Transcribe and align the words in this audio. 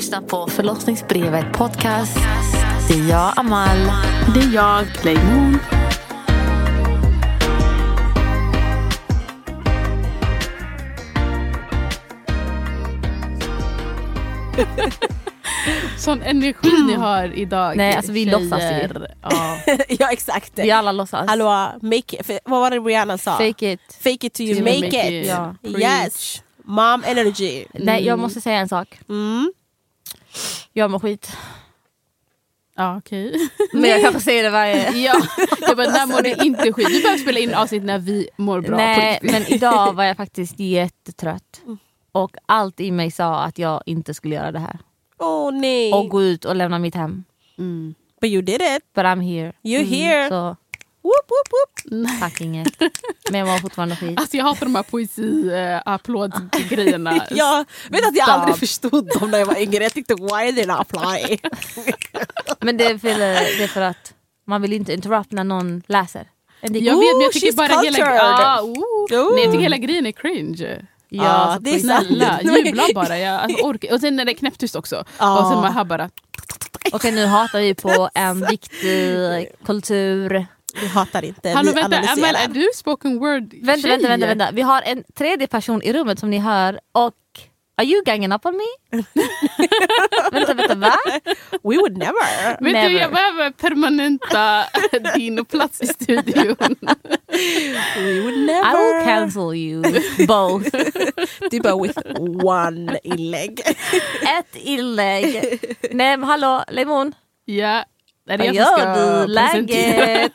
lyssnar 0.00 0.20
på 0.20 0.46
Förlossningsbrevet 0.46 1.52
podcast. 1.52 2.18
Det 2.88 2.94
är 2.94 3.08
jag, 3.08 3.32
Amal. 3.36 3.76
Det 4.34 4.40
är 4.40 4.54
jag, 4.54 4.86
Playmoon. 5.02 5.58
Sån 15.98 16.22
energi 16.22 16.82
ni 16.86 16.94
har 16.94 17.32
idag. 17.34 17.76
Nej, 17.76 17.96
alltså 17.96 18.12
vi 18.12 18.24
tjejer. 18.24 18.38
låtsas 18.38 18.62
ju. 18.62 18.88
Ja. 19.22 19.58
ja 19.88 20.12
exakt. 20.12 20.52
Vi 20.54 20.70
alla 20.70 20.92
låtsas. 20.92 21.28
Hallå, 21.28 21.72
make 21.82 21.96
it. 21.96 22.30
Vad 22.44 22.60
var 22.60 22.70
det 22.70 22.78
Rihanna 22.78 23.18
sa? 23.18 23.36
Fake 23.36 23.72
it. 23.72 23.80
Fake 24.00 24.26
it 24.26 24.32
till 24.32 24.50
you 24.50 24.62
make, 24.62 24.80
make 24.80 25.08
it. 25.08 25.24
it. 25.24 25.30
Ja. 25.30 25.54
Yes. 25.62 26.42
Mom 26.64 27.04
energy. 27.06 27.64
Nej, 27.74 28.06
jag 28.06 28.18
måste 28.18 28.40
säga 28.40 28.58
en 28.58 28.68
sak. 28.68 29.00
Mm. 29.08 29.52
Jag 30.72 30.90
mår 30.90 30.98
skit. 30.98 31.36
Ja, 32.76 32.96
okej. 32.96 33.50
Men 33.72 33.90
jag 33.90 34.02
kanske 34.02 34.20
säger 34.20 34.42
det 34.44 34.50
varje... 34.50 34.90
Ja, 34.96 35.20
jag 35.60 35.76
bara, 35.76 35.90
när 35.90 36.06
mår 36.06 36.22
du 36.22 36.44
inte 36.44 36.72
skit? 36.72 36.88
Vi 36.90 37.02
behöver 37.02 37.18
spela 37.18 37.38
in 37.40 37.54
avsnitt 37.54 37.82
när 37.82 37.98
vi 37.98 38.28
mår 38.36 38.60
bra. 38.60 38.76
Nej, 38.76 39.18
men 39.22 39.52
idag 39.52 39.92
var 39.92 40.04
jag 40.04 40.16
faktiskt 40.16 40.54
jättetrött. 40.60 41.60
Och 42.12 42.36
allt 42.46 42.80
i 42.80 42.90
mig 42.90 43.10
sa 43.10 43.42
att 43.42 43.58
jag 43.58 43.82
inte 43.86 44.14
skulle 44.14 44.34
göra 44.34 44.52
det 44.52 44.58
här. 44.58 44.78
Åh 45.18 45.52
nej. 45.52 45.92
Och 45.92 46.08
gå 46.08 46.22
ut 46.22 46.44
och 46.44 46.56
lämna 46.56 46.78
mitt 46.78 46.94
hem. 46.94 47.24
Mm. 47.58 47.94
But 48.20 48.30
you 48.30 48.42
did 48.42 48.62
it. 48.62 48.82
But 48.94 49.04
I'm 49.04 49.20
here. 49.22 49.52
You're 49.62 49.84
here. 49.84 50.28
Så 50.28 50.56
Whoop, 51.02 51.28
whoop, 51.28 51.48
whoop. 51.50 51.80
tack 52.20 52.40
inget. 52.40 52.80
Men 53.30 53.40
jag 53.40 53.48
mår 53.48 53.58
fortfarande 53.58 53.96
skit. 53.96 54.20
Alltså 54.20 54.36
jag 54.36 54.44
hatar 54.44 54.66
de 54.66 54.74
här 54.74 54.82
poesi-applådgrejerna. 54.82 57.26
Jag 57.30 57.64
vet 57.90 58.08
att 58.08 58.16
jag 58.16 58.24
Stop. 58.24 58.34
aldrig 58.34 58.56
förstod 58.56 59.08
dem 59.20 59.30
när 59.30 59.38
jag 59.38 59.46
var 59.46 59.60
yngre. 59.60 59.82
Jag 59.82 59.92
tyckte 59.92 60.14
why 60.14 60.52
did 60.52 60.68
not 60.68 60.80
apply? 60.80 61.38
Men 62.60 62.76
det 62.76 62.84
är, 62.84 62.98
för, 62.98 63.08
det 63.18 63.62
är 63.64 63.68
för 63.68 63.80
att 63.80 64.14
man 64.46 64.62
vill 64.62 64.72
inte 64.72 64.92
interrupt 64.92 65.32
när 65.32 65.44
någon 65.44 65.82
läser. 65.86 66.26
Jag 66.60 66.70
vet 66.70 66.82
men 66.82 67.20
jag 67.20 67.32
tycker 67.32 67.52
bara 67.52 67.80
hela, 67.80 68.22
ah, 68.22 68.60
oh. 68.62 69.06
Nej, 69.10 69.20
jag 69.44 69.52
tycker 69.52 69.62
hela 69.62 69.76
grejen 69.76 70.06
är 70.06 70.12
cringe. 70.12 70.86
Ja, 71.08 71.52
så 71.56 71.62
det 71.62 71.74
är. 71.74 71.78
Snälla, 71.78 72.40
jubla 72.42 72.84
bara. 72.94 73.18
Jag 73.18 73.40
alltså, 73.40 73.64
orkar. 73.64 73.92
Och 73.94 74.00
sen 74.00 74.16
när 74.16 74.24
det 74.24 74.32
är 74.32 74.34
knäpptyst 74.34 74.76
också. 74.76 75.04
Ja. 75.18 75.40
Och 75.40 75.48
sen 75.48 75.60
man 75.60 75.72
hör 75.72 75.84
bara... 75.84 76.10
Okej 76.92 77.12
nu 77.12 77.26
hatar 77.26 77.60
vi 77.60 77.74
på 77.74 78.10
en 78.14 78.46
viktig 78.46 79.48
kultur. 79.64 80.46
Vi 80.74 80.86
hatar 80.86 81.24
inte, 81.24 81.48
Hallå 81.50 81.72
vi 81.74 81.80
vänta, 81.80 81.96
analyserar. 81.96 82.44
är 82.44 82.48
du 82.48 82.68
spoken 82.74 83.18
word 83.18 83.54
Vänta, 83.62 83.80
tjej? 83.82 83.90
vänta, 83.90 84.08
vänta, 84.08 84.26
vänta. 84.26 84.50
Vi 84.52 84.62
har 84.62 84.82
en 84.82 85.04
tredje 85.18 85.46
person 85.46 85.82
i 85.82 85.92
rummet 85.92 86.18
som 86.18 86.30
ni 86.30 86.38
hör 86.38 86.80
och 86.92 87.14
Are 87.76 87.86
you 87.86 88.02
ganging 88.04 88.32
up 88.32 88.46
on 88.46 88.56
me? 88.56 88.98
vänta, 90.32 90.54
vänta, 90.54 90.74
va? 90.74 90.94
We 91.62 91.76
would 91.76 91.96
never. 91.98 92.50
Vet 92.64 92.72
Never. 92.72 92.88
du, 92.88 92.96
jag 92.98 93.10
behöver 93.12 93.50
permanenta 93.50 94.64
din 95.14 95.44
plats 95.44 95.80
i 95.82 95.86
studion. 95.86 96.56
We 97.96 98.20
would 98.20 98.34
I 98.34 98.36
will 98.36 98.46
never. 98.46 99.04
cancel 99.04 99.54
you 99.54 99.82
both. 100.26 100.68
Du 101.50 101.60
bara 101.62 101.82
with 101.82 101.98
one 102.44 102.98
inlägg. 103.04 103.60
Ett 104.38 104.56
inlägg. 104.56 105.58
Nej 105.90 106.16
men 106.16 106.22
hallå, 106.28 106.64
Lemon. 106.68 107.12
Ja, 107.44 107.84
är 108.30 108.38
det 108.38 108.46
Vad 108.46 108.54
jag 108.54 108.66
som 108.68 108.76
ska 108.78 108.94
du? 108.94 109.26
Läget? 109.26 110.32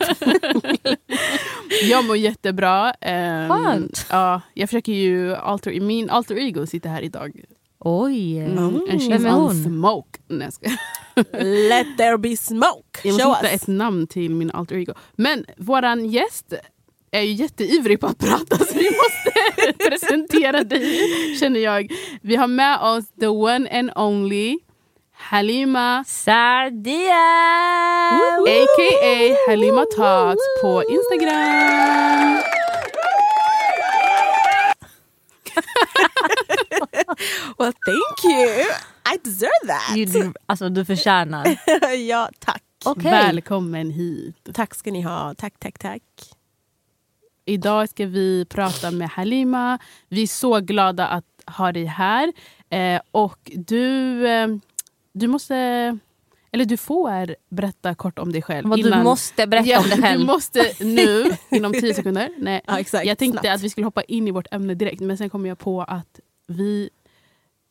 Jag 1.90 2.06
mår 2.06 2.18
jättebra. 2.18 2.88
Um, 2.88 3.50
Skönt. 3.50 4.06
Ja, 4.10 4.42
jag 4.54 4.70
försöker 4.70 4.92
ju 4.94 5.36
alter, 5.36 5.80
min 5.80 6.10
alter 6.10 6.36
ego 6.38 6.66
sitter 6.68 6.90
här 6.90 7.02
idag. 7.02 7.42
Oj. 7.80 8.40
Mm. 8.40 8.58
And 8.58 8.90
she's 8.90 9.10
Vem 9.10 9.26
är 9.26 9.36
on 9.36 9.42
hon? 9.42 9.64
smoke. 9.64 10.20
Nej, 10.28 10.50
jag. 10.62 10.72
Let 11.70 11.88
there 11.98 12.18
be 12.18 12.38
smoke. 12.38 13.00
Jag 13.04 13.20
Show 13.22 13.28
måste 13.28 13.46
hitta 13.48 13.56
us. 13.56 13.62
ett 13.62 13.68
namn 13.68 14.08
till 14.08 14.36
min 14.36 14.52
alter 14.52 14.76
ego. 14.76 14.94
Men 15.16 15.46
våran 15.58 16.06
gäst 16.06 16.54
är 17.12 17.22
ju 17.22 17.32
jätteivrig 17.34 18.00
på 18.00 18.08
att 18.08 18.18
prata 18.18 18.58
så 18.58 18.74
vi 18.78 18.90
måste 18.90 19.74
presentera 19.90 20.64
dig 20.64 20.98
känner 21.40 21.60
jag. 21.60 21.92
Vi 22.22 22.36
har 22.36 22.48
med 22.48 22.80
oss 22.80 23.06
the 23.20 23.28
one 23.28 23.70
and 23.80 23.92
only 23.96 24.58
Halima 25.18 26.04
Sardia! 26.08 27.14
a.k.a. 28.48 29.36
Halima 29.48 29.86
Talks 29.96 30.44
på 30.62 30.84
Instagram. 30.84 32.42
Well 37.58 37.74
thank 37.86 38.24
you. 38.24 38.66
I 39.14 39.18
deserve 39.24 39.68
that. 39.68 39.96
Du, 40.14 40.34
alltså 40.46 40.70
du 40.70 40.86
förtjänar. 40.86 41.58
ja 42.08 42.30
tack. 42.40 42.62
Okej. 42.86 43.12
Välkommen 43.12 43.92
hit. 43.92 44.36
Tack 44.54 44.76
ska 44.76 44.92
ni 44.92 45.02
ha. 45.02 45.34
Tack 45.38 45.54
tack 45.60 45.80
tack. 45.80 46.02
Idag 47.46 47.90
ska 47.90 48.06
vi 48.06 48.46
prata 48.50 48.92
med 48.92 49.10
Halima. 49.10 49.80
Vi 50.10 50.24
är 50.24 50.28
så 50.28 50.60
glada 50.60 51.08
att 51.08 51.26
ha 51.58 51.72
dig 51.72 51.86
här. 51.86 52.34
Eh, 52.70 53.02
och 53.12 53.52
du, 53.56 54.28
eh, 54.28 54.48
du 55.16 55.28
måste, 55.28 55.56
eller 56.52 56.66
du 56.66 56.78
får 56.78 57.36
berätta 57.50 57.96
kort 57.96 58.20
om 58.20 58.32
dig 58.32 58.42
själv. 58.42 58.70
Vad 58.70 58.84
du 58.84 59.04
måste 59.04 59.48
berätta 59.48 59.70
ja, 59.70 59.80
om 59.84 59.90
dig 59.90 60.02
själv. 60.02 60.20
Du 60.20 60.26
måste 60.26 60.72
nu, 60.80 61.26
inom 61.58 61.74
tio 61.74 61.94
sekunder. 61.94 62.30
Nej, 62.38 62.62
Ja, 62.68 62.80
exakt. 62.80 63.06
jag 63.06 63.18
tänkte 63.18 63.40
Snabbt. 63.42 63.56
att 63.56 63.62
vi 63.62 63.70
skulle 63.70 63.86
hoppa 63.88 64.04
in 64.04 64.28
i 64.28 64.32
vårt 64.32 64.48
ämne 64.52 64.74
direkt 64.74 65.02
men 65.02 65.18
sen 65.18 65.30
kom 65.30 65.46
jag 65.46 65.60
på 65.60 65.82
att 65.82 66.20
vi 66.48 66.90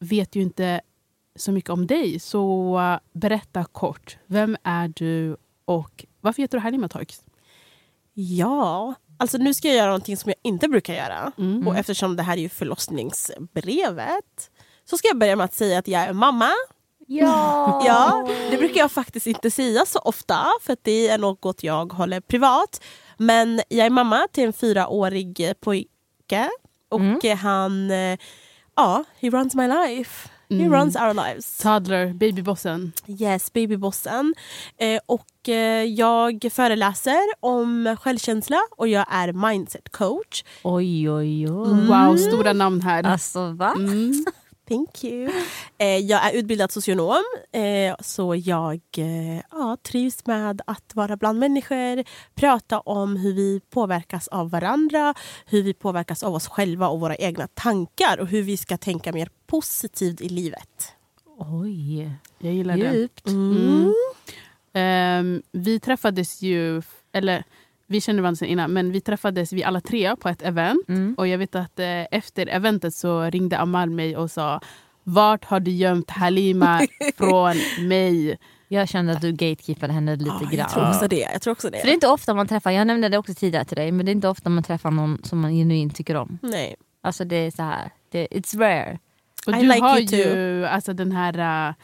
vet 0.00 0.36
ju 0.36 0.42
inte 0.42 0.80
så 1.36 1.52
mycket 1.52 1.70
om 1.70 1.86
dig. 1.86 2.20
Så 2.20 2.80
berätta 3.12 3.64
kort. 3.64 4.16
Vem 4.26 4.56
är 4.62 4.88
du 4.88 5.36
och 5.64 6.04
varför 6.20 6.42
heter 6.42 6.58
du 6.58 6.62
Halima 6.62 6.88
Talks? 6.88 7.22
Ja, 8.14 8.94
alltså 9.16 9.38
nu 9.38 9.54
ska 9.54 9.68
jag 9.68 9.76
göra 9.76 9.86
någonting 9.86 10.16
som 10.16 10.30
jag 10.30 10.36
inte 10.52 10.68
brukar 10.68 10.94
göra. 10.94 11.32
Mm. 11.38 11.68
Och 11.68 11.76
eftersom 11.76 12.16
det 12.16 12.22
här 12.22 12.36
är 12.36 12.40
ju 12.40 12.48
förlossningsbrevet 12.48 14.50
så 14.84 14.98
ska 14.98 15.08
jag 15.08 15.18
börja 15.18 15.36
med 15.36 15.44
att 15.44 15.54
säga 15.54 15.78
att 15.78 15.88
jag 15.88 16.02
är 16.02 16.12
mamma. 16.12 16.50
Ja. 17.06 17.82
Ja, 17.86 18.28
det 18.50 18.56
brukar 18.56 18.80
jag 18.80 18.92
faktiskt 18.92 19.26
inte 19.26 19.50
säga 19.50 19.86
så 19.86 19.98
ofta 19.98 20.46
för 20.62 20.72
att 20.72 20.78
det 20.84 21.08
är 21.08 21.18
något 21.18 21.62
jag 21.62 21.92
håller 21.92 22.20
privat. 22.20 22.80
Men 23.16 23.60
jag 23.68 23.86
är 23.86 23.90
mamma 23.90 24.26
till 24.32 24.44
en 24.44 24.52
fyraårig 24.52 25.52
pojke 25.60 26.48
och 26.88 27.00
Mm. 27.00 27.38
han, 27.38 27.90
eh, 27.90 28.18
ja, 28.76 29.04
he 29.20 29.30
runs 29.30 29.54
my 29.54 29.66
life. 29.68 30.28
He 30.50 30.56
Mm. 30.56 30.72
runs 30.72 30.96
our 30.96 31.14
lives. 31.14 31.58
Toddler, 31.58 32.12
babybossen. 32.14 32.92
Yes, 33.06 33.52
babybossen. 33.52 34.34
Eh, 34.76 35.00
och 35.06 35.48
eh, 35.48 35.82
jag 35.84 36.46
föreläser 36.52 37.20
om 37.40 37.96
självkänsla 38.00 38.58
och 38.76 38.88
jag 38.88 39.06
är 39.10 39.32
mindset 39.32 39.92
coach. 39.92 40.44
Oj 40.62 41.10
oj 41.10 41.50
oj. 41.50 41.70
Mm. 41.70 41.86
Wow, 41.86 42.16
stora 42.16 42.52
namn 42.52 42.80
här. 42.80 43.02
Alltså 43.06 43.50
va? 43.50 43.72
Mm. 43.76 44.24
Thank 44.68 45.04
you. 45.04 45.30
Eh, 45.78 45.98
jag 45.98 46.26
är 46.26 46.32
utbildad 46.38 46.72
socionom 46.72 47.24
eh, 47.52 47.96
så 48.00 48.34
jag 48.34 48.80
eh, 48.96 49.36
ja, 49.50 49.76
trivs 49.82 50.26
med 50.26 50.62
att 50.66 50.94
vara 50.94 51.16
bland 51.16 51.38
människor, 51.38 52.04
prata 52.34 52.80
om 52.80 53.16
hur 53.16 53.32
vi 53.32 53.60
påverkas 53.70 54.28
av 54.28 54.50
varandra, 54.50 55.14
hur 55.46 55.62
vi 55.62 55.74
påverkas 55.74 56.22
av 56.22 56.34
oss 56.34 56.48
själva 56.48 56.88
och 56.88 57.00
våra 57.00 57.16
egna 57.16 57.46
tankar 57.46 58.20
och 58.20 58.26
hur 58.26 58.42
vi 58.42 58.56
ska 58.56 58.76
tänka 58.76 59.12
mer 59.12 59.28
positivt 59.46 60.20
i 60.20 60.28
livet. 60.28 60.92
Oj. 61.38 62.10
Jag 62.38 62.52
gillar 62.52 62.76
det. 62.76 62.94
Djupt. 62.94 63.26
Mm. 63.28 63.92
Ehm, 64.72 65.42
vi 65.52 65.80
träffades 65.80 66.42
ju, 66.42 66.82
eller 67.12 67.44
vi 67.86 68.00
kände 68.00 68.22
varandra 68.22 68.36
sedan 68.36 68.48
innan, 68.48 68.72
men 68.72 68.92
vi 68.92 69.00
träffades 69.00 69.52
vi 69.52 69.64
alla 69.64 69.80
tre 69.80 70.16
på 70.16 70.28
ett 70.28 70.42
event. 70.42 70.88
Mm. 70.88 71.14
Och 71.18 71.28
jag 71.28 71.38
vet 71.38 71.54
att 71.54 71.78
eh, 71.78 72.02
efter 72.10 72.46
eventet 72.46 72.94
så 72.94 73.22
ringde 73.24 73.58
Amal 73.58 73.90
mig 73.90 74.16
och 74.16 74.30
sa 74.30 74.60
vart 75.04 75.44
har 75.44 75.60
du 75.60 75.70
gömt 75.70 76.10
Halima 76.10 76.80
från 77.16 77.56
mig? 77.88 78.38
Jag 78.68 78.88
kände 78.88 79.12
att 79.12 79.20
du 79.20 79.32
gatekeepade 79.32 79.92
henne 79.92 80.16
lite 80.16 80.30
Ja, 80.42 80.48
grann. 80.50 80.58
jag 80.58 80.70
tror 80.70 80.88
också 80.88 81.08
det. 81.08 81.28
Jag 81.32 81.42
tror 81.42 81.52
också 81.52 81.70
det. 81.70 81.78
För 81.78 81.86
det 81.86 81.92
är 81.92 81.94
inte 81.94 82.08
ofta 82.08 82.34
man 82.34 82.48
träffar, 82.48 82.70
jag 82.70 82.86
nämnde 82.86 83.08
det 83.08 83.18
också 83.18 83.34
tidigare 83.34 83.64
till 83.64 83.76
dig, 83.76 83.92
men 83.92 84.06
det 84.06 84.10
är 84.10 84.14
inte 84.14 84.28
ofta 84.28 84.50
man 84.50 84.62
träffar 84.64 84.90
någon 84.90 85.18
som 85.24 85.40
man 85.40 85.52
genuint 85.54 85.96
tycker 85.96 86.14
om. 86.14 86.38
Nej. 86.42 86.76
Alltså 87.02 87.24
det 87.24 87.36
är 87.36 87.50
så 87.50 87.62
här, 87.62 87.90
det, 88.10 88.26
it's 88.30 88.58
rare. 88.58 88.98
Och 89.46 89.52
I 89.52 89.56
du 89.56 89.62
like 89.62 89.80
har 89.80 89.98
you 89.98 90.06
too. 90.08 90.18
ju 90.18 90.66
alltså, 90.66 90.92
den 90.92 91.12
här 91.12 91.68
uh, 91.68 91.74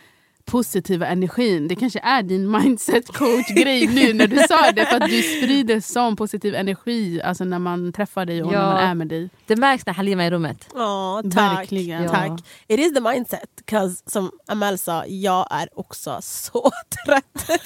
positiva 0.51 1.07
energin. 1.07 1.69
Det 1.69 1.77
kanske 1.77 2.01
är 2.01 2.23
din 2.23 2.51
mindset 2.51 3.07
coach-grej 3.07 3.87
nu 3.95 4.13
när 4.13 4.27
du 4.27 4.37
sa 4.37 4.73
det. 4.73 4.87
För 4.87 4.97
att 4.97 5.11
du 5.11 5.23
sprider 5.23 5.81
sån 5.81 6.17
positiv 6.17 6.55
energi 6.55 7.23
alltså, 7.23 7.45
när 7.45 7.59
man 7.59 7.93
träffar 7.93 8.25
dig 8.27 8.43
och 8.43 8.53
Ja. 8.55 8.59
när 8.61 8.73
man 8.75 8.83
är 8.85 8.95
med 8.95 9.09
dig. 9.09 9.31
Det 9.47 9.57
märks 9.57 9.87
när 9.87 9.93
Halima 9.95 10.23
är 10.25 10.27
i 10.27 10.31
rummet. 10.31 10.69
Ja, 10.75 11.23
tack. 11.35 11.59
Verkligen. 11.59 12.03
Ja. 12.03 12.09
Tack. 12.09 12.41
It 12.69 12.81
is 12.81 12.95
the 12.95 13.01
mindset. 13.01 13.51
'cause 13.67 14.03
som 14.11 14.31
Amal 14.49 14.79
sa, 14.79 15.07
jag 15.07 15.47
är 15.51 15.69
också 15.79 16.19
så 16.23 16.71
trött. 17.07 17.61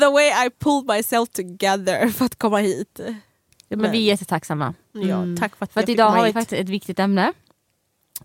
the 0.00 0.06
way 0.12 0.28
I 0.46 0.50
pulled 0.58 0.86
myself 0.96 1.28
together 1.28 2.08
för 2.08 2.24
att 2.24 2.38
komma 2.38 2.58
hit. 2.58 3.00
Ja, 3.70 3.76
men 3.76 3.78
Men- 3.80 3.92
vi 3.92 3.98
är 3.98 4.02
jättetacksamma. 4.02 4.74
Ja, 4.92 5.00
Mm. 5.16 5.36
tack 5.36 5.56
för 5.56 5.64
att 5.64 5.72
För 5.72 5.80
att 5.80 5.88
idag 5.88 6.10
har 6.10 6.24
vi 6.24 6.32
faktiskt 6.32 6.60
ett 6.60 6.68
viktigt 6.68 6.98
ämne. 6.98 7.32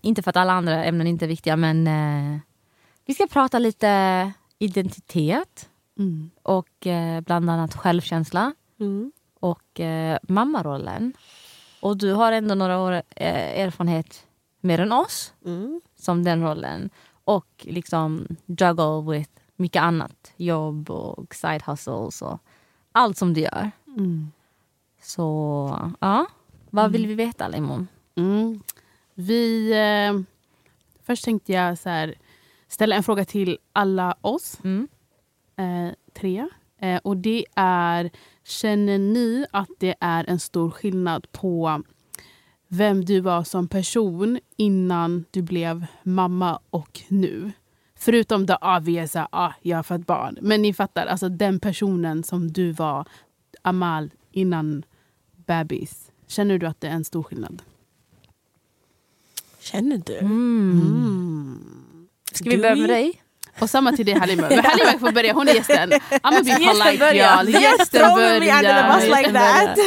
inte 0.02 0.22
för 0.22 0.30
att 0.30 0.36
alla 0.36 0.52
andra 0.52 0.84
ämnen 0.84 1.06
inte 1.06 1.24
är 1.24 1.26
viktiga 1.28 1.56
men 1.56 1.86
eh, 1.86 2.38
vi 3.04 3.14
ska 3.14 3.26
prata 3.26 3.58
lite 3.58 4.32
identitet 4.58 5.70
Mm. 5.98 6.30
och 6.42 6.86
eh, 6.86 7.20
bland 7.20 7.50
annat 7.50 7.74
självkänsla 7.74 8.54
Mm. 8.80 9.12
och 9.40 9.80
eh, 9.80 10.18
mammarollen. 10.22 11.12
Och 11.80 11.96
du 11.96 12.12
har 12.12 12.32
ändå 12.32 12.54
några 12.54 12.78
år 12.78 12.92
eh, 12.92 13.60
erfarenhet 13.60 14.26
mer 14.60 14.78
än 14.80 14.92
oss 14.92 15.32
Mm. 15.46 15.80
som 15.96 16.24
den 16.24 16.42
rollen. 16.42 16.90
Och 17.24 17.46
liksom 17.68 18.26
juggle 18.46 19.12
with 19.12 19.30
mycket 19.56 19.82
annat. 19.82 20.32
Jobb 20.36 20.90
och 20.90 21.34
side 21.34 21.62
hustles 21.62 22.22
och 22.22 22.38
allt 22.92 23.16
som 23.18 23.34
du 23.34 23.40
gör. 23.40 23.70
Mm. 23.86 24.32
Så 25.02 25.90
ja, 26.00 26.26
vad 26.70 26.92
vill 26.92 27.06
vi 27.06 27.14
veta 27.14 27.48
Limon? 27.48 27.88
Mm. 28.14 28.60
Vi, 29.14 29.72
eh, 29.72 30.20
först 31.02 31.24
tänkte 31.24 31.52
jag 31.52 31.78
så 31.78 31.88
här, 31.88 32.14
ställa 32.74 32.96
en 32.96 33.02
fråga 33.02 33.24
till 33.24 33.58
alla 33.72 34.16
oss 34.20 34.58
Mm. 34.64 34.88
eh, 35.56 35.94
tre. 36.14 36.48
Eh, 36.78 37.00
och 37.04 37.16
det 37.16 37.44
är, 37.54 38.10
känner 38.44 38.98
ni 38.98 39.46
att 39.50 39.68
det 39.78 39.94
är 40.00 40.24
en 40.30 40.40
stor 40.40 40.70
skillnad 40.70 41.32
på 41.32 41.82
vem 42.68 43.04
du 43.04 43.20
var 43.20 43.44
som 43.44 43.68
person 43.68 44.38
innan 44.56 45.24
du 45.30 45.42
blev 45.42 45.86
mamma 46.02 46.58
och 46.70 47.00
nu? 47.08 47.52
Förutom 47.96 48.46
det 48.46 48.58
obvious, 48.62 49.16
ah, 49.16 49.52
jag 49.62 49.76
har 49.78 49.82
fått 49.82 50.06
barn. 50.06 50.38
Men 50.40 50.62
ni 50.62 50.74
fattar, 50.74 51.06
alltså 51.06 51.28
den 51.28 51.60
personen 51.60 52.22
som 52.22 52.52
du 52.52 52.72
var, 52.72 53.08
Amal, 53.62 54.10
innan 54.32 54.82
bebis. 55.46 56.10
Känner 56.26 56.58
du 56.58 56.66
att 56.66 56.80
det 56.80 56.88
är 56.88 56.92
en 56.92 57.04
stor 57.04 57.22
skillnad? 57.22 57.62
Känner 59.60 59.98
du? 60.06 60.18
Mm. 60.18 60.80
Mm. 60.80 61.23
Ska 62.34 62.50
vi 62.50 62.58
börja 62.58 62.74
med 62.76 62.88
dig? 62.88 63.20
Och 63.60 63.70
samma 63.70 63.92
till 63.92 64.06
dig 64.06 64.14
Halima. 64.18 64.48
Men 64.48 64.64
Halima 64.64 64.98
får 64.98 65.12
börja, 65.12 65.32
hon 65.32 65.48
är 65.48 65.54
gästen. 65.54 65.92
I'm 65.92 66.44
be 66.44 66.50
Gästen 66.50 66.68
polite 66.68 66.98
börjar. 66.98 67.36
y'all. 67.36 67.50
Gästen 67.62 68.00
throw 68.00 68.16
me 68.16 68.34
under 68.34 68.82
the 68.82 68.98
bus 68.98 69.08
börjar. 69.10 69.22
like 69.22 69.32
that. 69.32 69.78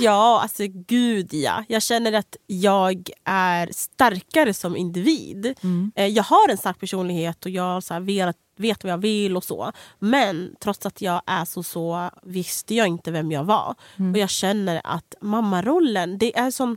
ja, 0.00 0.40
alltså 0.42 0.62
gud 0.68 1.34
ja. 1.34 1.64
Jag 1.68 1.82
känner 1.82 2.12
att 2.12 2.36
jag 2.46 3.10
är 3.24 3.68
starkare 3.72 4.54
som 4.54 4.76
individ. 4.76 5.54
Mm. 5.62 5.92
Eh, 5.96 6.06
Jag 6.06 6.22
har 6.22 6.48
en 6.48 6.56
stark 6.56 6.80
personlighet 6.80 7.44
och 7.44 7.50
jag 7.50 7.82
så 7.82 7.94
här 7.94 8.00
vet, 8.00 8.36
vet 8.58 8.84
vad 8.84 8.92
jag 8.92 8.98
vill 8.98 9.36
och 9.36 9.44
så. 9.44 9.72
Men 9.98 10.54
trots 10.60 10.86
att 10.86 11.02
jag 11.02 11.22
är 11.26 11.44
så 11.44 11.62
så 11.62 12.10
visste 12.22 12.74
jag 12.74 12.86
inte 12.86 13.10
vem 13.10 13.32
jag 13.32 13.44
var. 13.44 13.74
Och 14.12 14.18
jag 14.18 14.30
känner 14.30 14.80
att 14.84 15.14
mammarollen, 15.20 16.18
det 16.18 16.38
är 16.38 16.50
som 16.50 16.76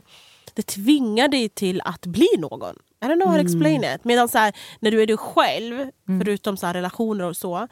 det 0.54 0.62
tvingar 0.62 1.28
dig 1.28 1.48
till 1.48 1.80
att 1.84 2.06
bli 2.06 2.28
någon. 2.38 2.76
I 3.00 3.04
don't 3.06 3.16
know 3.20 3.28
how 3.28 3.36
to 3.36 3.42
explain 3.42 3.84
it. 3.84 4.04
Medan 4.04 4.28
så 4.28 4.38
här, 4.38 4.52
när 4.80 4.90
du 4.90 5.02
är 5.02 5.06
du 5.06 5.16
själv, 5.16 5.90
förutom 6.20 6.56
så 6.56 6.66
relationer 6.66 7.24
och 7.24 7.36
så, 7.36 7.68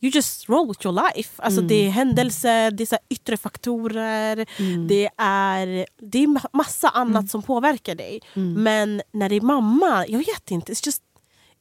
you 0.00 0.10
just 0.14 0.48
roll 0.48 0.68
with 0.68 0.86
your 0.86 1.02
life. 1.14 1.42
Alltså 1.42 1.60
Det 1.60 1.74
är 1.86 1.90
händelser, 1.90 2.70
det 2.70 2.82
är 2.82 2.86
så 2.86 2.98
yttre 3.08 3.36
faktorer, 3.36 4.46
det, 4.88 5.10
är, 5.18 5.86
det 6.00 6.18
är 6.22 6.26
ma- 6.26 6.46
massa 6.52 6.88
annat 6.88 7.30
som 7.30 7.42
påverkar 7.42 7.94
dig. 7.94 8.20
Men 8.34 9.02
när 9.12 9.28
det 9.28 9.34
är 9.34 9.40
mamma, 9.40 10.04
jag 10.08 10.18
vet 10.18 10.50
inte. 10.50 10.72
It's 10.72 10.86
just 10.86 11.02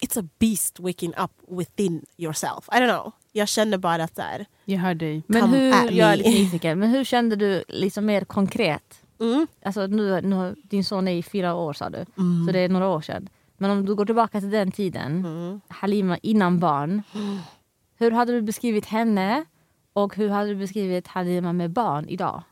it's 0.01 0.19
a 0.19 0.27
beast 0.39 0.79
waking 0.79 1.13
up 1.17 1.31
within 1.59 2.05
yourself. 2.17 2.67
I 2.71 2.75
don't 2.75 2.89
know. 2.99 3.11
Jag 3.31 3.47
känner 3.47 3.77
bara 3.77 4.03
att 4.03 4.15
så 4.15 4.21
här, 4.21 4.45
Jag 4.65 4.79
hör 4.79 4.95
dig. 4.95 5.23
Men 5.27 5.41
hur, 5.49 5.71
jag 5.91 6.11
är 6.11 6.15
lite 6.17 6.29
nyfiken, 6.29 6.79
men 6.79 6.89
hur 6.89 7.03
kände 7.03 7.35
du 7.35 7.63
liksom 7.67 8.05
mer 8.05 8.21
konkret? 8.25 8.99
Mm, 9.23 9.47
Alltså 9.65 9.87
nu, 9.87 10.21
nu, 10.21 10.55
din 10.63 10.83
son 10.83 11.07
är 11.07 11.11
i 11.15 11.23
fyra 11.23 11.53
år 11.55 11.73
sa 11.73 11.89
du, 11.89 12.05
Mm. 12.17 12.45
så 12.45 12.51
det 12.51 12.59
är 12.59 12.69
några 12.69 12.87
år 12.87 13.01
sedan. 13.01 13.29
Men 13.57 13.71
om 13.71 13.85
du 13.85 13.95
går 13.95 14.05
tillbaka 14.05 14.39
till 14.39 14.49
den 14.51 14.71
tiden, 14.71 15.25
mm. 15.25 15.61
Halima 15.67 16.17
innan 16.17 16.59
barn. 16.59 17.01
Hur 17.97 18.11
hade 18.11 18.31
du 18.31 18.41
beskrivit 18.41 18.85
henne 18.85 19.45
och 19.93 20.15
hur 20.15 20.29
hade 20.29 20.49
du 20.49 20.55
beskrivit 20.55 21.07
Halima 21.07 21.53
med 21.53 21.71
barn 21.71 22.05
idag? 22.09 22.43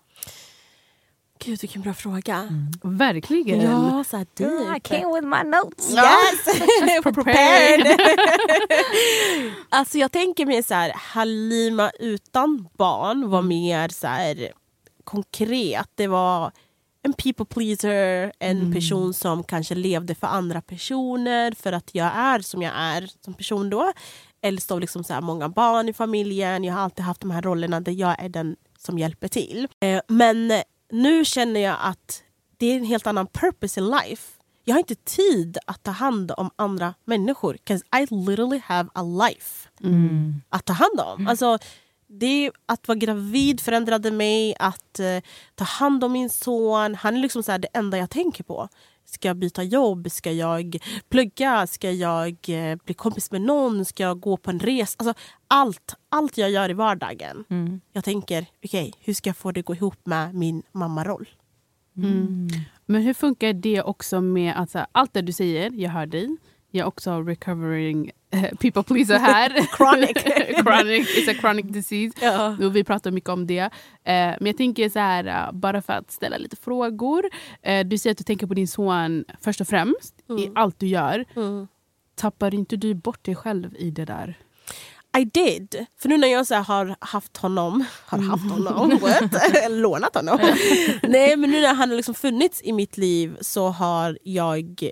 Gud 1.46 1.62
vilken 1.62 1.82
bra 1.82 1.94
fråga. 1.94 2.48
Verkligen. 2.84 3.62
Ja, 3.62 4.04
så 4.08 4.18
här 4.18 4.24
I 4.24 4.28
deep. 4.36 4.84
came 4.84 5.14
with 5.16 5.28
my 5.28 5.44
notes. 5.50 5.92
Yes! 5.94 6.46
prepared. 7.04 7.16
prepared. 7.16 7.98
alltså 9.70 9.98
jag 9.98 10.12
tänker 10.12 10.46
mig 10.46 10.64
så 10.64 10.74
här, 10.74 10.92
Halima 10.96 11.92
utan 12.00 12.68
barn 12.78 13.30
var 13.30 13.42
mer 13.42 13.90
så 13.90 14.08
här 14.08 14.52
konkret. 15.02 15.90
Det 15.96 16.08
var 16.08 16.52
en 17.04 17.14
people 17.14 17.46
pleaser, 17.46 18.32
en 18.40 18.74
person 18.74 19.14
som 19.14 19.44
kanske 19.44 19.76
levde 19.76 20.16
för 20.16 20.28
andra 20.28 20.62
personer 20.62 21.52
för 21.52 21.72
att 21.74 21.90
jag 21.96 22.12
är 22.16 22.40
som 22.40 22.62
jag 22.62 22.74
är 22.76 23.10
som 23.26 23.34
person 23.34 23.70
då. 23.70 23.92
Äldst 24.42 24.72
av 24.72 24.80
liksom 24.80 25.04
så 25.04 25.14
här 25.14 25.22
många 25.22 25.50
barn 25.50 25.90
i 25.90 25.94
familjen. 25.94 26.64
Jag 26.64 26.74
har 26.74 26.82
alltid 26.82 27.06
haft 27.06 27.22
de 27.22 27.32
här 27.32 27.42
rollerna 27.42 27.80
där 27.80 27.92
jag 27.92 28.24
är 28.24 28.30
den 28.30 28.56
som 28.78 29.00
hjälper 29.00 29.28
till. 29.28 29.68
Eh, 29.80 30.02
men 30.08 30.52
nu 30.92 31.26
känner 31.26 31.60
jag 31.60 31.76
att 31.82 32.24
det 32.58 32.66
är 32.66 32.78
en 32.78 32.86
helt 32.86 33.08
annan 33.08 33.28
purpose 33.28 33.80
in 33.80 33.88
life. 33.88 34.32
Jag 34.64 34.76
har 34.76 34.80
inte 34.80 34.96
tid 34.96 35.58
att 35.68 35.84
ta 35.84 35.92
hand 35.92 36.32
om 36.38 36.50
andra 36.56 36.94
människor. 37.06 37.58
'Cause 37.66 37.84
I 38.02 38.16
literally 38.16 38.62
have 38.66 38.90
a 38.94 39.02
life 39.04 39.70
att 40.50 40.66
ta 40.66 40.74
hand 40.74 41.00
om. 41.00 41.28
Alltså, 41.28 41.58
det, 42.12 42.52
att 42.66 42.88
vara 42.88 42.98
gravid 42.98 43.62
förändrade 43.62 44.12
mig, 44.12 44.56
att 44.60 45.00
eh, 45.00 45.20
ta 45.56 45.64
hand 45.64 46.04
om 46.04 46.12
min 46.12 46.30
son. 46.30 46.96
Han 46.96 47.16
är 47.16 47.20
liksom 47.20 47.44
så 47.44 47.52
här 47.52 47.60
det 47.60 47.68
enda 47.74 47.98
jag 47.98 48.10
tänker 48.10 48.44
på. 48.44 48.70
Ska 49.06 49.28
jag 49.28 49.38
byta 49.38 49.64
jobb? 49.64 50.12
Ska 50.12 50.32
jag 50.32 50.78
plugga? 51.10 51.68
Ska 51.68 51.92
jag 51.92 52.38
eh, 52.48 52.78
bli 52.86 52.94
kompis 52.94 53.32
med 53.32 53.42
någon? 53.42 53.86
Ska 53.86 54.04
jag 54.04 54.20
gå 54.20 54.38
på 54.38 54.50
en 54.50 54.60
resa? 54.60 54.96
Alltså, 55.00 55.14
allt, 55.48 55.96
allt 56.10 56.38
jag 56.38 56.52
gör 56.52 56.70
i 56.70 56.74
vardagen. 56.74 57.46
Jag 57.94 58.04
tänker, 58.04 58.46
okej, 58.64 58.94
hur 59.00 59.14
ska 59.14 59.30
jag 59.30 59.38
få 59.38 59.52
det 59.52 59.60
att 59.60 59.66
gå 59.66 59.76
ihop 59.76 60.06
med 60.06 60.36
min 60.36 60.64
mammaroll? 60.72 61.30
Mm. 61.98 62.48
Men 62.86 63.02
hur 63.02 63.14
funkar 63.14 63.54
det 63.54 63.82
också 63.82 64.22
med 64.22 64.54
att 64.56 64.70
så 64.70 64.78
här, 64.78 64.88
allt 64.92 65.14
det 65.14 65.22
du 65.22 65.32
säger, 65.32 65.72
jag 65.72 65.90
hör 65.90 66.06
dig. 66.06 66.38
Jag 66.72 66.88
också 66.88 67.22
recovering 67.22 68.12
eh, 68.32 68.56
people 68.60 68.84
pleaser 68.84 69.20
här. 69.20 69.50
Chronic. 69.78 70.12
chronic 70.64 71.18
it's 71.18 71.32
a 71.32 71.36
chronic 71.42 71.66
disease. 71.66 72.14
Ja. 72.22 72.58
Och 72.66 72.76
vi 72.76 72.84
pratar 72.84 73.12
mycket 73.12 73.30
om 73.30 73.48
det. 73.48 73.60
Eh, 73.60 73.70
men 74.04 74.46
jag 74.46 74.58
tänker 74.58 74.90
så 74.90 75.00
här, 75.00 75.26
eh, 75.26 75.52
bara 75.52 75.82
för 75.82 75.94
att 75.94 76.12
ställa 76.12 76.38
lite 76.38 76.56
frågor. 76.56 77.24
Du 77.86 77.98
säger 77.98 78.12
att 78.12 78.18
du 78.18 78.24
tänker 78.24 78.48
på 78.48 78.54
din 78.54 78.68
son 78.68 79.26
först 79.42 79.62
och 79.62 79.68
främst 79.68 80.16
i 80.40 80.52
allt 80.56 80.80
du 80.80 80.88
gör. 80.88 81.26
Mm. 81.36 81.68
Tappar 82.16 82.54
inte 82.54 82.78
du 82.78 82.94
bort 82.94 83.26
dig 83.26 83.36
själv 83.36 83.76
i 83.78 83.92
det 83.92 84.06
där? 84.06 84.38
I 85.18 85.26
did. 85.26 85.86
För 86.00 86.10
nu 86.10 86.18
när 86.18 86.28
jag 86.28 86.48
så 86.48 86.56
har 86.56 86.96
haft 87.00 87.38
honom, 87.38 87.86
har 88.06 88.20
haft 88.20 88.52
honom, 88.52 89.00
what? 89.02 89.70
lånat 89.70 90.16
honom. 90.16 90.40
Nej 91.04 91.38
men 91.38 91.52
nu 91.52 91.62
när 91.62 91.74
han 91.74 91.90
har 91.90 91.96
liksom 91.96 92.16
funnits 92.16 92.62
i 92.64 92.72
mitt 92.72 92.98
liv 92.98 93.38
så 93.42 93.68
har 93.68 94.18
jag 94.24 94.84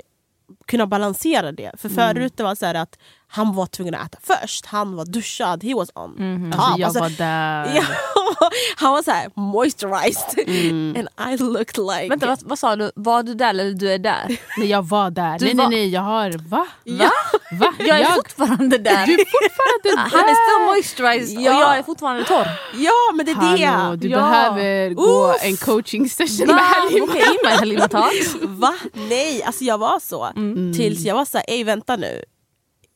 kunnat 0.65 0.89
balansera 0.89 1.51
det. 1.51 1.71
För 1.77 1.89
förut 1.89 2.37
det 2.37 2.43
var 2.43 2.55
så 2.55 2.65
här 2.65 2.75
att 2.75 2.99
han 3.31 3.55
var 3.55 3.65
tvungen 3.65 3.95
att 3.95 4.05
äta 4.15 4.17
först, 4.41 4.65
han 4.65 4.95
var 4.95 5.05
duschad, 5.05 5.63
he 5.63 5.73
was 5.75 5.89
on 5.95 6.51
top. 6.51 6.59
Alltså, 6.61 6.79
jag 6.79 6.85
Alltså, 6.87 6.99
var 6.99 7.09
där. 7.09 7.75
ja, 7.75 7.83
han 8.77 8.91
var 8.93 9.03
så 9.03 9.11
här 9.11 9.29
moisturized 9.35 10.39
Mm. 10.47 10.95
and 11.19 11.33
I 11.33 11.37
looked 11.43 11.77
like... 11.77 12.09
Vänta, 12.09 12.27
vad, 12.27 12.39
vad 12.43 12.59
sa 12.59 12.75
du? 12.75 12.91
Var 12.95 13.23
du 13.23 13.33
där 13.33 13.49
eller 13.49 13.71
du 13.73 13.91
är 13.91 13.99
där? 13.99 14.37
Nej, 14.57 14.67
jag 14.69 14.87
var 14.87 15.09
där. 15.11 15.39
Du 15.39 15.45
nej, 15.45 15.53
var- 15.55 15.69
nej, 15.69 15.79
nej, 15.79 15.89
jag 15.89 16.01
har... 16.01 16.49
Va? 16.49 16.67
Ja. 16.83 17.11
Va? 17.51 17.73
Jag 17.79 17.99
är 17.99 18.05
fortfarande 18.05 18.77
där. 18.77 19.05
Du 19.05 19.13
är 19.13 19.25
fortfarande 19.25 20.17
Han 20.17 20.29
är 20.29 20.33
still 20.35 20.65
moisturized 20.65 21.41
Ja. 21.41 21.55
och 21.55 21.61
jag 21.61 21.77
är 21.77 21.83
fortfarande 21.83 22.23
torr. 22.23 22.47
Ja 22.73 22.91
men 23.15 23.25
det 23.25 23.31
är 23.31 23.57
det! 23.57 23.65
Hallå, 23.65 23.95
du 23.95 24.07
Ja. 24.09 24.17
behöver 24.19 24.89
gå 24.93 25.31
Uff. 25.31 25.35
en 25.45 25.57
coaching 25.57 26.09
session 26.09 26.47
med 26.47 26.55
Va? 26.55 26.61
Halima. 26.61 27.05
Okej, 27.09 27.37
med 27.43 27.53
Halima. 27.53 27.87
Va? 28.43 28.73
Nej, 28.93 29.43
alltså 29.43 29.63
jag 29.63 29.77
var 29.77 29.99
så. 29.99 30.23
Mm. 30.25 30.73
Tills 30.73 30.99
jag 30.99 31.15
var 31.15 31.25
så 31.25 31.37
här, 31.37 31.45
ej 31.47 31.63
vänta 31.63 31.95
nu. 31.95 32.21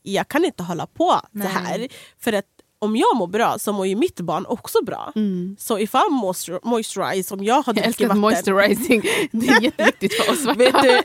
Jag 0.06 0.28
kan 0.28 0.44
inte 0.44 0.62
hålla 0.62 0.86
på 0.86 1.20
Nej. 1.30 1.46
så 1.46 1.58
här. 1.58 1.88
För 2.24 2.32
att 2.32 2.44
om 2.78 2.96
jag 2.96 3.16
mår 3.16 3.26
bra 3.26 3.58
så 3.58 3.72
mår 3.72 3.86
ju 3.86 3.96
mitt 3.96 4.20
barn 4.20 4.46
också 4.48 4.78
bra. 4.84 5.12
Så 5.58 5.78
if 5.78 5.94
I'm 5.94 6.10
moistur- 6.10 6.60
moisturized, 6.62 7.38
om 7.38 7.44
jag 7.44 7.54
har 7.62 7.72
Mm. 7.72 7.76
Jag 7.76 7.84
druckit 7.84 8.04
att 8.04 8.08
vatten. 8.08 8.20
moisturizing. 8.20 9.02
Det 9.32 9.48
är 9.48 9.60
jätteviktigt 9.62 10.14
för 10.14 10.32
oss. 10.32 10.56
Vet 10.56 10.82
du, 10.82 10.98
a 10.98 11.02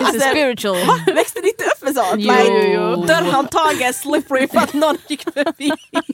alltså, 0.00 0.20
spiritual. 0.20 0.76
växte 1.14 1.40
det 1.40 1.48
inte 1.48 1.64
upp 1.64 1.82
med 1.82 1.94
sånt? 1.94 2.08
Jo, 2.16 2.32
like, 2.32 2.72
jo. 2.74 3.04
Dörrhandtaget 3.06 3.96
slippery 3.96 4.48
för 4.48 4.58
att 4.58 4.74
någon 4.74 4.96
gick 5.08 5.22
förbi. 5.22 5.70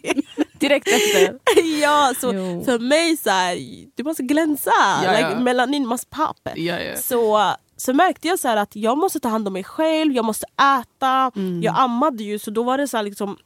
Direkt 0.61 0.88
efter. 0.88 1.38
ja, 1.83 2.12
så 2.21 2.33
Jo. 2.35 2.64
för 2.64 2.79
mig 2.79 3.17
så 3.17 3.31
här, 3.31 3.57
du 3.97 4.05
måste 4.05 4.23
glänsa. 4.23 4.71
Ja, 5.05 5.11
like, 5.11 5.21
ja. 5.23 5.41
Melanin 5.41 5.88
must 5.88 6.11
pop. 6.11 6.37
Ja, 6.55 6.81
ja. 6.81 6.97
så, 6.97 7.53
så 7.76 7.95
märkte 7.95 8.28
jag 8.28 8.38
så 8.38 8.49
att 8.49 8.76
jag 8.76 8.99
måste 8.99 9.21
ta 9.21 9.28
hand 9.28 9.47
om 9.47 9.52
mig 9.52 9.64
själv, 9.64 10.12
jag 10.12 10.25
måste 10.25 10.47
äta. 10.47 11.31
Jag 11.62 11.75
ammade 11.78 12.23
ju 12.25 12.38
så 12.38 12.50
då 12.50 12.62
var 12.62 12.78
det 12.78 12.88
så 12.88 13.02
liksom, 13.02 13.37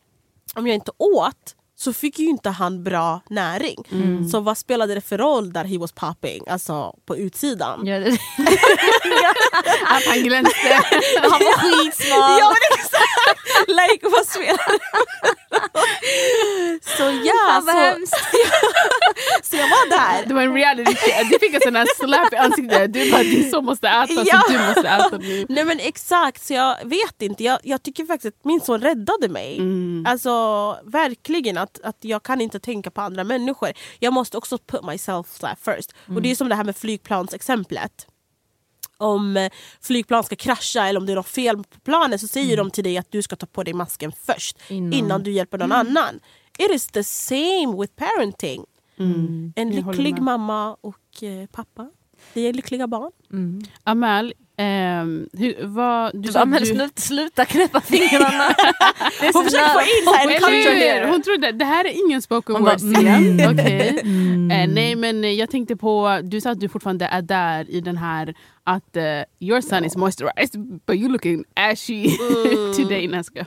om 0.54 0.66
jag 0.66 0.74
inte 0.74 0.92
åt 0.98 1.54
så 1.78 1.92
fick 1.92 2.18
ju 2.18 2.26
inte 2.26 2.50
han 2.50 2.84
bra 2.84 3.20
näring. 3.30 3.76
Mm. 3.92 4.28
Så 4.28 4.40
vad 4.40 4.58
spelade 4.58 4.94
det 4.94 5.00
för 5.00 5.18
roll 5.18 5.52
där 5.52 5.64
he 5.64 5.78
was 5.78 5.92
popping, 5.92 6.42
alltså 6.48 6.94
på 7.06 7.16
utsidan? 7.16 7.86
Ja, 7.86 7.98
det- 7.98 8.10
Att 9.86 10.04
han 10.08 10.18
glänste. 10.22 10.80
Han 11.22 11.30
var 11.30 11.52
skitsmal. 11.58 12.38
Ja 12.40 12.48
men 12.48 12.78
exakt! 12.78 13.28
like 13.68 14.08
vad 14.08 14.26
spelar 14.26 14.68
det 14.72 14.78
Så 16.96 17.02
ja, 17.24 17.60
så, 17.60 18.06
så 19.42 19.56
jag 19.56 19.68
var 19.68 19.90
där. 19.90 20.26
Det 20.26 20.34
var 20.34 20.42
en 20.42 20.54
reality 20.54 20.94
check. 20.96 21.30
Du 21.30 21.38
fick 21.38 21.54
en 21.54 21.60
sån 21.60 21.76
här 21.76 21.86
slap 21.96 22.32
i 22.32 22.36
ansiktet. 22.36 22.92
Du 22.92 23.10
bara 23.10 23.22
din 23.22 23.50
son 23.50 23.64
måste 23.64 23.88
äta 23.88 24.12
Ja. 24.26 24.42
så 24.46 24.52
du 24.52 24.58
måste 24.58 24.88
äta 24.88 25.18
nu. 25.18 25.46
Nej 25.48 25.64
men 25.64 25.78
exakt, 25.80 26.46
så 26.46 26.52
jag 26.54 26.76
vet 26.84 27.22
inte. 27.22 27.44
Jag, 27.44 27.58
jag 27.62 27.82
tycker 27.82 28.04
faktiskt 28.06 28.36
att 28.36 28.44
min 28.44 28.60
son 28.60 28.80
räddade 28.80 29.28
mig. 29.28 29.58
Mm. 29.58 30.04
Alltså 30.08 30.30
verkligen 30.84 31.58
att, 31.68 31.80
att 31.84 32.04
jag 32.04 32.22
kan 32.22 32.40
inte 32.40 32.60
tänka 32.60 32.90
på 32.90 33.00
andra 33.00 33.24
människor. 33.24 33.72
Jag 33.98 34.12
måste 34.12 34.36
också 34.36 34.58
put 34.58 34.84
myself 34.84 35.38
there 35.38 35.56
first. 35.56 35.92
Och 36.06 36.22
det 36.22 36.30
är 36.30 36.34
som 36.34 36.48
det 36.48 36.54
här 36.54 36.64
med 36.64 36.76
flygplansexemplet. 36.76 38.06
Om 38.96 39.36
eh, 39.36 39.52
flygplan 39.80 40.24
ska 40.24 40.36
krascha 40.36 40.88
eller 40.88 41.00
om 41.00 41.06
det 41.06 41.12
är 41.12 41.16
något 41.16 41.28
fel 41.28 41.56
på 41.56 41.80
planet 41.80 42.20
så 42.20 42.28
säger 42.28 42.56
de 42.56 42.70
till 42.70 42.84
dig 42.84 42.98
att 42.98 43.12
du 43.12 43.22
ska 43.22 43.36
ta 43.36 43.46
på 43.46 43.62
dig 43.64 43.74
masken 43.74 44.12
först 44.12 44.58
Innan. 44.68 44.92
innan, 44.92 45.22
du 45.22 45.30
hjälper 45.32 45.58
någon 45.58 45.72
annan. 45.72 46.20
It 46.58 46.70
is 46.70 46.86
the 46.86 47.04
same 47.04 47.76
with 47.80 47.92
parenting. 47.96 48.64
En 49.56 49.72
Jag 49.72 49.82
håller 49.82 49.98
lycklig 49.98 50.22
mamma 50.22 50.74
och 50.80 51.22
eh, 51.22 51.46
pappa. 51.46 51.90
Vi 52.34 52.48
är 52.48 52.52
lyckliga 52.52 52.86
barn. 52.86 53.12
Mm. 53.32 53.62
Ehm, 54.60 55.28
hur, 55.32 55.66
vad, 55.66 56.22
du 56.22 56.32
sa 56.32 56.44
men 56.44 56.60
du... 56.60 56.66
sluta, 56.66 57.00
sluta 57.00 57.44
knäppa 57.44 57.80
fingrarna. 57.86 58.44
Hon 59.32 59.44
försöker 59.44 59.68
få 59.68 59.80
in 59.80 60.06
här 60.06 60.50
hur? 60.70 60.76
here. 60.76 61.06
Hon 61.10 61.22
trodde 61.22 61.52
det 61.52 61.64
här 61.64 61.84
är 61.84 62.06
ingen 62.06 62.22
spoken 62.22 62.54
Hon 62.54 62.64
word 62.64 62.78
scen. 62.78 63.06
mm. 63.06 63.52
Okej. 63.54 64.00
Mm. 64.48 64.50
Eh, 64.70 64.74
nej 64.74 64.96
men 64.96 65.36
jag 65.36 65.50
tänkte 65.50 65.76
på, 65.76 66.20
du 66.24 66.40
sa 66.40 66.50
att 66.50 66.60
du 66.60 66.68
fortfarande 66.68 67.04
är 67.06 67.22
där 67.22 67.70
i 67.70 67.80
den 67.80 67.96
här 67.96 68.34
att 68.64 68.96
eh, 68.96 69.02
your 69.40 69.60
son 69.60 69.84
is 69.84 69.96
moisturized 69.96 70.60
but 70.86 70.96
you 70.96 71.08
looking 71.08 71.44
ashy 71.54 72.10
today. 72.76 73.08
Nej, 73.08 73.22
jag. 73.34 73.46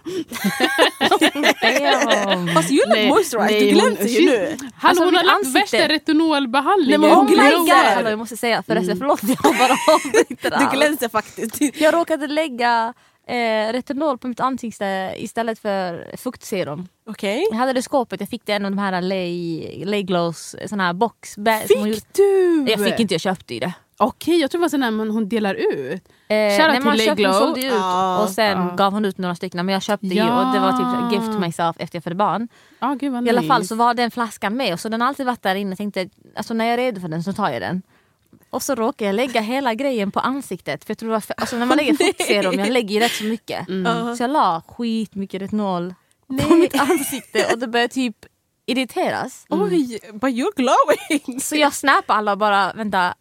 Fast 2.53 2.71
you 2.71 2.79
look 2.87 2.95
Nej, 2.95 3.09
moisturized, 3.09 3.51
nej, 3.51 3.71
du 3.73 3.79
hon- 3.79 3.89
glänser 3.95 4.19
ju 4.19 4.25
nu. 4.25 4.57
Han, 4.75 4.89
Alltså, 4.89 5.03
hon 5.03 5.15
har 5.15 5.23
lagt 5.23 5.37
ansikte- 5.45 5.77
värsta 5.77 5.87
retinolbehandlingen. 5.93 7.01
Nej, 7.01 7.09
men 7.09 7.17
hon 7.17 7.27
glänser. 7.27 7.95
Hallå, 7.95 8.09
jag 8.09 8.19
måste 8.19 8.37
säga 8.37 8.63
förresten, 8.67 8.97
förlåt 8.97 9.19
jag 9.23 9.37
bara 9.57 9.75
avbryter 9.95 10.59
Du 10.59 10.77
allt. 11.05 11.36
glänser 11.36 11.48
faktiskt. 11.48 11.75
Jag 11.81 11.93
råkade 11.93 12.27
lägga 12.27 12.93
eh, 13.27 13.74
retinol 13.74 14.17
på 14.17 14.27
mitt 14.27 14.39
ansikte 14.39 15.13
istället 15.17 15.60
för 15.60 16.17
fuktserum. 16.17 16.88
Okej. 17.10 17.48
Jag 17.51 17.58
hade 17.58 17.74
det 17.74 17.79
i 17.79 17.84
skåpet, 17.84 18.20
jag 18.20 18.29
fick 18.29 18.46
det 18.46 18.51
i 18.51 18.55
en 18.55 18.65
av 18.65 18.72
de 18.72 18.77
här 18.77 19.01
Lay, 19.01 19.86
Lay 19.86 20.03
Glows 20.03 20.55
sån 20.67 20.79
här 20.79 20.93
box. 20.93 21.38
bä- 21.38 21.67
som 21.67 21.79
hon 21.79 21.88
gjorde- 21.89 21.96
Fick 22.01 22.13
du? 22.13 22.65
Jag 22.67 22.86
fick 22.86 23.00
inte, 23.00 23.13
jag 23.13 23.22
köpte 23.22 23.53
ju 23.53 23.60
det. 23.60 23.74
Okej, 23.98 24.38
jag 24.41 24.51
tror 24.51 24.60
det 24.60 24.63
var 24.63 24.70
sån 24.70 24.84
här 24.84 24.91
man, 24.91 25.10
hon 25.12 25.29
delar 25.29 25.55
ut. 25.55 26.03
Eh, 26.27 26.58
Shoutout 26.58 26.75
till 26.75 26.84
man 26.86 26.98
Lay 26.98 27.05
köpte, 27.05 27.22
Glow. 27.24 27.34
sålde 27.34 27.60
ut 27.65 27.74
Ja, 27.74 28.24
och 28.24 28.29
sen 28.29 28.58
ja. 28.67 28.75
gav 28.75 28.93
hon 28.93 29.05
ut 29.05 29.17
några 29.17 29.36
stycken. 29.36 29.65
Men 29.65 29.74
jag 29.74 29.81
köpte 29.81 30.08
ju 30.08 30.13
Ja. 30.15 30.48
och 30.48 30.53
det 30.53 30.60
var 30.60 30.72
typ 30.72 31.13
gift 31.22 31.39
myself 31.39 31.75
efter 31.79 31.96
jag 31.96 32.03
födde 32.03 32.15
barn. 32.15 32.48
Ah, 32.79 32.93
gud 32.93 33.12
vad 33.13 33.27
I 33.27 33.29
alla 33.29 33.41
nice. 33.41 33.53
fall 33.53 33.67
så 33.67 33.75
var 33.75 33.93
den 33.93 34.12
flaskan 34.12 34.58
med 34.58 34.74
och 34.74 34.79
så 34.79 34.89
den 34.89 35.01
har 35.01 35.08
alltid 35.08 35.25
varit 35.25 35.41
där 35.43 35.55
inne. 35.55 35.70
Jag 35.72 35.77
tänkte 35.77 36.10
alltså 36.36 36.53
när 36.53 36.65
jag 36.65 36.74
är 36.74 36.77
redo 36.77 37.01
för 37.01 37.08
den 37.08 37.24
så 37.24 37.34
tar 37.34 37.50
jag 37.50 37.62
den. 37.62 37.81
Och 38.51 38.63
så 38.63 38.75
råkade 38.75 39.05
jag 39.05 39.15
lägga 39.15 39.41
hela 39.41 39.74
grejen 39.74 40.12
på 40.12 40.20
ansiktet. 40.20 40.86
För 40.86 40.91
jag 40.91 40.98
tror 40.98 41.20
för, 41.20 41.36
alltså 41.38 41.55
när 41.58 41.65
man 41.65 41.77
lägger 41.77 41.93
fuktserum, 42.05 42.60
jag 42.60 42.70
lägger 42.70 42.96
ju 42.96 43.00
rätt 43.00 43.12
så 43.12 43.24
mycket. 43.24 43.70
Mm. 43.70 44.15
Så 44.15 44.24
jag 44.24 44.31
la 44.31 44.62
skitmycket 44.67 45.41
retinol 45.41 45.93
på 46.27 46.34
Nej. 46.34 46.58
mitt 46.58 46.79
ansikte 46.79 47.46
och 47.53 47.60
det 47.60 47.67
började 47.67 47.93
typ 47.93 48.15
irriteras. 48.65 49.46
Oj, 49.50 50.00
but 50.13 50.29
you're 50.29 50.55
glowing! 50.55 51.39
Så 51.39 51.55
jag 51.55 51.74
snappade 51.74 52.20
alla 52.20 52.31
och 52.31 52.38
bara 52.38 52.74
vänta, 52.74 53.13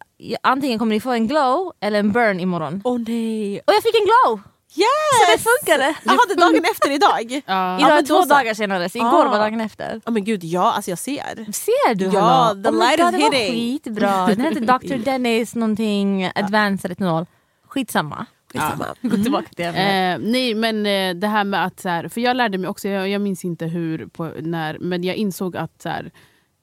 antingen 0.43 0.79
kommer 0.79 0.95
ni 0.95 0.99
få 0.99 1.11
en 1.11 1.27
glow 1.27 1.73
eller 1.79 1.99
en 1.99 2.11
burn 2.11 2.39
imorgon. 2.39 2.81
Åh 2.83 2.99
nej. 3.07 3.59
Och 3.59 3.73
jag 3.73 3.83
fick 3.83 3.95
en 3.95 4.05
glow! 4.05 4.41
Yes! 4.75 4.87
Så 5.25 5.31
det 5.37 5.43
funkade! 5.43 5.95
Jag 6.03 6.11
hade 6.11 6.35
dagen 6.35 6.65
efter 6.71 6.91
idag. 6.91 7.41
Ja. 7.45 7.79
Idag 7.79 7.97
är 7.97 8.01
två 8.03 8.21
så. 8.23 8.29
dagar 8.29 8.53
senare 8.53 8.89
så 8.89 8.97
igår 8.97 9.25
Ah. 9.25 9.29
var 9.29 9.39
dagen 9.39 9.61
efter. 9.61 10.01
Ja 10.05 10.11
men 10.11 10.23
gud, 10.23 10.43
ja 10.43 10.71
alltså 10.73 10.91
jag 10.91 10.99
ser. 10.99 11.51
Ser 11.53 11.95
du? 11.95 12.05
Ja, 12.05 12.55
the 12.63 12.69
oh 12.69 12.77
light 12.79 12.99
God, 12.99 13.13
is 13.13 13.19
det 13.19 13.29
var 13.29 13.31
hitting. 13.33 13.53
skitbra. 13.53 14.25
Den 14.27 14.41
hette 14.41 14.59
Dr. 14.59 14.97
Dennis 15.05 15.55
någonting 15.55 16.31
advanced 16.35 16.89
retinol. 16.89 17.25
Skitsamma. 17.67 18.25
Skitsamma. 18.51 18.85
Gå 19.01 19.15
tillbaka 19.23 19.47
till 19.55 19.65
ämnet. 19.65 20.21
Eh, 20.23 20.29
nej 20.31 20.55
men 20.55 20.85
eh, 20.85 21.15
det 21.15 21.27
här 21.27 21.43
med 21.43 21.65
att 21.65 21.79
så 21.79 21.89
här, 21.89 22.07
för 22.07 22.21
jag 22.21 22.37
lärde 22.37 22.57
mig 22.57 22.69
också, 22.69 22.87
jag, 22.87 23.09
jag 23.09 23.21
minns 23.21 23.45
inte 23.45 23.65
hur, 23.65 24.07
på, 24.07 24.31
när, 24.39 24.77
men 24.79 25.03
jag 25.03 25.15
insåg 25.15 25.57
att 25.57 25.81
så 25.81 25.89
här, 25.89 26.11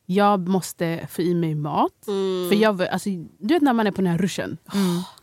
jag 0.06 0.48
måste 0.48 1.06
få 1.10 1.22
i 1.22 1.34
mig 1.34 1.54
mat. 1.54 1.92
För 2.48 2.54
jag, 2.54 2.82
alltså, 2.82 3.08
du 3.38 3.54
vet 3.54 3.62
när 3.62 3.72
man 3.72 3.86
är 3.86 3.90
på 3.90 4.02
den 4.02 4.10
här 4.10 4.18
ruschen. 4.18 4.58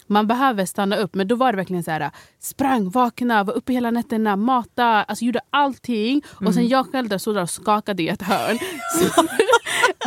Man 0.07 0.27
behöver 0.27 0.65
stanna 0.65 0.95
upp 0.95 1.15
men 1.15 1.27
då 1.27 1.35
var 1.35 1.51
det 1.51 1.55
verkligen 1.57 1.83
så 1.83 1.91
här 1.91 2.11
sprang, 2.39 2.89
vakna, 2.89 3.43
var 3.43 3.53
uppe 3.53 3.73
hela 3.73 3.91
nätterna, 3.91 4.35
mata, 4.35 4.85
alltså 4.85 5.25
gjorde 5.25 5.39
allting. 5.49 6.21
Och 6.45 6.53
sen 6.53 6.67
jag 6.67 6.91
själv 6.91 7.09
där 7.09 7.17
stod 7.17 7.35
där 7.35 7.41
och 7.41 7.49
skakade 7.49 8.03
i 8.03 8.07
ett 8.07 8.21
hörn. 8.21 8.59
Så, 8.99 9.21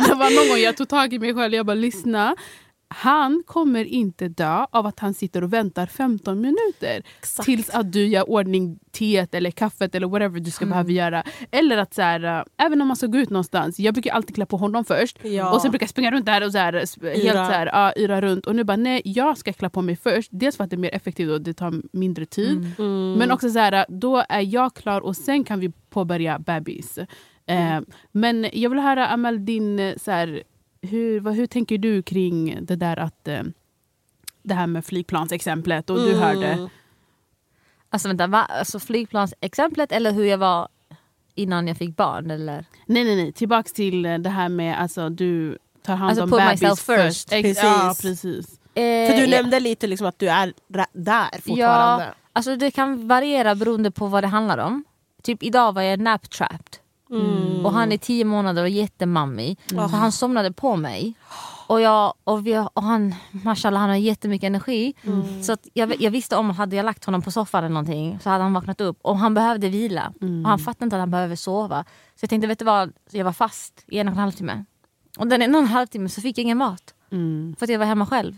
det 0.07 0.15
var 0.15 0.35
någon 0.35 0.49
gång 0.49 0.57
jag 0.57 0.77
tog 0.77 0.89
tag 0.89 1.13
i 1.13 1.19
mig 1.19 1.33
själv 1.33 1.53
och 1.53 1.57
jag 1.57 1.65
bara 1.65 1.73
lyssna. 1.73 2.35
Han 2.91 3.43
kommer 3.45 3.85
inte 3.85 4.27
dö 4.27 4.65
av 4.71 4.85
att 4.85 4.99
han 4.99 5.13
sitter 5.13 5.43
och 5.43 5.53
väntar 5.53 5.85
15 5.85 6.41
minuter 6.41 7.03
Exakt. 7.19 7.45
tills 7.45 7.69
att 7.69 7.91
du 7.91 8.07
gör 8.07 8.29
ordning 8.29 8.79
teet 8.91 9.35
eller 9.35 9.51
kaffet 9.51 9.95
eller 9.95 10.07
whatever 10.07 10.39
du 10.39 10.51
ska 10.51 10.65
behöva 10.65 10.89
göra. 10.89 11.23
Eller 11.51 11.77
att 11.77 11.93
så 11.93 12.01
här, 12.01 12.23
äh, 12.23 12.43
även 12.57 12.81
om 12.81 12.87
man 12.87 12.97
ska 12.97 13.07
gå 13.07 13.17
ut 13.17 13.29
någonstans, 13.29 13.79
jag 13.79 13.93
brukar 13.93 14.11
alltid 14.13 14.35
klä 14.35 14.45
på 14.45 14.57
honom 14.57 14.85
först. 14.85 15.19
Ja. 15.23 15.51
Och 15.53 15.61
sen 15.61 15.71
brukar 15.71 15.83
jag 15.83 15.89
springa 15.89 16.11
runt 16.11 16.25
där 16.25 16.45
och 16.45 16.51
så 16.51 16.57
här, 16.57 16.73
helt 16.73 17.23
Yra. 17.23 17.45
så 17.45 17.51
här, 17.51 17.65
ja, 17.65 17.93
yra 17.95 18.21
runt. 18.21 18.45
Och 18.45 18.55
nu 18.55 18.63
bara 18.63 18.77
nej, 18.77 19.01
jag 19.05 19.37
ska 19.37 19.53
klä 19.53 19.69
på 19.69 19.81
mig 19.81 19.95
först. 19.95 20.29
Dels 20.33 20.57
för 20.57 20.63
att 20.63 20.69
det 20.69 20.75
är 20.75 20.77
mer 20.77 20.95
effektivt 20.95 21.31
och 21.31 21.41
det 21.41 21.53
tar 21.53 21.81
mindre 21.97 22.25
tid. 22.25 22.71
Mm. 22.79 23.13
Men 23.13 23.31
också 23.31 23.49
så 23.49 23.59
här, 23.59 23.85
då 23.89 24.23
är 24.29 24.41
jag 24.41 24.73
klar 24.73 25.01
och 25.01 25.15
sen 25.15 25.43
kan 25.43 25.59
vi 25.59 25.71
påbörja 25.89 26.39
bebis. 26.39 26.99
Eh, 27.49 27.79
men 28.11 28.49
jag 28.53 28.69
vill 28.69 28.79
höra 28.79 29.07
Amal, 29.07 29.45
din, 29.45 29.79
eh, 29.79 29.95
så 29.97 30.11
här, 30.11 30.43
hur, 30.81 31.19
vad, 31.19 31.33
hur 31.35 31.47
tänker 31.47 31.77
du 31.77 32.01
kring 32.01 32.65
det 32.65 32.75
där 32.75 32.97
att 32.99 33.27
eh, 33.27 33.43
det 34.43 34.53
här 34.53 34.67
med 34.67 34.85
flygplansexemplet 34.85 35.89
och 35.89 35.97
du 35.97 36.07
Mm. 36.09 36.19
hörde 36.19 36.69
Alltså 37.89 38.07
vänta, 38.07 38.27
va? 38.27 38.41
Alltså 38.49 38.79
flygplansexemplet 38.79 39.91
eller 39.91 40.11
hur 40.11 40.25
jag 40.25 40.37
var 40.37 40.67
innan 41.35 41.67
jag 41.67 41.77
fick 41.77 41.95
barn? 41.95 42.31
Eller? 42.31 42.65
Nej 42.85 43.03
nej 43.03 43.15
nej, 43.15 43.31
tillbaks 43.31 43.73
till 43.73 44.05
eh, 44.05 44.17
det 44.17 44.29
här 44.29 44.49
med 44.49 44.81
alltså 44.81 45.09
du 45.09 45.57
tar 45.81 45.95
hand 45.95 46.09
Alltså, 46.09 46.23
om 46.23 46.29
bebis 46.29 46.61
myself 46.61 46.79
first. 46.79 47.31
Ex- 47.33 47.41
Precis. 47.47 47.63
Ja 47.63 47.95
precis. 48.01 48.59
Eh, 48.73 49.09
För 49.09 49.17
du 49.17 49.23
ja, 49.25 49.29
nämnde 49.29 49.59
lite 49.59 49.87
liksom 49.87 50.07
att 50.07 50.19
du 50.19 50.29
är 50.29 50.53
där 50.93 51.29
fortfarande. 51.41 52.05
Ja, 52.05 52.13
alltså 52.33 52.55
det 52.55 52.71
kan 52.71 53.07
variera 53.07 53.55
beroende 53.55 53.91
på 53.91 54.07
vad 54.07 54.23
det 54.23 54.27
handlar 54.27 54.57
om. 54.57 54.83
Typ 55.23 55.43
idag 55.43 55.73
var 55.73 55.81
jag 55.81 55.99
nap-trapped. 55.99 56.79
Mm. 57.11 57.65
Och 57.65 57.73
han 57.73 57.91
är 57.91 57.97
tio 57.97 58.25
månader 58.25 58.61
och 58.63 58.69
jättemammig. 58.69 59.59
Så 59.69 59.77
han 59.77 60.11
somnade 60.11 60.51
på 60.51 60.75
mig. 60.75 61.13
Och, 61.67 61.81
jag, 61.81 62.13
och, 62.23 62.47
vi, 62.47 62.57
och 62.73 62.83
han, 62.83 63.15
mashallah, 63.31 63.79
han 63.79 63.89
har 63.89 63.97
jättemycket 63.97 64.47
energi. 64.47 64.93
Mm. 65.03 65.43
Så 65.43 65.53
att 65.53 65.67
jag, 65.73 66.01
jag 66.01 66.11
visste 66.11 66.35
om 66.35 66.49
hade 66.49 66.75
jag 66.75 66.85
lagt 66.85 67.05
honom 67.05 67.21
på 67.21 67.31
soffan 67.31 67.63
eller 67.63 67.73
någonting 67.73 68.19
så 68.23 68.29
hade 68.29 68.43
han 68.43 68.53
vaknat 68.53 68.81
upp. 68.81 68.99
Och 69.01 69.17
han 69.17 69.33
behövde 69.33 69.69
vila. 69.69 70.13
Och 70.43 70.49
han 70.49 70.59
fattade 70.59 70.83
inte 70.85 70.95
att 70.95 70.99
han 71.01 71.11
behöver 71.11 71.35
sova. 71.35 71.83
Så 72.15 72.23
jag 72.23 72.29
tänkte, 72.29 72.47
vet 72.47 72.59
du 72.59 72.65
vad? 72.65 72.93
Jag 73.11 73.25
var 73.25 73.33
fast 73.33 73.83
i 73.87 73.99
en 73.99 74.07
och 74.07 74.13
en 74.13 74.19
halv 74.19 74.31
timme. 74.31 74.65
Och 75.17 75.27
den 75.27 75.41
en 75.41 75.55
och 75.55 75.61
en 75.61 75.67
halv 75.67 75.87
timme 75.87 76.09
så 76.09 76.21
fick 76.21 76.37
jag 76.37 76.43
ingen 76.43 76.57
mat. 76.57 76.93
Mm. 77.11 77.55
För 77.59 77.65
att 77.65 77.69
jag 77.69 77.79
var 77.79 77.85
hemma 77.85 78.05
själv. 78.05 78.37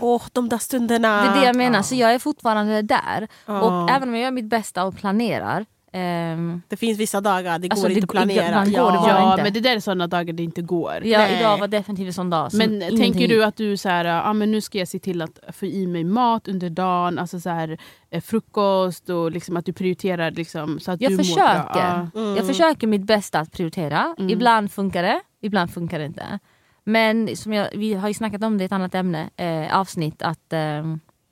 Åh, 0.00 0.22
de 0.32 0.48
där 0.48 0.58
stunderna. 0.58 1.22
Det 1.22 1.28
är 1.28 1.40
det 1.40 1.46
jag 1.46 1.56
menar. 1.56 1.82
Så 1.82 1.94
jag 1.94 2.14
är 2.14 2.18
fortfarande 2.18 2.82
där. 2.82 3.28
Ja. 3.46 3.60
Och 3.60 3.90
även 3.90 4.08
om 4.08 4.14
jag 4.14 4.22
gör 4.22 4.30
mitt 4.30 4.44
bästa 4.44 4.84
och 4.84 4.96
planerar. 4.96 5.66
Ehm, 5.94 6.62
Det 6.68 6.76
finns 6.76 6.98
vissa 6.98 7.20
dagar 7.20 7.58
det 7.58 7.68
Alltså, 7.70 7.84
går 7.84 7.88
det 7.88 7.94
inte 7.94 8.04
att 8.04 8.10
planera. 8.10 8.64
går 8.64 8.92
det 8.92 8.98
bara 8.98 9.08
Ja 9.08 9.32
inte. 9.32 9.42
men 9.42 9.52
det 9.52 9.60
där 9.60 9.76
är 9.76 9.80
sådana 9.80 10.06
dagar 10.06 10.32
det 10.32 10.42
inte 10.42 10.62
går. 10.62 10.98
ja, 11.04 11.18
Nej. 11.18 11.38
idag 11.38 11.58
var 11.58 11.68
definitivt 11.68 12.06
en 12.06 12.12
sån 12.12 12.30
dag. 12.30 12.50
Men 12.54 12.70
ingenting- 12.82 12.98
tänker 12.98 13.28
du 13.28 13.44
att 13.44 13.56
du 13.56 13.76
så 13.76 13.88
här, 13.88 14.04
ah, 14.30 14.32
men 14.32 14.50
nu 14.50 14.60
ska 14.60 14.78
jag 14.78 14.88
se 14.88 14.98
till 14.98 15.22
att 15.22 15.38
få 15.52 15.66
i 15.66 15.86
mig 15.86 16.04
mat 16.04 16.48
under 16.48 16.70
dagen, 16.70 17.18
alltså 17.18 17.40
så 17.40 17.50
här, 17.50 17.78
eh, 18.10 18.20
frukost 18.22 19.08
och 19.10 19.30
liksom 19.30 19.56
att 19.56 19.66
du 19.66 19.72
prioriterar 19.72 20.30
liksom, 20.30 20.78
så 20.80 20.90
att 20.92 21.00
Jag 21.00 21.12
du 21.12 21.16
mår 21.16 21.24
försöker. 21.24 21.72
bra. 21.72 22.08
Ja. 22.14 22.20
Mm. 22.20 22.36
Jag 22.36 22.46
försöker 22.46 22.86
mitt 22.86 23.02
bästa 23.06 23.38
att 23.40 23.52
prioritera. 23.52 24.14
Mm. 24.18 24.30
Ibland 24.30 24.72
funkar 24.72 25.02
det, 25.02 25.20
ibland 25.42 25.70
funkar 25.74 25.98
det 25.98 26.04
inte. 26.04 26.38
Men 26.84 27.36
som 27.36 27.52
jag, 27.52 27.68
vi 27.74 27.94
har 27.94 28.08
ju 28.08 28.14
snackat 28.14 28.42
om 28.44 28.58
det 28.58 28.64
i 28.64 28.66
ett 28.66 28.72
annat 28.72 28.94
ämne, 28.94 29.30
eh, 29.36 29.78
avsnitt, 29.78 30.22
att 30.22 30.52
eh, 30.52 30.84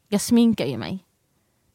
jag 0.09 0.21
sminkar 0.21 0.67
ju 0.67 0.79
mig. 0.79 1.05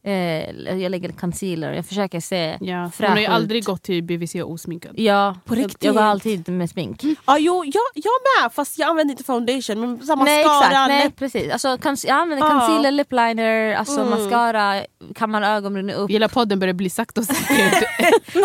Eh, 0.07 0.77
jag 0.81 0.89
lägger 0.91 1.09
concealer, 1.11 1.73
jag 1.73 1.85
försöker 1.85 2.19
se 2.19 2.57
Ja, 2.61 2.91
fräsch 2.95 3.07
hon 3.09 3.17
har 3.17 3.17
ju 3.17 3.23
ut. 3.23 3.29
aldrig 3.29 3.65
gått 3.65 3.83
till 3.83 4.03
BVC 4.03 4.35
osminkad. 4.35 4.91
Ja, 4.99 5.35
På 5.45 5.55
riktigt? 5.55 5.83
jag 5.83 5.93
går 5.95 6.01
alltid 6.01 6.49
med 6.49 6.69
smink. 6.69 7.03
Ja, 7.25 7.37
jo, 7.39 7.63
jag, 7.65 7.81
jag 7.93 8.11
med 8.43 8.51
fast 8.53 8.79
jag 8.79 8.89
använder 8.89 9.11
inte 9.11 9.23
foundation. 9.23 9.79
Men 9.81 9.89
här, 10.07 10.15
Nej 10.15 10.45
mascara, 10.45 10.65
exakt, 10.67 10.87
nej 10.89 11.11
precis. 11.11 11.51
Alltså, 11.51 11.67
jag 12.07 12.17
använder 12.17 12.45
Ja. 12.47 12.51
concealer, 12.51 12.91
lip 12.91 13.11
liner, 13.11 13.73
alltså 13.75 14.01
Mm. 14.01 14.09
mascara, 14.23 14.81
kammar 15.15 15.41
ögonbrynen 15.41 15.95
upp. 15.95 16.09
Hela 16.11 16.27
podden 16.29 16.59
börjar 16.59 16.73
bli 16.73 16.89
sakta 16.89 17.21
och 17.21 17.27
säkert. 17.27 17.83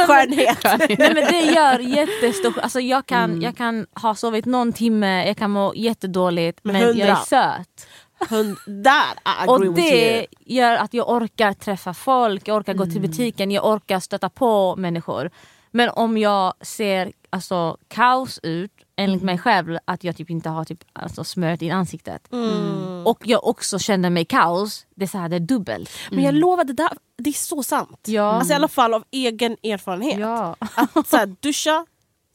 skönhet. 0.06 0.64
Nej 0.98 1.14
men 1.14 1.14
det 1.14 1.40
gör 1.54 1.78
jättestor 1.78 2.58
alltså 2.62 2.80
jag 2.80 3.06
kan, 3.06 3.30
Mm. 3.30 3.42
jag 3.42 3.56
kan 3.56 3.86
ha 3.94 4.14
sovit 4.14 4.44
någon 4.44 4.72
timme, 4.72 5.26
jag 5.26 5.36
kan 5.36 5.50
må 5.50 5.72
jättedåligt 5.76 6.58
Men 6.62 6.72
men, 6.72 6.98
jag 6.98 7.08
är 7.08 7.14
söt. 7.16 7.86
Hund, 8.30 8.56
där 8.66 9.12
I 9.12 9.48
agree 9.48 9.68
Och 9.68 9.74
det 9.74 10.26
gör 10.46 10.76
att 10.76 10.94
jag 10.94 11.10
orkar 11.10 11.52
träffa 11.52 11.94
folk, 11.94 12.48
jag 12.48 12.56
orkar 12.56 12.74
gå 12.74 12.82
Mm. 12.82 12.92
till 12.92 13.02
butiken, 13.10 13.50
jag 13.50 13.66
orkar 13.66 14.00
stöta 14.00 14.28
på 14.28 14.76
människor. 14.76 15.30
Men 15.70 15.90
om 15.90 16.18
jag 16.18 16.52
ser 16.60 17.12
alltså, 17.30 17.76
kaos 17.88 18.40
ut, 18.42 18.70
enligt 18.96 19.22
mig 19.22 19.38
själv, 19.38 19.78
att 19.84 20.04
jag 20.04 20.16
typ 20.16 20.30
inte 20.30 20.48
har 20.48 20.64
typ, 20.64 20.84
alltså, 20.92 21.24
smört 21.24 21.62
in 21.62 21.72
ansiktet. 21.72 22.32
Mm. 22.32 23.06
Och 23.06 23.18
jag 23.24 23.46
också 23.46 23.78
känner 23.78 24.10
mig 24.10 24.24
kaos, 24.24 24.86
det 24.94 25.04
är, 25.04 25.08
så 25.08 25.18
här, 25.18 25.28
det 25.28 25.36
är 25.36 25.40
dubbelt. 25.40 25.90
Men 26.10 26.24
jag 26.24 26.34
lovar, 26.34 26.64
det, 26.64 26.72
där, 26.72 26.90
det 27.18 27.30
är 27.30 27.34
så 27.34 27.62
sant. 27.62 28.00
Ja. 28.06 28.22
Alltså, 28.22 28.52
I 28.52 28.56
alla 28.56 28.68
fall 28.68 28.94
av 28.94 29.04
egen 29.10 29.52
erfarenhet. 29.62 30.18
Ja. 30.18 30.56
Att 30.94 31.08
så 31.08 31.16
här, 31.16 31.26
duscha, 31.40 31.86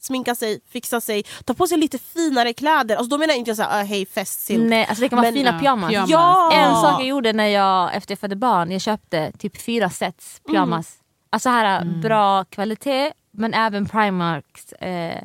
sminka 0.08 0.34
sig, 0.34 0.60
fixa 0.70 1.00
sig, 1.00 1.22
ta 1.44 1.54
på 1.54 1.66
sig 1.66 1.78
lite 1.78 1.98
finare 1.98 2.52
kläder. 2.52 2.96
Alltså, 2.96 3.10
då 3.10 3.18
menar 3.18 3.34
jag 3.34 3.38
inte 3.38 3.54
så 3.54 3.62
här, 3.62 3.82
uh, 3.82 3.88
hej 3.88 4.06
fest, 4.06 4.40
silk. 4.40 4.70
Nej, 4.70 4.86
alltså 4.88 5.02
det 5.02 5.08
kan 5.08 5.18
vara 5.18 5.32
fina 5.32 5.50
Ja, 5.50 5.58
pyjamas. 5.58 5.88
pyjamas. 5.90 6.10
Ja! 6.10 6.52
En 6.52 6.74
sak 6.74 7.00
jag 7.00 7.08
gjorde 7.08 7.32
när 7.32 7.46
jag, 7.46 7.94
efter 7.96 8.12
jag 8.12 8.18
födde 8.18 8.36
barn, 8.36 8.70
jag 8.72 8.80
köpte 8.80 9.32
typ 9.38 9.62
fyra 9.62 9.90
sets 9.90 10.40
pyjamas. 10.48 10.94
Alltså 11.30 11.48
här 11.48 11.84
bra 11.84 12.44
kvalitet 12.44 13.12
men 13.30 13.54
även 13.54 13.86
Primarks 13.88 14.72
eh, 14.72 15.22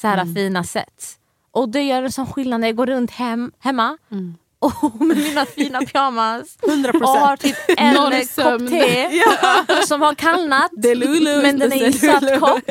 så 0.00 0.06
här 0.08 0.34
fina 0.34 0.64
sets. 0.64 1.18
Och 1.50 1.68
det 1.68 1.82
gör 1.82 2.02
en 2.02 2.12
sån 2.12 2.26
skillnad 2.32 2.60
när 2.60 2.68
jag 2.68 2.76
går 2.76 2.86
runt 2.86 3.10
hem, 3.10 3.52
hemma 3.58 3.98
och 4.58 5.00
med 5.00 5.16
mina 5.16 5.46
fina 5.46 5.80
pyjamas 5.80 6.58
100 6.68 6.92
och 6.94 7.08
har 7.08 7.36
typ 7.36 7.56
en 7.68 7.94
Noll 7.94 8.12
kopp 8.12 8.68
te 8.70 9.08
som 9.86 10.02
har 10.02 10.14
kallnat 10.14 10.70
men 11.42 11.58
den 11.58 11.72
är 11.72 11.76
i 11.76 11.84
en 11.84 11.92
söt 11.92 12.40
kopp. 12.40 12.70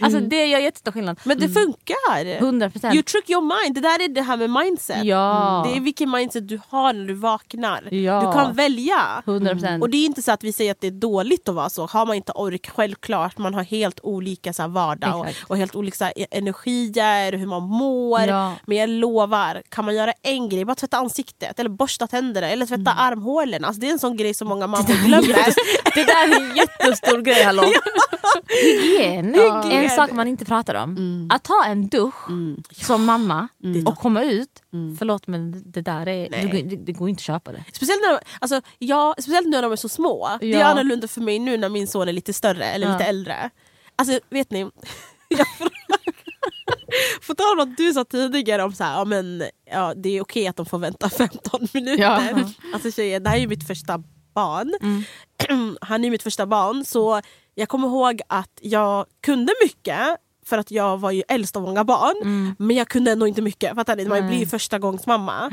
Alltså 0.00 0.20
det 0.20 0.46
gör 0.46 0.58
jättestor 0.58 0.92
skillnad. 0.92 1.20
Men 1.24 1.38
det 1.38 1.48
funkar. 1.48 2.26
100 2.26 2.70
procent. 2.70 2.94
You 2.94 3.02
trick 3.02 3.30
your 3.30 3.42
mind. 3.42 3.74
Det 3.74 3.80
där 3.80 4.02
är 4.04 4.08
det 4.08 4.22
här 4.22 4.36
med 4.36 4.50
mindset. 4.50 5.04
Ja. 5.04 5.66
Det 5.70 5.76
är 5.76 5.80
vilken 5.80 6.10
mindset 6.10 6.48
du 6.48 6.60
har 6.68 6.92
när 6.92 7.04
du 7.06 7.14
vaknar. 7.14 7.94
Ja. 7.94 8.20
Du 8.20 8.32
kan 8.32 8.54
välja. 8.54 9.22
100 9.26 9.52
procent. 9.52 9.82
Och 9.82 9.90
det 9.90 9.96
är 9.96 10.04
inte 10.06 10.22
så 10.22 10.32
att 10.32 10.44
vi 10.44 10.52
säger 10.52 10.70
att 10.72 10.80
det 10.80 10.86
är 10.86 10.90
dåligt 10.90 11.48
att 11.48 11.54
vara 11.54 11.70
så. 11.70 11.86
Har 11.86 12.06
man 12.06 12.16
inte 12.16 12.32
ork, 12.32 12.70
självklart. 12.74 13.38
Man 13.38 13.54
har 13.54 13.62
helt 13.62 14.00
olika 14.02 14.52
så 14.52 14.62
här, 14.62 14.68
vardag 14.68 15.20
och, 15.20 15.26
och 15.50 15.56
helt 15.56 15.74
olika 15.74 15.96
så 15.96 16.04
här, 16.04 16.12
e- 16.16 16.26
energier, 16.30 17.32
hur 17.32 17.46
man 17.46 17.62
mår. 17.62 18.20
Ja. 18.20 18.52
Men 18.66 18.76
jag 18.76 18.88
lovar, 18.90 19.62
kan 19.68 19.84
man 19.84 19.94
göra 19.94 20.12
en 20.22 20.48
grej, 20.48 20.64
bara 20.64 20.74
tvätta 20.74 20.96
ansiktet 20.96 21.58
eller 21.58 21.70
borsta 21.70 22.06
tänderna 22.06 22.48
eller 22.50 22.66
tvätta 22.66 22.90
Mm. 22.92 22.94
armhålorna. 22.98 23.66
Alltså, 23.66 23.80
det 23.80 23.88
är 23.88 23.92
en 23.92 23.98
sån 23.98 24.16
grej 24.16 24.34
som 24.34 24.48
många 24.48 24.66
mammor 24.66 25.06
glömmer. 25.06 25.54
Det 25.94 26.04
där 26.04 26.36
är 26.36 26.50
en 26.50 26.56
jättestor 26.56 27.18
grej 27.22 27.42
hallå. 27.42 27.62
Hygien, 28.48 29.26
Hygien. 29.34 29.71
En 29.72 29.90
sak 29.90 30.12
man 30.12 30.28
inte 30.28 30.44
pratar 30.44 30.74
om. 30.74 31.28
Att 31.32 31.44
ta 31.44 31.64
en 31.66 31.88
dusch 31.88 32.14
som 32.72 33.04
mamma 33.04 33.48
och 33.86 33.96
komma 33.98 34.22
ut, 34.22 34.62
förlåt 34.98 35.26
men 35.26 35.62
det 35.72 35.80
där 35.80 36.08
är, 36.08 36.28
det, 36.30 36.62
det, 36.62 36.76
det 36.76 36.92
går 36.92 37.08
inte 37.08 37.20
att 37.20 37.24
köpa 37.24 37.52
det. 37.52 37.64
Speciellt 37.72 38.00
när, 38.02 38.18
alltså, 38.40 38.60
ja, 38.78 39.14
speciellt 39.18 39.48
när 39.48 39.62
de 39.62 39.72
är 39.72 39.76
så 39.76 39.88
små. 39.88 40.28
Det 40.40 40.54
är 40.54 40.58
Ja. 40.60 40.66
annorlunda 40.66 41.08
för 41.08 41.20
mig 41.20 41.38
nu 41.38 41.56
när 41.56 41.68
min 41.68 41.86
son 41.86 42.08
är 42.08 42.12
lite 42.12 42.32
större 42.32 42.64
eller 42.64 42.86
Ja. 42.86 42.92
lite 42.92 43.04
äldre. 43.04 43.50
Alltså 43.96 44.20
vet 44.30 44.50
ni, 44.50 44.60
jag 45.28 45.46
På 47.26 47.34
tal 47.34 47.60
om 47.60 47.60
att 47.70 47.76
du 47.76 47.92
sa 47.92 48.04
tidigare 48.04 48.62
om 48.62 48.72
så 48.72 48.84
här, 48.84 48.98
ja, 48.98 49.04
men, 49.04 49.42
ja, 49.70 49.94
det 49.96 50.08
är 50.16 50.22
okej 50.22 50.46
att 50.46 50.56
de 50.56 50.66
får 50.66 50.78
vänta 50.78 51.08
15 51.18 51.68
minuter. 51.74 52.02
Ja. 52.02 52.22
Alltså 52.74 52.90
tjejer, 52.90 53.20
det 53.20 53.30
här 53.30 53.36
är 53.36 53.40
ju 53.40 53.46
mitt 53.48 53.66
första 53.66 54.02
barn. 54.34 54.72
Mm. 54.82 55.04
Han 55.80 56.04
är 56.04 56.10
mitt 56.10 56.22
första 56.22 56.46
barn 56.46 56.84
så 56.84 57.20
jag 57.54 57.68
kommer 57.68 57.88
ihåg 57.88 58.20
att 58.26 58.58
jag 58.60 59.06
kunde 59.20 59.52
mycket 59.64 60.16
för 60.46 60.58
att 60.58 60.70
jag 60.70 60.98
var 60.98 61.10
ju 61.10 61.22
äldst 61.28 61.56
av 61.56 61.62
många 61.62 61.84
barn. 61.84 62.16
Mm. 62.22 62.54
Men 62.58 62.76
jag 62.76 62.88
kunde 62.88 63.12
ändå 63.12 63.26
inte 63.26 63.42
mycket. 63.42 63.74
Fattar 63.74 63.96
ni? 63.96 64.04
Man 64.08 64.18
Nej. 64.20 64.28
blir 64.28 64.38
ju 64.38 64.46
första 64.46 64.78
gångs 64.78 65.06
mamma. 65.06 65.52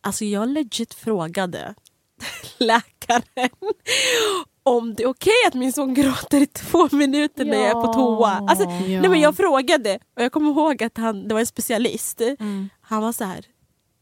Alltså 0.00 0.24
jag 0.24 0.48
legit 0.48 0.94
frågade 0.94 1.74
läkaren 2.58 3.22
om 4.62 4.94
det 4.94 5.02
är 5.02 5.06
okej 5.08 5.32
att 5.46 5.54
min 5.54 5.72
son 5.72 5.94
gråter 5.94 6.40
i 6.40 6.46
två 6.46 6.88
minuter 6.92 7.44
när 7.44 7.56
jag 7.56 7.66
är 7.68 7.72
på 7.86 7.92
toa. 7.92 8.46
Alltså, 8.48 8.64
Ja. 8.64 9.00
nej, 9.00 9.08
men 9.08 9.20
jag 9.20 9.36
frågade 9.36 9.98
och 10.16 10.22
jag 10.22 10.32
kommer 10.32 10.50
ihåg 10.50 10.82
att 10.82 10.96
han, 10.96 11.28
det 11.28 11.34
var 11.34 11.40
en 11.40 11.46
specialist. 11.46 12.20
Mm. 12.20 12.68
Han 12.80 13.02
var 13.02 13.12
så 13.12 13.24
här. 13.24 13.44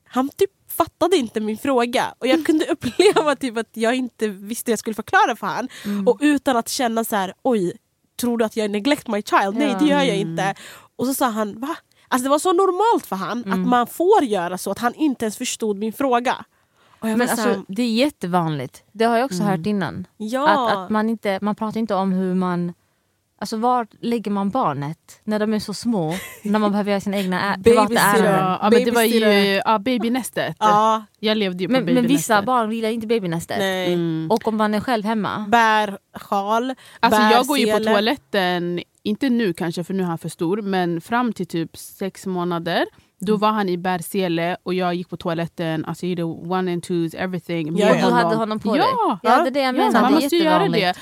Han 0.08 0.28
typ 0.28 0.50
fattade 0.78 1.16
inte 1.16 1.40
min 1.40 1.58
fråga 1.58 2.14
och 2.18 2.26
jag 2.26 2.46
kunde 2.46 2.64
uppleva 2.72 3.36
typ 3.36 3.56
att 3.56 3.70
jag 3.72 3.94
inte 3.94 4.28
visste 4.28 4.70
hur 4.70 4.72
jag 4.72 4.78
skulle 4.78 4.94
förklara 4.94 5.36
för 5.36 5.46
han. 5.46 5.68
Mm. 5.84 6.08
Och 6.08 6.18
utan 6.20 6.56
att 6.56 6.68
känna 6.68 7.04
så 7.04 7.16
här, 7.16 7.34
oj, 7.42 7.72
tror 8.20 8.38
du 8.38 8.44
att 8.44 8.56
jag 8.56 8.70
neglect 8.70 9.08
my 9.08 9.22
child? 9.22 9.56
Nej 9.56 9.76
det 9.80 9.84
gör 9.86 10.02
jag 10.02 10.16
inte. 10.16 10.54
Och 10.96 11.06
så 11.06 11.14
sa 11.14 11.26
han, 11.28 11.60
va? 11.60 11.76
Alltså 12.08 12.24
det 12.24 12.30
var 12.30 12.38
så 12.38 12.52
normalt 12.52 13.06
för 13.06 13.16
han 13.16 13.42
Mm. 13.44 13.62
att 13.62 13.68
man 13.68 13.86
får 13.86 14.24
göra 14.24 14.58
så 14.58 14.70
att 14.70 14.78
han 14.78 14.94
inte 14.94 15.24
ens 15.24 15.36
förstod 15.36 15.76
min 15.78 15.92
fråga. 15.92 16.44
Men 17.00 17.20
här, 17.20 17.28
alltså, 17.30 17.64
det 17.68 17.82
är 17.82 17.92
jättevanligt, 17.92 18.82
det 18.92 19.04
har 19.04 19.16
jag 19.16 19.24
också 19.24 19.42
hört 19.42 19.66
innan. 19.66 20.06
ja. 20.16 20.48
Att, 20.68 20.76
att 20.76 20.90
man, 20.90 21.08
inte, 21.10 21.38
man 21.42 21.54
pratar 21.54 21.80
inte 21.80 21.94
om 21.94 22.12
hur 22.12 22.34
man 22.34 22.74
Alltså 23.40 23.57
var 23.57 23.87
lägger 24.01 24.31
man 24.31 24.51
barnet 24.51 25.20
när 25.24 25.38
de 25.38 25.55
är 25.55 25.59
så 25.59 25.74
små? 25.74 26.14
när 26.44 26.59
man 26.59 26.70
behöver 26.70 26.90
göra 26.90 27.01
sina 27.01 27.16
egna 27.16 27.55
ä- 27.55 27.61
privata 27.64 27.94
ärenden. 28.01 28.35
Ja, 28.35 28.59
ja, 28.62 28.70
men 28.70 28.85
det 28.85 28.90
var 28.90 29.03
ju 29.03 29.62
ja, 29.64 29.79
babynästet. 29.79 30.57
ja, 30.59 31.05
Jag 31.20 31.37
levde 31.38 31.64
ju 31.64 31.68
på 31.68 31.72
Men, 31.72 31.85
men 31.85 31.94
babynästet. 31.94 32.18
vissa 32.18 32.42
barn 32.42 32.72
gillar 32.72 32.88
inte 32.88 33.07
babynästet. 33.07 33.59
nej. 33.59 33.92
Mm. 33.92 34.31
Och 34.31 34.48
om 34.48 34.57
man 34.57 34.74
är 34.74 34.81
själv 34.81 35.05
hemma. 35.05 35.44
Bär 35.48 35.98
sjal, 36.14 36.74
Alltså 37.01 37.20
bär 37.20 37.31
jag 37.33 37.46
går 37.46 37.59
ju 37.59 37.72
på 37.72 37.79
toaletten, 37.85 38.81
inte 39.03 39.29
nu 39.31 39.53
kanske 39.53 39.85
för 39.85 39.94
nu 39.94 40.03
är 40.03 40.07
han 40.07 40.18
för 40.18 40.29
stor, 40.29 40.62
men 40.62 41.01
fram 41.01 41.33
till 41.33 41.46
typ 41.46 41.77
sex 41.77 42.27
månader. 42.27 42.87
Då 43.20 43.33
Mm. 43.33 43.40
var 43.40 43.51
han 43.51 43.68
i 43.68 43.77
bärsele 43.79 44.57
och 44.62 44.74
jag 44.74 44.94
gick 44.94 45.09
på 45.11 45.16
toaletten, 45.16 45.85
alltså 45.85 46.07
jag 46.07 46.11
gjorde 46.20 46.51
one 46.55 46.72
and 46.72 46.83
twos, 46.83 47.14
everything. 47.14 47.77
Ja, 47.79 47.92
du 47.92 47.98
ja. 47.98 48.09
hade 48.11 48.37
honom 48.37 48.61
på 48.61 48.77
Ja. 48.77 48.83
dig? 48.83 49.18
Ja, 49.22 49.40
det 49.42 49.48
är 49.48 49.51
det 49.51 49.61
jag 49.61 49.68
Ja, 49.68 49.72
menar. 49.72 50.01
man 50.01 50.12
det 50.12 50.18
är 50.18 50.22
måste 50.22 50.37
ju 50.37 50.42
göra 50.42 50.68
det. 50.68 50.94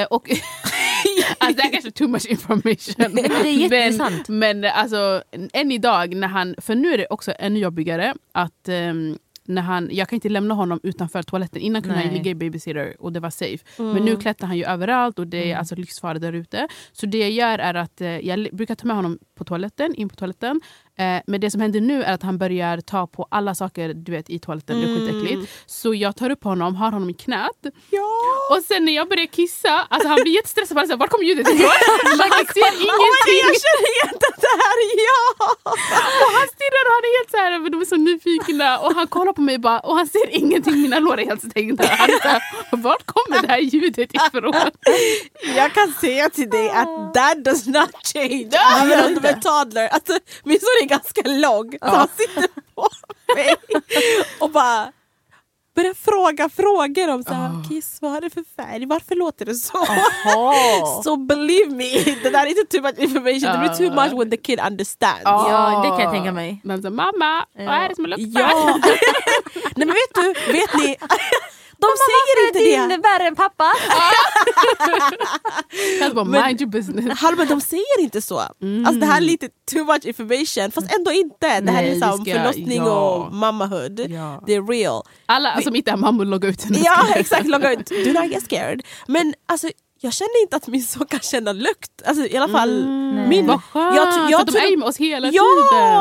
Eh, 0.00 0.06
och 0.10 0.30
alltså, 1.38 1.56
det 1.56 1.62
här 1.62 1.72
kanske 1.72 1.88
är 1.88 1.90
too 1.90 2.08
much 2.08 2.26
information. 2.26 2.94
Men 2.98 3.14
det 3.14 3.26
är 3.26 3.44
jätteintressant. 3.44 4.28
Men, 4.28 4.60
men 4.60 4.70
alltså, 4.74 5.22
än 5.52 5.72
idag, 5.72 6.14
när 6.16 6.28
han, 6.28 6.54
för 6.58 6.74
nu 6.74 6.92
är 6.94 6.98
det 6.98 7.06
också 7.10 7.32
ännu 7.38 7.58
jobbigare 7.58 8.14
att 8.32 8.68
ehm, 8.68 9.18
när 9.50 9.62
han, 9.62 9.88
jag 9.92 10.08
kan 10.08 10.16
inte 10.16 10.28
lämna 10.28 10.54
honom 10.54 10.80
utanför 10.82 11.22
toaletten. 11.22 11.62
Innan 11.62 11.82
kunde 11.82 11.96
han 11.96 12.06
Nej. 12.06 12.16
ligga 12.16 12.30
i 12.30 12.34
babysitter 12.34 12.96
och 12.98 13.12
det 13.12 13.20
var 13.20 13.30
safe. 13.30 13.64
Men 13.76 14.04
nu 14.04 14.16
klättrar 14.16 14.48
han 14.48 14.56
ju 14.56 14.64
överallt 14.64 15.18
och 15.18 15.26
det 15.26 15.52
är 15.52 15.56
alltså 15.56 15.74
livsfara 15.74 16.18
där 16.18 16.32
ute. 16.32 16.68
Så 16.92 17.06
det 17.06 17.18
jag 17.18 17.30
gör 17.30 17.58
är 17.58 17.74
att 17.74 18.00
eh, 18.00 18.08
jag 18.08 18.48
brukar 18.52 18.74
ta 18.74 18.86
med 18.86 18.96
honom 18.96 19.18
på 19.34 19.44
toaletten, 19.44 19.94
in 19.94 20.08
på 20.08 20.16
toaletten. 20.16 20.60
Eh, 21.00 21.20
men 21.26 21.40
det 21.40 21.50
som 21.50 21.60
händer 21.60 21.80
nu 21.80 22.02
är 22.02 22.12
att 22.14 22.22
han 22.22 22.38
börjar 22.38 22.80
ta 22.80 23.06
på 23.06 23.26
alla 23.30 23.54
saker 23.54 23.94
du 23.94 24.12
vet, 24.12 24.30
i 24.30 24.38
toaletten. 24.38 24.80
Det 24.80 24.86
är 24.86 24.94
skitäckligt. 24.96 25.52
Så 25.66 25.94
jag 25.94 26.16
tar 26.16 26.30
upp 26.30 26.44
honom, 26.44 26.74
har 26.76 26.92
honom 26.92 27.10
i 27.10 27.14
knät. 27.14 27.60
Ja. 27.90 28.08
Och 28.50 28.62
sen 28.64 28.84
när 28.84 28.92
jag 28.92 29.08
börjar 29.08 29.26
kissa, 29.26 29.86
alltså 29.90 30.08
han 30.08 30.18
blir 30.22 30.34
jättestressad. 30.34 30.76
Bara 30.76 30.96
Var 30.96 31.06
kommer 31.06 31.24
ljudet 31.24 31.48
ifrån? 31.48 31.70
Han 32.20 32.46
ser 32.54 32.60
Oh 32.60 32.82
ingenting. 32.86 33.40
jag 33.46 33.56
känner 33.66 33.90
igen 33.94 34.14
det 34.44 34.54
här! 34.62 34.76
Ja! 35.08 35.46
Och 36.22 36.30
han 36.38 36.48
stirrar 36.54 36.84
och 36.88 36.94
han 36.96 37.04
är 37.08 37.12
helt 37.18 37.30
så 37.30 37.36
här, 37.36 37.70
de 37.70 37.80
är 37.80 37.84
så 37.84 37.96
nyfikna. 37.96 38.78
Och 38.78 38.94
han 38.94 39.06
kollar 39.06 39.32
på 39.32 39.40
mig 39.40 39.58
bara, 39.58 39.80
och 39.80 39.96
han 39.96 40.06
ser 40.06 40.30
ingenting, 40.30 40.82
mina 40.82 40.98
lår 40.98 41.20
är 41.20 41.24
helt 41.26 41.50
stängda. 41.50 41.84
Han 41.90 42.10
är 42.10 42.22
så 42.22 42.28
här, 42.28 42.42
vart 42.76 43.06
kommer 43.06 43.42
det 43.42 43.48
här 43.48 43.58
ljudet 43.58 44.10
ifrån? 44.14 44.54
Jag 45.56 45.72
kan 45.74 45.92
säga 45.92 46.30
till 46.30 46.50
dig 46.50 46.70
att 46.70 47.14
that 47.14 47.44
does 47.44 47.66
not 47.66 47.90
change. 48.14 48.48
Ja, 48.52 48.78
Även 48.82 49.04
om 49.16 49.22
du 49.22 49.28
är 49.28 49.34
toddler. 49.34 49.88
Alltså, 49.88 50.18
min 50.44 50.58
son 50.60 50.84
är 50.84 50.88
ganska 50.90 51.22
lång. 51.24 51.70
Så 51.82 51.86
han 51.96 52.08
sitter 52.16 52.48
på 52.74 52.88
mig 53.36 53.54
och 54.40 54.50
bara 54.50 54.92
börjar 55.74 55.94
fråga 55.94 56.48
frågor 56.48 57.08
om 57.10 57.22
så 57.24 57.34
här, 57.34 57.68
Kiss, 57.68 57.98
vad 58.02 58.10
har 58.10 58.20
det 58.20 58.30
för 58.30 58.44
färg? 58.56 58.86
Varför 58.86 59.14
låter 59.14 59.44
det 59.46 59.54
så? 59.54 59.86
Så 61.04 61.16
believe 61.16 61.70
me, 61.70 62.14
det 62.22 62.30
där 62.30 62.46
är 62.46 62.46
inte 62.46 62.64
too 62.76 62.82
much 62.82 62.98
information. 62.98 63.40
Det 63.52 63.58
blir 63.58 63.88
too 63.88 63.94
much 64.02 64.12
when 64.20 64.30
the 64.30 64.36
kid 64.36 64.60
understands. 64.66 65.20
Ja, 65.24 65.80
det 65.84 65.88
kan 65.88 66.00
jag 66.00 66.12
tänka 66.12 66.32
mig. 66.32 66.60
Men 66.64 66.82
så, 66.82 66.90
mamma, 66.90 67.46
vad 67.54 67.68
är 67.68 67.88
det 67.88 67.94
som 67.96 68.06
luktar? 68.06 68.40
Ja. 68.40 68.78
Nej 69.76 69.86
men 69.86 69.88
vet 69.88 70.14
du, 70.14 70.52
vet 70.52 70.74
ni? 70.74 70.96
De 71.80 71.86
säger 72.06 72.46
inte 72.48 72.58
Din 72.58 72.88
det! 72.88 72.94
är 72.94 73.18
värre 73.18 73.28
än 73.28 73.36
pappa. 73.36 73.64
Jag 76.00 76.14
bara 76.14 76.24
Men- 76.24 76.46
mind 76.46 76.60
your 76.60 76.70
business. 76.70 77.18
Halva, 77.18 77.44
de 77.44 77.60
säger 77.60 78.00
inte 78.00 78.22
så. 78.22 78.38
Alltså 78.38 78.92
det 79.00 79.06
här 79.06 79.16
är 79.16 79.20
lite 79.20 79.48
too 79.72 79.84
much 79.84 80.04
information 80.04 80.70
fast 80.70 80.94
ändå 80.94 81.12
inte. 81.12 81.60
Det 81.60 81.70
här 81.70 81.82
Nej, 81.82 81.90
är 81.90 81.94
liksom 81.94 82.24
ska- 82.24 82.32
förlossning 82.34 82.76
ja. 82.76 83.10
och 83.10 83.34
mammahood. 83.34 84.00
Ja. 84.10 84.42
Det 84.46 84.54
är 84.54 84.62
real. 84.72 85.02
Alla 85.26 85.60
som 85.62 85.76
inte 85.76 85.90
är 85.90 85.96
mammor 85.96 86.24
loggar 86.24 86.48
ut. 86.48 86.64
Ja 86.84 87.06
exakt, 87.16 87.46
logga 87.46 87.72
ut. 87.72 87.86
Do 88.04 88.12
not 88.12 88.30
get 88.30 88.42
scared. 88.44 88.82
Men 89.06 89.34
alltså 89.48 89.68
jag 90.02 90.12
känner 90.12 90.42
inte 90.42 90.56
att 90.56 90.66
min 90.66 90.82
son 90.82 91.06
kan 91.06 91.20
känna 91.20 91.52
lukt. 91.52 92.02
Alltså 92.04 92.26
i 92.26 92.36
alla 92.36 92.48
fall 92.48 92.84
Nej. 93.14 93.28
min. 93.28 93.46
Vad 93.46 93.64
skönt 93.64 93.96
Jag 93.96 94.30
jag 94.30 94.40
att 94.40 94.46
de 94.46 94.58
är 94.58 94.76
med 94.76 94.88
oss 94.88 94.96
hela 94.96 95.28
Ja! 95.30 95.42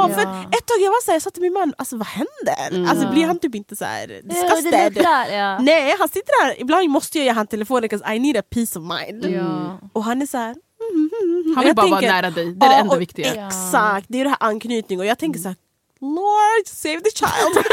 tiden. 0.10 0.16
För 0.20 0.32
Ja. 0.34 0.42
ett 0.44 0.66
tag 0.66 0.78
jag 0.82 0.90
var 0.92 1.04
såhär, 1.04 1.16
jag 1.16 1.22
sa 1.22 1.30
till 1.30 1.42
min 1.42 1.54
man, 1.54 1.74
alltså 1.78 1.98
vad 1.98 2.08
händer? 2.08 2.90
Alltså 2.92 3.12
blir 3.12 3.26
han 3.28 3.40
typ 3.40 3.56
inte 3.56 3.76
såhär 3.76 4.02
Ja, 4.02 4.08
det 4.08 4.22
disgusted? 4.22 4.96
luktar, 4.96 5.26
ja. 5.32 5.60
Nej 5.60 5.96
han 6.00 6.08
sitter 6.10 6.46
där, 6.46 6.62
ibland 6.62 6.90
måste 6.90 7.18
jag 7.18 7.26
ge 7.26 7.32
han 7.32 7.48
telefonen 7.48 7.82
because 7.82 8.14
I 8.16 8.20
need 8.20 8.38
a 8.38 8.44
peace 8.50 8.80
of 8.80 8.86
mind. 8.86 9.26
Ja. 9.26 9.80
Och 9.94 10.04
han 10.04 10.22
är 10.22 10.26
såhär 10.26 10.56
mm, 10.92 11.10
mm, 11.22 11.42
mm. 11.46 11.56
Han 11.56 11.66
vill 11.66 11.76
bara 11.76 11.88
vara 11.88 12.00
tänker- 12.00 12.16
nära 12.16 12.30
dig. 12.32 12.46
Det 12.56 12.66
är 12.66 12.70
det 12.70 12.76
Ja, 12.76 12.82
enda 12.82 12.96
viktiga. 12.98 13.48
Exakt, 13.48 14.06
det 14.10 14.20
är 14.20 14.24
det 14.24 14.30
här 14.30 14.38
anknytning 14.40 15.00
och 15.00 15.06
jag 15.06 15.18
tänker 15.18 15.40
såhär 15.40 15.56
Lord 16.02 16.68
save 16.68 17.02
the 17.02 17.10
child. 17.12 17.58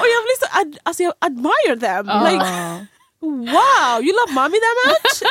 och 0.00 0.06
jag 0.14 0.22
blir 0.24 0.38
så, 0.40 0.60
ad, 0.60 0.78
alltså 0.82 1.02
jag 1.02 1.12
admire 1.18 1.76
them. 1.80 2.06
Ja. 2.08 2.28
Like, 2.30 2.86
wow, 3.22 4.00
you 4.00 4.12
love 4.12 4.34
mommy 4.34 4.58
that 4.58 4.76
much? 4.86 5.22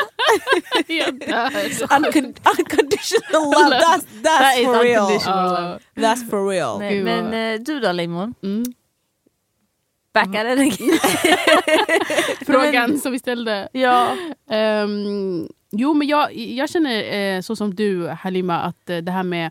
Jag 0.86 1.18
dör. 1.18 1.50
Uncon 1.96 2.34
unconditional 2.58 3.50
love, 3.50 3.70
that's, 3.70 4.06
that's 4.22 4.22
That 4.22 4.64
for 4.64 4.82
real. 4.82 5.20
Ja. 5.24 5.78
That's 5.94 6.30
for 6.30 6.48
real. 6.48 6.78
Nej, 6.78 7.02
men 7.02 7.34
eh, 7.34 7.60
du 7.60 7.80
då 7.80 7.92
Limon? 7.92 8.34
Mm. 8.42 8.64
Backar 10.12 10.44
mm. 10.44 10.70
Frågan 12.46 12.98
som 12.98 13.12
vi 13.12 13.18
ställde. 13.18 13.68
Ja. 13.72 14.16
Ehm, 14.50 15.48
jo 15.70 15.94
men 15.94 16.08
jag, 16.08 16.36
jag 16.36 16.70
känner 16.70 17.14
eh, 17.14 17.40
så 17.40 17.56
som 17.56 17.74
du 17.74 18.08
Halima 18.08 18.60
att 18.60 18.90
eh, 18.90 18.96
det 18.96 19.12
här 19.12 19.22
med 19.22 19.50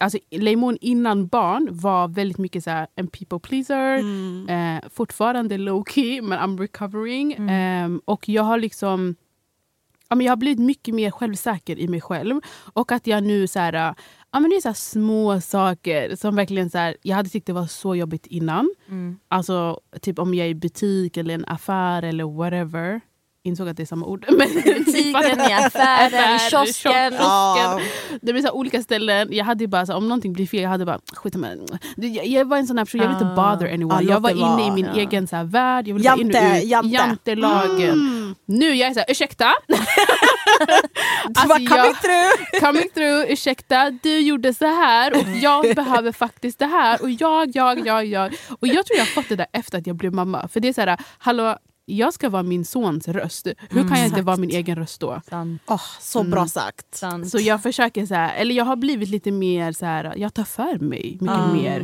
Alltså, 0.00 0.18
Leimon 0.30 0.78
innan 0.80 1.26
barn 1.26 1.68
var 1.70 2.08
väldigt 2.08 2.38
mycket 2.38 2.64
så 2.64 2.70
här, 2.70 2.86
en 2.94 3.06
people 3.06 3.38
pleaser. 3.38 3.98
Mm. 3.98 4.48
Eh, 4.48 4.88
fortfarande 4.90 5.58
low 5.58 5.84
key 5.88 6.22
men 6.22 6.38
I'm 6.38 6.60
recovering. 6.60 7.32
Mm. 7.32 7.48
Ehm, 7.48 8.00
och 8.04 8.28
jag 8.28 8.42
har 8.42 8.58
liksom 8.58 9.16
ja, 10.08 10.16
men 10.16 10.26
jag 10.26 10.32
har 10.32 10.36
blivit 10.36 10.58
mycket 10.58 10.94
mer 10.94 11.10
självsäker 11.10 11.78
i 11.78 11.88
mig 11.88 12.00
själv. 12.00 12.40
Och 12.72 12.92
att 12.92 13.06
jag 13.06 13.22
nu 13.22 13.46
så 13.46 13.58
här, 13.58 13.72
äh, 13.72 13.94
ja, 14.32 14.40
men 14.40 14.50
det 14.50 14.56
är 14.56 14.60
så 14.60 14.74
små 14.74 15.40
saker 15.40 16.16
som 16.16 16.36
verkligen 16.36 16.70
så 16.70 16.78
här, 16.78 16.96
jag 17.02 17.16
hade 17.16 17.28
tyckt 17.28 17.46
det 17.46 17.52
var 17.52 17.66
så 17.66 17.94
jobbigt 17.94 18.26
innan. 18.26 18.74
Mm. 18.88 19.18
Alltså 19.28 19.80
typ 20.00 20.18
om 20.18 20.34
jag 20.34 20.46
är 20.46 20.50
i 20.50 20.54
butik 20.54 21.16
eller 21.16 21.34
en 21.34 21.44
affär 21.44 22.02
eller 22.02 22.24
whatever. 22.24 23.00
Insåg 23.46 23.68
att 23.68 23.76
det 23.76 23.82
är 23.82 23.86
samma 23.86 24.06
ord. 24.06 24.24
Men 24.38 24.48
Butiken, 24.54 25.40
i 25.40 25.52
affären, 25.52 26.36
i 26.46 26.50
kiosken. 26.50 27.14
Ja. 27.18 27.80
Det 28.22 28.32
blir 28.32 28.42
så 28.42 28.50
olika 28.52 28.82
ställen. 28.82 29.28
Jag 29.30 29.44
hade 29.44 29.66
bara 29.68 29.86
så 29.86 29.94
om 29.94 30.08
någonting 30.08 30.32
blir 30.32 30.46
fel, 30.46 30.60
jag 30.62 30.68
hade 30.70 30.84
bara 30.84 31.00
skit. 31.14 31.34
Jag, 31.96 32.26
jag 32.26 32.44
var 32.48 32.56
en 32.56 32.66
sån 32.66 32.78
här 32.78 32.84
person, 32.84 33.00
jag 33.00 33.08
vill 33.08 33.16
inte 33.16 33.26
Ah. 33.26 33.34
bother 33.56 33.72
anyone. 33.74 34.02
Jag 34.02 34.20
var 34.20 34.30
inne 34.30 34.66
i 34.66 34.70
min 34.70 34.86
egen 34.86 35.26
så 35.26 35.36
här, 35.36 35.44
värld. 35.44 35.88
Jag 35.88 35.94
ville 35.94 36.08
bara 36.10 36.20
in 36.20 36.26
och 36.28 36.34
Jante, 36.34 36.58
ut. 36.58 36.70
jante. 36.70 36.88
Jantelagen. 36.94 37.90
Mm. 37.90 38.34
Nu 38.44 38.74
jag 38.74 38.88
är 38.90 38.94
så 38.94 39.00
här, 39.00 39.10
ursäkta? 39.10 39.52
Du 39.68 39.74
bara, 40.66 40.76
Alltså, 41.26 41.48
coming 41.48 41.68
jag- 41.68 42.02
through! 42.02 42.60
coming 42.60 42.88
through, 42.94 43.32
ursäkta, 43.32 43.90
du 44.02 44.18
gjorde 44.20 44.54
så 44.54 44.66
här 44.66 45.12
och 45.16 45.24
jag 45.42 45.74
behöver 45.74 46.12
faktiskt 46.12 46.58
det 46.58 46.66
här. 46.66 47.02
Och 47.02 47.10
jag, 47.10 47.50
jag, 47.56 47.86
jag, 47.86 48.06
jag. 48.06 48.34
Och 48.60 48.68
jag 48.68 48.86
tror 48.86 48.96
jag 48.98 49.04
har 49.04 49.12
fått 49.12 49.28
det 49.28 49.36
där 49.36 49.46
efter 49.52 49.78
att 49.78 49.86
jag 49.86 49.96
blev 49.96 50.12
mamma. 50.14 50.48
För 50.48 50.60
det 50.60 50.68
är 50.68 50.72
så 50.72 50.80
här, 50.80 50.96
hallå, 51.18 51.56
jag 51.88 52.14
ska 52.14 52.28
vara 52.28 52.42
min 52.42 52.64
sons 52.64 53.08
röst. 53.08 53.46
Hur 53.70 53.88
kan 53.88 53.98
jag 53.98 54.06
inte 54.06 54.22
vara 54.22 54.36
min 54.36 54.50
egen 54.50 54.76
röst 54.76 55.00
då? 55.00 55.20
Sant. 55.30 55.62
Åh, 55.66 55.80
så 56.00 56.20
Mm. 56.20 56.30
bra 56.30 56.46
sagt. 56.48 56.94
sant. 56.94 57.30
Så 57.30 57.38
jag 57.38 57.62
försöker 57.62 58.06
så 58.06 58.14
här, 58.14 58.34
eller 58.36 58.54
jag 58.54 58.64
har 58.64 58.76
blivit 58.76 59.08
lite 59.08 59.30
mer 59.30 59.72
så 59.72 59.86
här, 59.86 60.14
jag 60.16 60.34
tar 60.34 60.44
för 60.44 60.78
mig 60.78 61.16
mycket 61.20 61.36
Ah. 61.36 61.52
mer. 61.52 61.80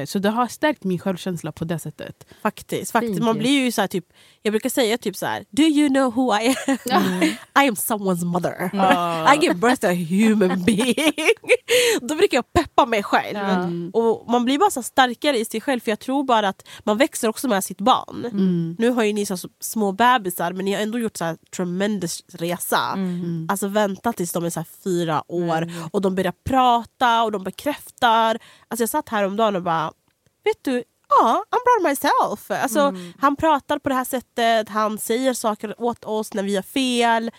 Eh, 0.00 0.04
så 0.06 0.18
det 0.18 0.30
har 0.30 0.46
stärkt 0.46 0.84
min 0.84 0.98
självkänsla 0.98 1.52
på 1.52 1.64
det 1.64 1.78
sättet. 1.78 2.26
Faktiskt, 2.42 2.92
faktiskt. 2.92 3.20
Man 3.22 3.38
blir 3.38 3.64
ju 3.64 3.72
så 3.72 3.80
här, 3.80 3.88
typ, 3.88 4.04
jag 4.42 4.52
brukar 4.52 4.70
säga 4.70 4.98
typ 4.98 5.16
så 5.16 5.26
här: 5.26 5.44
do 5.50 5.62
you 5.62 5.88
know 5.88 6.14
who 6.14 6.34
I 6.40 6.54
am? 6.92 7.22
I 7.64 7.68
am 7.68 7.74
someone's 7.74 8.24
mother. 8.24 8.70
Ja. 8.72 9.34
I 9.34 9.38
give 9.42 9.54
birth 9.54 9.80
to 9.80 9.86
a 9.86 9.92
human 9.92 10.62
being. 10.66 11.12
Då 12.00 12.14
brukar 12.14 12.36
jag 12.38 12.52
peppa 12.52 12.86
mig 12.86 13.02
själv. 13.02 13.38
Ja. 13.38 13.68
Och 14.00 14.30
Man 14.30 14.44
blir 14.44 14.58
bara 14.58 14.70
så 14.70 14.82
starkare 14.82 15.38
i 15.38 15.44
sig 15.44 15.60
själv 15.60 15.80
för 15.80 15.90
jag 15.90 15.98
tror 16.00 16.24
bara 16.24 16.48
att 16.48 16.68
man 16.84 16.96
växer 16.96 17.28
också 17.28 17.48
med 17.48 17.64
sitt 17.64 17.78
barn. 17.80 18.24
Mm. 18.24 18.76
Nu 18.78 18.90
har 18.90 19.04
ju 19.04 19.12
ni 19.18 19.26
så 19.26 19.36
små 19.60 19.92
bebisar 19.92 20.52
men 20.52 20.64
ni 20.64 20.72
har 20.74 20.80
ändå 20.82 20.98
gjort 20.98 21.16
så 21.16 21.24
här 21.24 21.36
tremendous 21.56 22.24
resa. 22.32 22.92
Mm. 22.94 23.46
Alltså 23.50 23.68
vänta 23.68 24.12
tills 24.12 24.32
de 24.32 24.44
är 24.44 24.50
så 24.50 24.64
fyra 24.84 25.22
år 25.28 25.62
Mm. 25.62 25.74
och 25.92 26.00
de 26.02 26.14
börjar 26.14 26.34
prata 26.44 27.22
och 27.22 27.32
de 27.32 27.44
bekräftar. 27.44 28.38
Alltså 28.68 28.82
jag 28.82 28.88
satt 28.90 29.08
här 29.08 29.24
om 29.24 29.36
dagen 29.36 29.56
och 29.56 29.62
bara, 29.62 29.92
vet 30.44 30.64
du, 30.64 30.84
ja, 31.08 31.44
I'm 31.50 31.58
proud 31.64 31.86
of 31.86 31.90
myself. 31.90 32.62
Alltså, 32.62 32.80
Mm. 32.80 33.12
Han 33.18 33.36
pratar 33.36 33.78
på 33.78 33.88
det 33.88 33.94
här 33.94 34.04
sättet, 34.04 34.68
han 34.68 34.98
säger 34.98 35.34
saker 35.34 35.74
åt 35.82 36.04
oss 36.04 36.34
när 36.34 36.42
vi 36.42 36.56
har 36.56 36.62
fel. 36.62 37.30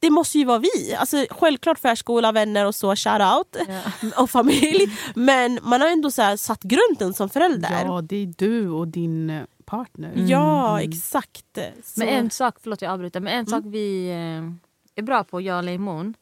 Det 0.00 0.10
måste 0.10 0.38
ju 0.38 0.44
vara 0.44 0.58
vi. 0.58 0.94
Alltså, 0.94 1.26
självklart 1.30 1.78
förskola, 1.78 2.32
vänner 2.32 2.66
och 2.66 2.74
så, 2.74 2.96
shout 2.96 3.22
out. 3.36 3.56
Ja. 3.68 3.80
Och 4.22 4.30
familj. 4.30 4.98
Men 5.14 5.58
man 5.62 5.80
har 5.80 5.88
ändå 5.88 6.10
så 6.10 6.22
här 6.22 6.36
satt 6.36 6.62
grunden 6.62 7.14
som 7.14 7.28
förälder. 7.28 7.84
Ja, 7.84 8.00
det 8.02 8.16
är 8.16 8.34
du 8.38 8.70
och 8.70 8.88
din 8.88 9.46
partner. 9.68 10.12
Ja, 10.16 10.82
exakt. 10.82 11.58
Så. 11.82 12.00
Men 12.00 12.08
en 12.08 12.30
sak, 12.30 12.56
förlåt 12.60 12.82
jag 12.82 12.92
avbryter, 12.92 13.20
men 13.20 13.32
en 13.32 13.46
sak 13.46 13.62
vi 13.66 14.10
eh, 14.10 15.00
är 15.00 15.02
bra 15.02 15.24
på, 15.24 15.40
jag 15.40 15.56
och 15.56 15.64
Leimon, 15.64 16.14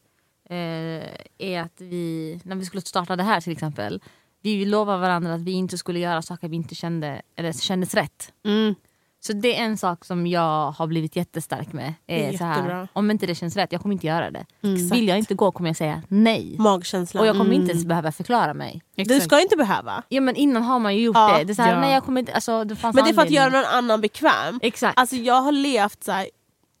eh, 0.49 0.55
är 1.37 1.61
att 1.61 1.81
vi, 1.81 2.39
när 2.43 2.55
vi 2.55 2.65
skulle 2.65 2.81
starta 2.81 3.15
det 3.15 3.23
här 3.23 3.41
till 3.41 3.53
exempel, 3.53 4.01
vi 4.41 4.65
lovade 4.65 4.99
varandra 4.99 5.33
att 5.33 5.41
vi 5.41 5.51
inte 5.51 5.77
skulle 5.77 5.99
göra 5.99 6.21
saker 6.21 6.49
vi 6.49 6.55
inte 6.55 6.75
kände, 6.75 7.21
eller 7.35 7.53
kändes 7.53 7.93
rätt. 7.93 8.33
Mm. 8.45 8.75
Så 9.19 9.33
det 9.33 9.55
är 9.59 9.63
en 9.63 9.77
sak 9.77 10.05
som 10.05 10.27
jag 10.27 10.71
har 10.71 10.87
blivit 10.87 11.15
jättestark 11.15 11.73
med. 11.73 11.93
Är 12.07 12.37
så 12.37 12.43
här, 12.43 12.87
om 12.93 13.11
inte 13.11 13.25
det 13.25 13.35
känns 13.35 13.55
rätt, 13.55 13.71
jag 13.71 13.81
kommer 13.81 13.93
inte 13.93 14.07
göra 14.07 14.31
det. 14.31 14.45
Mm. 14.63 14.89
Vill 14.89 15.07
jag 15.07 15.17
inte 15.17 15.33
gå 15.33 15.51
kommer 15.51 15.69
jag 15.69 15.77
säga 15.77 16.01
nej. 16.07 16.55
Magkänslan. 16.59 17.21
Och 17.21 17.27
jag 17.27 17.37
kommer 17.37 17.51
inte 17.53 17.63
Mm. 17.63 17.69
ens 17.69 17.85
behöva 17.85 18.11
förklara 18.11 18.53
mig. 18.53 18.81
Du 18.95 19.19
ska 19.19 19.39
inte 19.41 19.55
behöva. 19.57 20.03
Ja, 20.09 20.21
men 20.21 20.35
innan 20.35 20.63
har 20.63 20.79
man 20.79 20.95
ju 20.95 21.01
gjort 21.03 21.15
Ja. 21.17 21.37
det. 21.37 21.43
det 21.43 21.53
är 21.53 21.55
så 21.55 21.61
här, 21.61 21.73
Ja. 21.73 21.79
nej, 21.79 21.93
jag 21.93 22.03
kommer 22.03 22.19
inte, 22.19 22.33
alltså, 22.33 22.63
det 22.63 22.75
fanns 22.75 22.95
Men 22.95 23.03
det 23.05 23.09
är 23.11 23.13
för 23.13 23.21
att 23.21 23.31
göra 23.31 23.49
någon 23.49 23.65
annan 23.65 24.01
bekväm. 24.01 24.59
Exakt. 24.61 24.99
Alltså 24.99 25.15
jag 25.15 25.41
har 25.41 25.51
levt 25.51 26.03
så 26.03 26.11
här, 26.11 26.27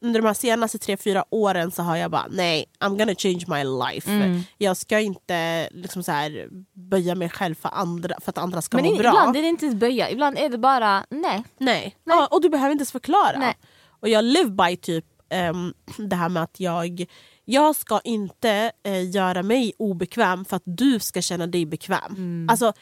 under 0.01 0.21
de 0.21 0.27
här 0.27 0.33
senaste 0.33 0.77
tre, 0.77 0.97
fyra 0.97 1.25
åren 1.29 1.71
så 1.71 1.83
har 1.83 1.95
jag 1.95 2.11
bara 2.11 2.25
nej, 2.29 2.65
I'm 2.79 2.97
gonna 2.97 3.15
change 3.15 3.43
my 3.47 3.63
life. 3.63 4.11
Mm. 4.11 4.41
Jag 4.57 4.77
ska 4.77 4.99
inte 4.99 5.69
liksom 5.71 6.03
så 6.03 6.11
här, 6.11 6.47
böja 6.73 7.15
mig 7.15 7.29
själv 7.29 7.55
för, 7.55 7.69
andra, 7.73 8.15
för 8.21 8.29
att 8.29 8.37
andra 8.37 8.61
ska 8.61 8.77
men 8.77 8.85
må 8.85 8.91
in, 8.91 8.97
bra. 8.97 9.09
ibland 9.09 9.37
är 9.37 9.41
det 9.41 9.47
inte 9.47 9.65
ens 9.65 9.79
böja, 9.79 10.09
ibland 10.09 10.37
är 10.37 10.49
det 10.49 10.57
bara 10.57 11.05
nej. 11.09 11.43
Nej. 11.57 11.95
Ja, 12.03 12.27
och 12.31 12.41
du 12.41 12.49
behöver 12.49 12.71
inte 12.71 12.81
ens 12.81 12.91
förklara. 12.91 13.39
Nej. 13.39 13.57
Och 13.99 14.09
jag 14.09 14.25
live 14.25 14.49
by 14.49 14.75
typ 14.75 15.05
ehm, 15.29 15.73
det 15.97 16.15
här 16.15 16.29
med 16.29 16.43
att 16.43 16.59
jag 16.59 17.05
jag 17.49 17.75
ska 17.75 17.99
inte 18.03 18.71
eh, 18.83 19.09
göra 19.09 19.43
mig 19.43 19.73
obekväm 19.77 20.45
för 20.45 20.55
att 20.55 20.63
du 20.65 20.99
ska 20.99 21.21
känna 21.21 21.47
dig 21.47 21.65
bekväm. 21.65 22.15
Mm. 22.17 22.47
Alltså, 22.49 22.73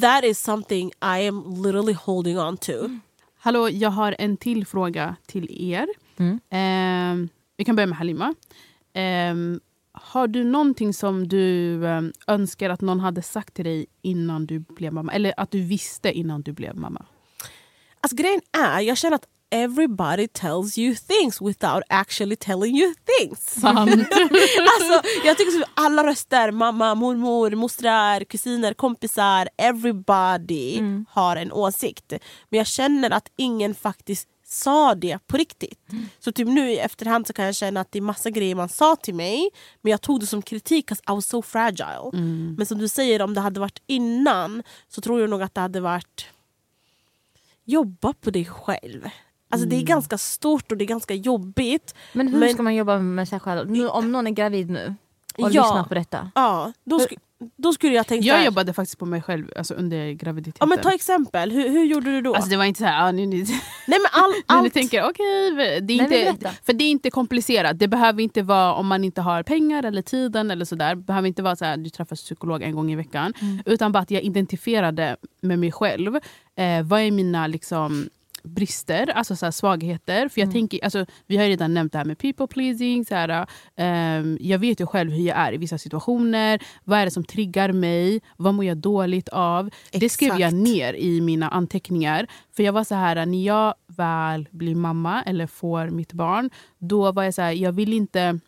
that 0.00 0.24
is 0.24 0.42
something 0.42 0.88
I 0.88 1.28
am 1.28 1.62
literally 1.62 1.92
holding 1.92 2.38
on 2.38 2.56
to. 2.56 2.72
Hallå, 3.38 3.68
jag 3.68 3.90
har 3.90 4.16
en 4.18 4.36
till 4.36 4.66
fråga 4.66 5.16
till 5.26 5.72
er. 5.72 5.86
Mm. 6.20 6.40
Ehm, 6.50 7.28
vi 7.56 7.64
kan 7.64 7.76
börja 7.76 7.86
med 7.86 7.98
Halima. 7.98 8.34
Ehm, 8.94 9.60
har 9.92 10.28
du 10.28 10.44
någonting 10.44 10.94
som 10.94 11.28
du 11.28 11.86
ehm, 11.86 12.12
önskar 12.26 12.70
att 12.70 12.80
någon 12.80 13.00
hade 13.00 13.22
sagt 13.22 13.54
till 13.54 13.64
dig 13.64 13.86
innan 14.02 14.46
du 14.46 14.58
blev 14.58 14.92
mamma? 14.92 15.12
Eller 15.12 15.34
att 15.36 15.50
du 15.50 15.60
visste 15.62 16.12
innan 16.12 16.42
du 16.42 16.52
blev 16.52 16.76
mamma? 16.76 17.06
Alltså 18.00 18.16
grejen 18.16 18.40
är, 18.52 18.80
jag 18.80 18.98
känner 18.98 19.14
att 19.16 19.26
everybody 19.52 20.28
tells 20.28 20.78
you 20.78 20.94
things 20.94 21.40
without 21.42 21.82
actually 21.88 22.36
telling 22.36 22.76
you 22.78 22.94
things. 23.18 23.60
Sant. 23.60 23.90
alltså, 23.90 25.08
jag 25.24 25.38
tycker 25.38 25.50
som 25.52 25.64
alla 25.74 26.06
röster, 26.06 26.50
mamma, 26.52 26.94
mormor, 26.94 27.50
mostrar, 27.50 28.24
kusiner, 28.24 28.74
kompisar, 28.74 29.48
everybody 29.56 30.78
Mm. 30.78 31.06
har 31.10 31.36
en 31.36 31.52
åsikt. 31.52 32.10
Men 32.48 32.58
jag 32.58 32.66
känner 32.66 33.10
att 33.10 33.28
ingen 33.36 33.74
faktiskt 33.74 34.28
sa 34.52 34.94
det 34.94 35.18
på 35.26 35.36
riktigt. 35.36 35.78
Så 36.18 36.32
typ 36.32 36.48
nu 36.48 36.70
i 36.70 36.78
efterhand 36.78 37.26
så 37.26 37.32
kan 37.32 37.44
jag 37.44 37.54
känna 37.54 37.80
att 37.80 37.92
det 37.92 37.98
är 37.98 38.02
massa 38.02 38.30
grejer 38.30 38.54
man 38.54 38.68
sa 38.68 38.96
till 38.96 39.14
mig 39.14 39.50
men 39.80 39.90
jag 39.90 40.00
tog 40.00 40.20
det 40.20 40.26
som 40.26 40.42
kritik 40.42 40.90
'cause 40.90 41.00
I 41.12 41.14
was 41.14 41.26
so 41.28 41.42
fragile. 41.42 42.10
Mm. 42.12 42.54
Men 42.58 42.66
som 42.66 42.78
du 42.78 42.88
säger, 42.88 43.22
om 43.22 43.34
det 43.34 43.40
hade 43.40 43.60
varit 43.60 43.82
innan 43.86 44.62
så 44.88 45.00
tror 45.00 45.20
jag 45.20 45.30
nog 45.30 45.42
att 45.42 45.54
det 45.54 45.60
hade 45.60 45.80
varit 45.80 46.26
jobba 47.64 48.12
på 48.12 48.30
dig 48.30 48.44
själv. 48.44 49.08
Alltså 49.52 49.68
Det 49.68 49.76
är 49.76 49.82
ganska 49.82 50.18
stort 50.18 50.72
och 50.72 50.78
det 50.78 50.84
är 50.84 50.86
ganska 50.86 51.14
jobbigt. 51.14 51.94
Men 52.12 52.28
hur 52.28 52.38
Men- 52.40 52.52
ska 52.54 52.62
man 52.62 52.74
jobba 52.74 52.98
med 52.98 53.28
sig 53.28 53.40
själv? 53.40 53.70
Nu, 53.70 53.88
om 53.88 54.12
någon 54.12 54.26
är 54.26 54.30
gravid 54.30 54.70
nu 54.70 54.94
och 55.38 55.40
Ja. 55.40 55.62
lyssnar 55.62 55.84
på 55.84 55.94
detta. 55.94 56.30
Ja, 56.34 56.72
då 56.84 56.98
sk- 56.98 57.18
då 57.56 57.72
skulle 57.72 57.94
jag 57.94 58.06
tänkt 58.06 58.24
Jag 58.24 58.44
jobbade 58.44 58.72
faktiskt 58.72 58.98
på 58.98 59.06
mig 59.06 59.22
själv 59.22 59.52
alltså 59.56 59.74
under 59.74 60.12
graviditeten. 60.12 60.56
Ja, 60.60 60.66
men 60.66 60.78
ta 60.78 60.92
exempel, 60.92 61.52
hur, 61.52 61.68
hur 61.68 61.84
gjorde 61.84 62.10
du 62.10 62.20
då? 62.20 62.34
Alltså 62.34 62.50
det 62.50 62.56
var 62.56 62.64
inte 62.64 62.78
så 62.78 62.84
här, 62.84 63.08
ah, 63.08 63.12
nu, 63.12 63.26
nu, 63.26 63.36
Nej 63.36 63.46
men 63.86 64.06
all, 64.12 64.32
allt... 64.46 64.74
tänker 64.74 65.02
okej, 65.02 65.50
det 65.80 65.92
är 65.92 66.08
Nej, 66.08 66.28
inte, 66.28 66.50
för 66.64 66.72
det 66.72 66.84
är 66.84 66.90
inte 66.90 67.10
komplicerat. 67.10 67.78
Det 67.78 67.88
behöver 67.88 68.22
inte 68.22 68.42
vara 68.42 68.74
om 68.74 68.86
man 68.86 69.04
inte 69.04 69.20
har 69.20 69.42
pengar 69.42 69.82
eller 69.82 70.02
tiden 70.02 70.50
eller 70.50 70.64
sådär. 70.64 70.94
Det 70.94 71.02
behöver 71.02 71.28
inte 71.28 71.42
vara 71.42 71.56
så 71.56 71.64
här, 71.64 71.76
du 71.76 71.90
träffar 71.90 72.16
psykolog 72.16 72.62
en 72.62 72.74
gång 72.74 72.92
i 72.92 72.96
veckan. 72.96 73.32
Utan 73.66 73.92
bara 73.92 74.02
att 74.02 74.10
jag 74.10 74.22
identifierade 74.22 75.16
med 75.40 75.58
mig 75.58 75.72
själv. 75.72 76.16
Eh, 76.56 76.82
vad 76.82 77.00
är 77.00 77.10
mina 77.10 77.46
liksom, 77.46 78.08
brister, 78.42 79.10
alltså 79.10 79.36
så 79.36 79.52
svagheter? 79.52 80.28
För 80.28 80.40
jag 80.40 80.52
tänker, 80.52 80.84
alltså, 80.84 81.06
vi 81.26 81.36
har 81.36 81.44
redan 81.44 81.74
nämnt 81.74 81.92
det 81.92 81.98
här 81.98 82.04
med 82.04 82.18
people 82.18 82.46
pleasing. 82.46 83.04
Så 83.04 83.14
här, 83.14 83.46
ehm, 83.76 84.38
jag 84.40 84.58
vet 84.58 84.80
ju 84.80 84.86
själv 84.86 85.12
hur 85.12 85.26
jag 85.26 85.38
är 85.38 85.52
i 85.52 85.56
vissa 85.56 85.78
situationer. 85.78 86.62
Vad 86.84 86.98
är 86.98 87.04
det 87.04 87.10
som 87.10 87.24
triggar 87.24 87.72
mig? 87.72 88.20
Vad 88.36 88.54
mår 88.54 88.64
jag 88.64 88.76
dåligt 88.76 89.28
av? 89.28 89.70
Det 89.92 90.08
skrev 90.08 90.28
jag 90.28 90.40
Exakt. 90.40 90.54
ner 90.54 90.94
i 90.94 91.20
mina 91.20 91.48
anteckningar. 91.48 92.26
För 92.56 92.62
jag 92.62 92.72
var 92.72 92.84
så 92.84 92.94
här, 92.94 93.26
när 93.26 93.46
jag 93.46 93.74
väl 93.86 94.48
blir 94.50 94.74
mamma 94.74 95.22
eller 95.22 95.46
får 95.46 95.90
mitt 95.90 96.12
barn, 96.12 96.50
då 96.78 97.12
var 97.12 97.22
jag 97.22 97.34
så 97.34 97.42
här, 97.42 97.52
jag 97.52 97.72
vill 97.72 97.92
inte... 97.92 98.40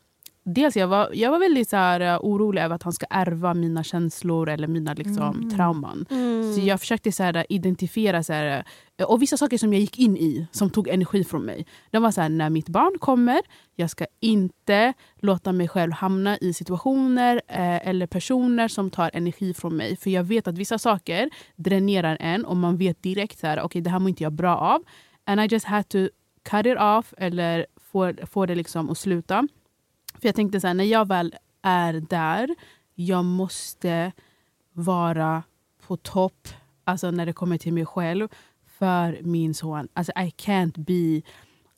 Dels 0.45 0.77
jag 0.77 0.89
var, 0.89 1.11
jag 1.13 1.31
var 1.31 1.39
väldigt 1.39 1.69
så 1.69 1.77
här, 1.77 2.01
uh, 2.01 2.21
orolig 2.23 2.63
över 2.63 2.75
att 2.75 2.83
han 2.83 2.93
ska 2.93 3.07
ärva 3.11 3.55
mina 3.55 3.85
känslor 3.85 4.49
eller 4.49 4.69
mina 4.69 4.95
liksom, 4.95 5.51
trauman. 5.51 6.07
Mm. 6.11 6.53
Så 6.53 6.61
jag 6.61 6.81
försökte 6.81 7.13
så 7.13 7.23
här, 7.23 7.37
uh, 7.37 7.43
identifiera, 7.49 8.23
så 8.23 8.33
här, 8.33 8.65
uh, 9.01 9.07
och 9.07 9.23
vissa 9.23 9.37
saker 9.37 9.59
som 9.59 9.73
jag 9.73 9.81
gick 9.81 9.99
in 9.99 10.17
i 10.17 10.47
som 10.53 10.71
tog 10.71 10.89
energi 10.89 11.25
från 11.25 11.43
mig. 11.43 11.67
De 11.91 12.03
var 12.03 12.11
så 12.11 12.21
här, 12.21 12.29
när 12.29 12.51
mitt 12.51 12.69
barn 12.69 12.99
kommer, 12.99 13.41
jag 13.75 13.91
ska 13.91 14.07
inte 14.21 14.93
låta 15.17 15.53
mig 15.53 15.69
själv 15.69 15.93
hamna 15.93 16.39
i 16.39 16.53
situationer 16.53 17.43
eh, 17.49 17.89
eller 17.89 18.07
personer 18.07 18.69
som 18.69 18.91
tar 18.91 19.11
energi 19.15 19.55
från 19.55 19.77
mig. 19.77 19.97
För 19.97 20.11
jag 20.11 20.25
vet 20.25 20.49
att 20.49 20.59
vissa 20.59 20.79
saker 20.79 21.31
dränerar 21.57 22.17
en 22.21 22.45
och 22.45 22.57
man 22.57 22.77
vet 22.77 23.03
direkt 23.03 23.39
så 23.39 23.47
här, 23.47 23.63
okay, 23.63 23.81
det 23.81 23.91
här 23.91 23.99
mår 23.99 24.09
inte 24.09 24.23
jag 24.23 24.33
bra 24.33 24.57
av. 24.57 24.83
And 25.25 25.41
I 25.41 25.47
just 25.51 25.67
had 25.67 25.89
to 25.89 25.99
cut 26.43 26.67
it 26.67 26.79
off 26.79 27.15
eller 27.19 27.67
få, 27.93 28.13
få 28.31 28.47
det 28.47 28.55
liksom 28.55 28.91
att 28.91 28.99
sluta. 28.99 29.49
För 30.23 30.29
jag 30.29 30.35
tänkte 30.35 30.61
så 30.61 30.67
här, 30.67 30.75
när 30.75 30.85
jag 30.85 31.09
väl 31.09 31.35
är 31.63 31.93
där, 31.93 32.55
jag 32.95 33.25
måste 33.25 34.13
vara 34.73 35.43
på 35.87 35.97
topp 35.97 36.49
alltså 36.85 37.11
när 37.11 37.27
det 37.27 37.33
kommer 37.33 37.59
till 37.59 37.73
mig 37.73 37.87
själv 37.87 38.29
för 38.79 39.19
min 39.23 39.55
son. 39.55 39.89
Alltså 39.93 40.13
I 40.13 40.33
can't 40.37 40.81
be... 40.85 41.29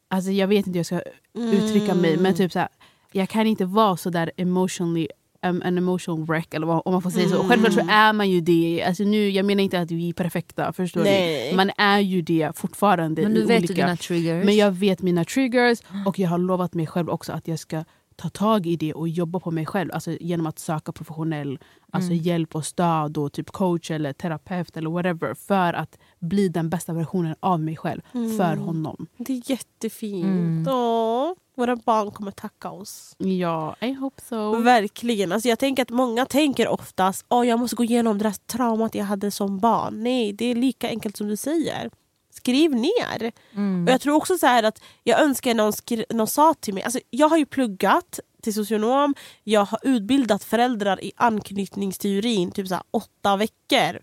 Alltså 0.08 0.30
jag 0.30 0.48
vet 0.48 0.66
inte 0.66 0.70
hur 0.70 0.76
jag 0.76 0.86
ska 0.86 1.02
uttrycka 1.34 1.94
mig 1.94 2.16
men 2.16 2.34
typ 2.34 2.52
så 2.52 2.58
här, 2.58 2.68
jag 3.12 3.28
kan 3.28 3.46
inte 3.46 3.64
vara 3.64 3.96
så 3.96 4.10
där 4.10 4.30
emotionally 4.36 5.08
um, 5.42 5.62
an 5.64 5.78
emotional 5.78 6.26
wreck 6.26 6.54
eller 6.54 6.66
vad, 6.66 6.82
om 6.84 6.92
man 6.92 7.02
får 7.02 7.10
säga 7.10 7.28
så. 7.28 7.38
Och 7.38 7.48
Självklart 7.48 7.74
så 7.74 7.90
är 7.90 8.12
man 8.12 8.30
ju 8.30 8.40
det. 8.40 8.84
Alltså 8.86 9.02
nu, 9.02 9.28
jag 9.28 9.46
menar 9.46 9.62
inte 9.62 9.80
att 9.80 9.90
vi 9.90 10.08
är 10.08 10.12
perfekta, 10.12 10.72
förstår 10.72 11.04
Nej. 11.04 11.50
du? 11.50 11.56
Man 11.56 11.70
är 11.76 11.98
ju 11.98 12.22
det 12.22 12.58
fortfarande 12.58 13.22
Men 13.22 13.34
du 13.34 13.44
vet 13.44 13.58
olika... 13.58 13.74
dina 13.74 13.96
triggers. 13.96 14.44
Men 14.44 14.56
jag 14.56 14.70
vet 14.70 15.02
mina 15.02 15.24
triggers 15.24 15.78
och 16.06 16.18
jag 16.18 16.28
har 16.28 16.38
lovat 16.38 16.74
mig 16.74 16.86
själv 16.86 17.10
också 17.10 17.32
att 17.32 17.48
jag 17.48 17.58
ska 17.58 17.84
ta 18.16 18.28
tag 18.28 18.66
i 18.66 18.76
det 18.76 18.94
och 18.94 19.08
jobba 19.08 19.40
på 19.40 19.50
mig 19.50 19.66
själv. 19.66 19.90
Alltså 19.92 20.10
genom 20.10 20.46
att 20.46 20.58
söka 20.58 20.92
professionell 20.92 21.58
alltså 21.90 22.12
hjälp 22.12 22.54
och 22.54 22.66
stöd 22.66 23.18
och 23.18 23.32
typ 23.32 23.50
coach 23.50 23.90
eller 23.90 24.12
terapeut 24.12 24.76
eller 24.76 24.90
whatever. 24.90 25.34
För 25.34 25.72
att 25.72 25.98
bli 26.18 26.48
den 26.48 26.70
bästa 26.70 26.92
versionen 26.92 27.34
av 27.40 27.60
mig 27.60 27.76
själv 27.76 28.00
för 28.12 28.56
honom. 28.56 29.06
Det 29.16 29.32
är 29.32 29.50
jättefint. 29.50 30.24
Mm. 30.24 30.66
Åh, 30.68 31.32
våra 31.56 31.76
barn 31.76 32.10
kommer 32.10 32.30
tacka 32.30 32.70
oss. 32.70 33.14
Ja, 33.18 33.76
I 33.80 33.92
hope 33.92 34.22
so. 34.22 34.56
Verkligen. 34.56 35.32
Alltså 35.32 35.48
jag 35.48 35.58
tänker 35.58 35.82
att 35.82 35.90
många 35.90 36.26
tänker 36.26 36.68
oftast 36.68 37.26
att 37.28 37.46
jag 37.46 37.60
måste 37.60 37.76
gå 37.76 37.84
igenom 37.84 38.18
det 38.18 38.24
där 38.24 38.36
traumat 38.46 38.94
jag 38.94 39.04
hade 39.04 39.30
som 39.30 39.58
barn. 39.58 40.02
Nej, 40.02 40.32
det 40.32 40.44
är 40.44 40.54
lika 40.54 40.88
enkelt 40.88 41.16
som 41.16 41.28
du 41.28 41.36
säger. 41.36 41.90
Skriv 42.34 42.70
ner. 42.74 43.32
Mm. 43.54 43.84
Och 43.84 43.92
jag 43.92 44.00
tror 44.00 44.14
också 44.14 44.38
så 44.38 44.46
att 44.46 44.82
jag 45.02 45.20
önskar 45.20 45.54
någon, 45.54 45.72
någon 46.10 46.26
sa 46.26 46.54
till 46.54 46.74
mig, 46.74 46.82
alltså 46.82 47.00
jag 47.10 47.28
har 47.28 47.36
ju 47.36 47.46
pluggat 47.46 48.20
till 48.42 48.54
socionom, 48.54 49.14
jag 49.44 49.64
har 49.64 49.78
utbildat 49.82 50.44
föräldrar 50.44 51.04
i 51.04 51.12
anknytningsteorin 51.16 52.50
typ 52.52 52.68
så 52.68 52.82
åtta 52.90 53.36
veckor. 53.36 54.00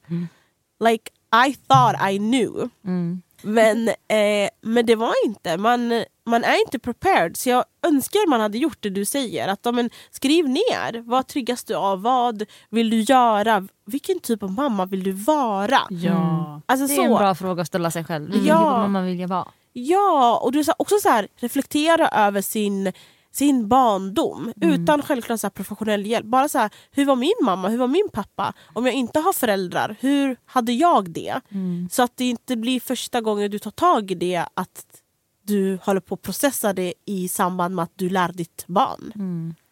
Like 0.90 1.12
I 1.48 1.56
thought 1.68 2.12
I 2.12 2.18
knew. 2.18 2.70
Mm. 2.86 3.22
Men, 3.42 3.88
eh, 3.88 4.50
men 4.62 4.86
det 4.86 4.96
var 4.96 5.14
inte, 5.26 5.58
man, 5.58 6.04
man 6.32 6.44
är 6.44 6.62
inte 6.66 6.80
prepared. 6.80 7.38
Så 7.38 7.50
jag 7.50 7.66
önskar 7.88 8.30
man 8.30 8.42
hade 8.42 8.58
gjort 8.58 8.78
det 8.80 8.90
du 8.90 9.06
säger. 9.06 9.48
Att, 9.48 9.76
men, 9.76 9.90
skriv 10.12 10.50
ner, 10.50 11.02
vad 11.10 11.28
triggas 11.28 11.64
du 11.64 11.76
av? 11.76 12.02
Vad 12.02 12.44
vill 12.70 12.90
du 12.90 13.00
göra? 13.02 13.68
Vilken 13.86 14.20
typ 14.20 14.44
av 14.44 14.52
mamma 14.52 14.86
vill 14.86 15.04
du 15.04 15.12
vara? 15.12 15.80
Ja. 15.90 16.62
Alltså, 16.66 16.88
Det 16.88 16.94
är 16.94 16.96
så. 16.96 17.04
en 17.04 17.10
bra 17.18 17.36
fråga 17.36 17.62
att 17.62 17.68
ställa 17.68 17.92
sig 17.92 18.04
själv. 18.04 18.26
Vilken 18.32 18.48
Ja. 18.48 18.58
typ 18.58 18.66
av 18.66 18.80
mamma 18.80 19.02
vill 19.02 19.20
jag 19.20 19.28
vara? 19.28 19.48
Ja, 19.74 20.40
och 20.44 20.52
du 20.52 20.64
sa 20.64 20.74
också 20.78 20.96
så 21.02 21.10
här, 21.10 21.28
reflektera 21.36 22.08
över 22.08 22.42
sin, 22.42 22.92
sin 23.32 23.68
barndom 23.68 24.54
utan 24.62 25.02
självklart 25.02 25.40
så 25.40 25.48
här 25.48 25.52
professionell 25.52 26.06
hjälp. 26.06 26.26
Bara 26.26 26.50
så 26.50 26.58
här, 26.60 26.70
hur 26.92 27.06
var 27.06 27.16
min 27.16 27.34
mamma, 27.42 27.70
hur 27.70 27.78
var 27.78 27.88
min 27.88 28.10
pappa? 28.14 28.54
Om 28.74 28.86
jag 28.86 28.96
inte 28.96 29.20
har 29.20 29.34
föräldrar, 29.34 29.96
hur 30.00 30.38
hade 30.46 30.72
jag 30.74 31.10
det? 31.10 31.42
Så 31.92 32.04
att 32.04 32.18
det 32.18 32.26
inte 32.30 32.56
blir 32.56 32.80
första 32.80 33.22
gången 33.22 33.52
du 33.52 33.60
tar 33.60 33.72
tag 33.72 34.12
i 34.12 34.16
det 34.16 34.46
att 34.54 34.86
du 35.42 35.80
håller 35.84 36.02
på 36.02 36.16
att 36.16 36.22
processa 36.22 36.74
det 36.74 36.94
i 37.06 37.28
samband 37.28 37.76
med 37.76 37.84
att 37.84 37.92
du 37.96 38.10
lär 38.10 38.32
ditt 38.32 38.64
barn. 38.68 39.12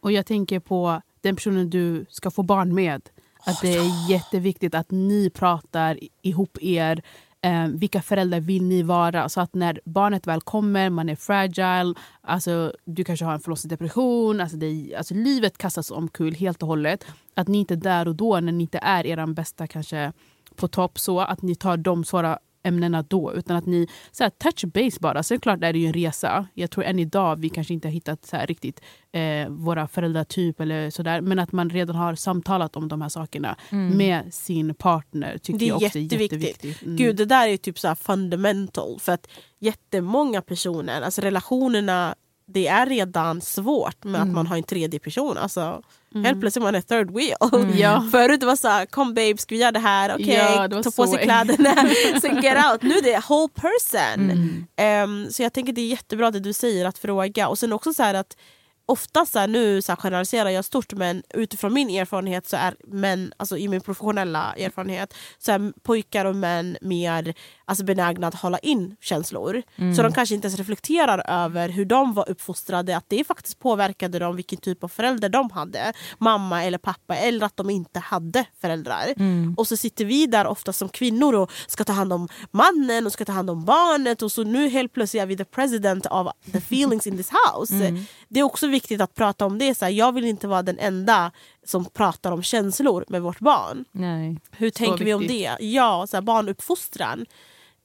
Och 0.02 0.12
jag 0.12 0.26
tänker 0.26 0.60
på 0.60 1.02
den 1.22 1.36
personen 1.36 1.70
du 1.70 2.06
ska 2.10 2.32
få 2.32 2.44
barn 2.44 2.76
med. 2.76 3.10
Att 3.44 3.62
det 3.62 3.76
är 3.76 4.10
jätteviktigt 4.10 4.76
att 4.76 4.92
ni 4.92 5.30
pratar 5.30 6.00
ihop 6.22 6.58
er. 6.62 7.02
Eh, 7.42 7.68
vilka 7.68 8.02
föräldrar 8.02 8.40
vill 8.40 8.64
ni 8.64 8.84
vara? 8.84 9.30
Så 9.30 9.42
att 9.42 9.54
när 9.54 9.82
barnet 9.86 10.28
väl 10.28 10.42
kommer, 10.42 10.90
man 10.90 11.10
är 11.10 11.16
fragile, 11.16 11.94
alltså, 12.22 12.74
du 12.86 13.04
kanske 13.04 13.26
har 13.26 13.34
en 13.34 13.40
förlossningsdepression, 13.40 14.42
alltså, 14.42 14.58
det, 14.58 14.96
alltså, 14.98 15.14
livet 15.14 15.58
kastas 15.58 15.92
omkull 15.92 16.36
helt 16.36 16.62
och 16.62 16.68
hållet. 16.68 17.06
Att 17.34 17.48
ni 17.48 17.58
inte 17.58 17.76
där 17.76 18.08
och 18.08 18.16
då, 18.16 18.40
när 18.40 18.52
ni 18.52 18.64
inte 18.64 18.80
är 18.82 19.06
er 19.06 19.34
bästa 19.34 19.68
kanske 19.68 20.14
på 20.56 20.68
topp, 20.68 21.00
så 21.00 21.20
att 21.20 21.42
ni 21.42 21.56
tar 21.56 21.78
de 21.78 22.04
svåra 22.04 22.40
ämnena 22.64 23.02
då. 23.02 23.34
Utan 23.34 23.56
att 23.58 23.66
ni 23.66 23.88
så 24.12 24.24
här, 24.24 24.30
touch 24.30 24.66
base 24.66 24.98
bara. 25.00 25.24
Sen 25.24 25.40
klart 25.40 25.64
är 25.64 25.74
det 25.74 25.80
ju 25.80 25.86
en 25.88 25.94
resa. 25.94 26.48
Jag 26.54 26.72
tror 26.72 26.84
än 26.86 27.00
idag 27.00 27.36
vi 27.40 27.50
kanske 27.50 27.74
inte 27.74 27.88
har 27.88 27.94
hittat 27.94 28.26
så 28.26 28.36
här, 28.36 28.48
riktigt 28.48 28.82
eh, 29.12 29.50
våra 29.50 29.88
föräldratyp 29.88 30.60
eller 30.60 30.90
sådär. 30.90 31.22
Men 31.22 31.40
att 31.40 31.52
man 31.52 31.70
redan 31.70 31.96
har 31.96 32.16
samtalat 32.16 32.76
om 32.76 32.88
de 32.88 33.02
här 33.02 33.10
sakerna 33.10 33.56
med 33.70 34.34
sin 34.34 34.76
partner 34.76 35.38
tycker 35.38 35.60
Det 35.60 35.66
är 35.66 35.68
jag 35.68 35.76
också 35.84 35.98
är 35.98 36.02
jätteviktigt. 36.02 36.44
jätteviktigt. 36.44 36.82
Mm. 36.86 36.96
Gud, 36.98 37.16
det 37.16 37.26
där 37.26 37.48
är 37.48 37.58
typ 37.58 37.80
så 37.80 37.88
här 37.88 37.96
fundamental. 37.96 39.00
För 39.00 39.12
att 39.12 39.28
jättemånga 39.60 40.42
personer, 40.42 41.02
alltså 41.02 41.22
relationerna, 41.22 42.16
det 42.46 42.68
är 42.68 42.86
redan 42.86 43.42
svårt 43.42 44.04
med 44.04 44.16
Mm. 44.16 44.30
att 44.30 44.36
man 44.36 44.48
har 44.48 44.58
en 44.58 44.64
tredje 44.64 45.00
person. 45.00 45.38
Alltså, 45.38 45.82
Helt 46.16 46.40
plötsligt 46.42 46.64
man 46.64 46.76
är 46.76 46.82
third 46.82 47.12
wheel. 47.12 47.76
Ja. 47.80 48.08
Förut 48.12 48.40
det 48.40 48.46
var 48.46 48.56
så 48.56 48.68
här, 48.68 48.86
kom 48.86 49.14
babe, 49.14 49.38
ska 49.38 49.56
vi 49.56 49.62
göra 49.62 49.72
det 49.72 49.80
här? 49.80 50.16
Okej, 50.16 50.34
Ja, 50.34 50.68
det 50.68 50.76
var 50.76 50.84
ta 50.84 50.92
på 50.92 51.08
sig 51.08 51.24
kläderna, 51.24 51.76
sen 52.22 52.42
get 52.42 52.72
out. 52.72 52.82
Nu 52.82 52.96
är 52.96 53.02
det 53.02 53.24
whole 53.30 53.50
person. 53.54 54.32
Mm. 54.32 54.66
Ehm, 54.78 55.32
så 55.32 55.44
jag 55.44 55.54
tänker 55.54 55.74
det 55.74 55.82
är 55.82 55.88
jättebra 55.88 56.32
det 56.32 56.40
du 56.40 56.54
säger 56.54 56.86
att 56.86 56.98
fråga. 56.98 57.48
Och 57.48 57.60
sen 57.60 57.74
också 57.74 57.94
så 57.94 58.04
att 58.04 58.36
ofta 58.90 59.26
så 59.26 59.40
här, 59.40 59.48
nu 59.48 59.82
så 59.82 59.92
här 59.92 59.98
generaliserar 59.98 60.50
jag 60.50 60.66
stort 60.66 60.94
men 60.94 61.24
utifrån 61.34 61.74
min 61.74 61.90
erfarenhet 61.90 62.48
så 62.48 62.58
är 62.58 62.76
män, 62.88 63.34
alltså 63.38 63.58
i 63.58 63.68
min 63.68 63.82
professionella 63.82 64.54
erfarenhet, 64.54 65.14
så 65.38 65.52
är 65.52 65.74
pojkar 65.84 66.26
och 66.26 66.36
män 66.36 66.78
mer 66.82 67.34
alltså, 67.70 67.86
benägna 67.86 68.28
att 68.28 68.36
hålla 68.36 68.58
in 68.60 68.96
känslor. 69.02 69.62
Så 69.96 70.04
de 70.04 70.14
kanske 70.14 70.36
inte 70.36 70.48
ens 70.48 70.60
reflekterar 70.60 71.24
över 71.28 71.70
hur 71.70 71.86
de 71.86 72.14
var 72.14 72.30
uppfostrade, 72.30 72.98
att 72.98 73.06
det 73.08 73.24
faktiskt 73.24 73.60
påverkade 73.60 74.20
dem 74.20 74.36
vilken 74.36 74.60
typ 74.60 74.84
av 74.84 74.88
förälder 74.88 75.30
de 75.30 75.52
hade. 75.52 75.94
Mamma 76.18 76.64
eller 76.64 76.78
pappa, 76.78 77.16
eller 77.16 77.46
att 77.46 77.58
de 77.58 77.70
inte 77.70 78.00
hade 78.00 78.46
föräldrar. 78.62 79.06
Och 79.58 79.68
så 79.68 79.78
sitter 79.78 80.06
vi 80.06 80.26
där 80.26 80.48
ofta 80.48 80.74
som 80.74 80.90
kvinnor 80.90 81.36
och 81.36 81.52
ska 81.68 81.84
ta 81.84 81.94
hand 81.94 82.14
om 82.14 82.28
mannen 82.52 83.06
och 83.06 83.14
ska 83.14 83.26
ta 83.26 83.32
hand 83.32 83.50
om 83.50 83.66
barnet 83.66 84.22
och 84.22 84.32
så 84.32 84.44
nu 84.44 84.70
helt 84.70 84.94
plötsligt 84.94 85.22
är 85.22 85.28
vi 85.28 85.38
the 85.38 85.46
president 85.46 86.06
of 86.06 86.28
the 86.52 86.58
feelings 86.58 87.08
in 87.08 87.18
this 87.18 87.32
house. 87.32 88.06
Det 88.28 88.40
är 88.40 88.44
också 88.44 88.68
viktigt 88.68 89.02
att 89.02 89.16
prata 89.16 89.46
om 89.46 89.58
det. 89.58 89.76
Så 89.76 89.86
här, 89.86 89.92
jag 89.92 90.12
vill 90.12 90.26
inte 90.26 90.48
vara 90.48 90.62
den 90.62 90.80
enda 90.80 91.32
som 91.66 91.86
pratar 91.86 92.32
om 92.32 92.44
känslor 92.44 93.06
med 93.08 93.22
vårt 93.22 93.40
barn. 93.40 93.86
Nej. 93.92 94.38
Hur 94.52 94.70
tänker 94.70 95.06
vi 95.06 95.14
om 95.14 95.22
viktigt. 95.22 95.58
det? 95.60 95.66
Ja, 95.66 96.08
så 96.08 96.18
här, 96.18 96.22
barnuppfostran. 96.22 97.26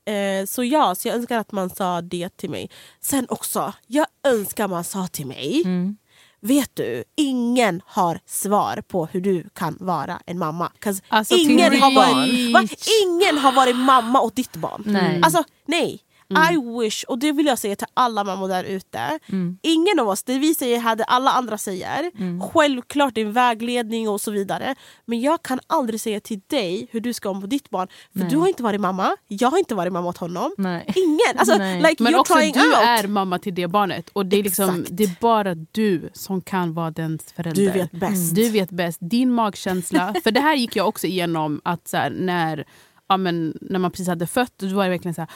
Eh, 0.06 0.46
så 0.46 0.64
ja, 0.64 0.94
så 0.94 1.08
jag 1.08 1.14
önskar 1.14 1.38
att 1.38 1.52
man 1.52 1.70
sa 1.70 2.00
det 2.00 2.36
till 2.36 2.50
mig. 2.50 2.70
Sen 3.00 3.26
också, 3.28 3.72
jag 3.86 4.06
önskar 4.26 4.68
man 4.68 4.84
sa 4.84 5.06
till 5.06 5.26
mig 5.26 5.62
Mm. 5.64 5.96
Vet 6.40 6.70
du, 6.76 7.04
ingen 7.16 7.80
har 7.86 8.20
svar 8.26 8.82
på 8.88 9.06
hur 9.06 9.20
du 9.20 9.48
kan 9.54 9.76
vara 9.80 10.20
en 10.26 10.38
mamma. 10.38 10.72
Alltså, 11.08 11.34
ingen, 11.34 11.80
har 11.80 11.94
varit, 11.94 12.52
va? 12.54 12.68
ingen 13.02 13.38
har 13.38 13.52
varit 13.52 13.76
mamma 13.76 14.20
åt 14.20 14.36
ditt 14.36 14.56
barn. 14.56 14.82
Nej. 14.86 15.20
Alltså 15.22 15.44
nej. 15.66 16.03
I 16.30 16.80
wish, 16.80 17.04
och 17.08 17.18
det 17.18 17.32
vill 17.32 17.46
jag 17.46 17.58
säga 17.58 17.76
till 17.76 17.86
alla 17.94 18.24
mammor 18.24 18.48
där 18.48 18.64
ute. 18.64 19.18
Ingen 19.62 20.00
av 20.00 20.08
oss, 20.08 20.22
det 20.22 20.38
vi 20.38 20.54
säger 20.54 20.80
här, 20.80 20.96
det 20.96 21.04
alla 21.04 21.30
andra 21.30 21.58
säger. 21.58 22.10
Självklart 22.52 23.14
det 23.14 23.20
är 23.20 23.26
en 23.26 23.32
vägledning 23.32 24.08
och 24.08 24.20
så 24.20 24.30
vidare. 24.30 24.74
Men 25.04 25.20
jag 25.20 25.42
kan 25.42 25.60
aldrig 25.66 26.00
säga 26.00 26.20
till 26.20 26.40
dig 26.46 26.88
hur 26.90 27.00
du 27.00 27.12
ska 27.12 27.30
om 27.30 27.40
på 27.40 27.46
ditt 27.46 27.70
barn. 27.70 27.88
För 28.12 28.18
Nej. 28.18 28.28
du 28.30 28.36
har 28.36 28.48
inte 28.48 28.62
varit 28.62 28.80
mamma, 28.80 29.16
jag 29.28 29.50
har 29.50 29.58
inte 29.58 29.74
varit 29.74 29.92
mamma 29.92 30.08
åt 30.08 30.18
honom. 30.18 30.54
Nej. 30.58 30.92
Ingen! 30.96 31.38
Alltså, 31.38 31.56
Nej. 31.56 31.82
like, 31.82 32.02
Men 32.02 32.14
också 32.14 32.34
du 32.34 32.40
out. 32.40 32.76
är 32.76 33.08
mamma 33.08 33.38
till 33.38 33.54
det 33.54 33.68
barnet 33.68 34.10
och 34.12 34.26
det 34.26 34.36
är, 34.36 34.42
liksom, 34.42 34.84
det 34.90 35.04
är 35.04 35.16
bara 35.20 35.54
du 35.54 36.10
som 36.12 36.40
kan 36.40 36.74
vara 36.74 36.90
dens 36.90 37.32
förälder. 37.32 37.62
Du 37.62 37.70
vet 37.70 37.90
bäst. 37.92 38.34
Du 38.34 38.48
vet 38.48 38.70
bäst. 38.70 38.98
Din 39.00 39.32
magkänsla. 39.32 40.14
För 40.24 40.30
det 40.30 40.40
här 40.40 40.54
gick 40.54 40.76
jag 40.76 40.88
också 40.88 41.06
igenom 41.06 41.60
att 41.64 41.88
så 41.88 41.96
här, 41.96 42.10
när, 42.10 42.64
ja, 43.14 43.18
men, 43.18 43.58
när 43.60 43.78
man 43.78 43.90
precis 43.90 44.08
hade 44.08 44.26
fött, 44.26 44.52
då 44.58 44.76
var 44.76 44.84
det 44.84 44.90
verkligen 44.90 45.14
så 45.14 45.20
här, 45.20 45.30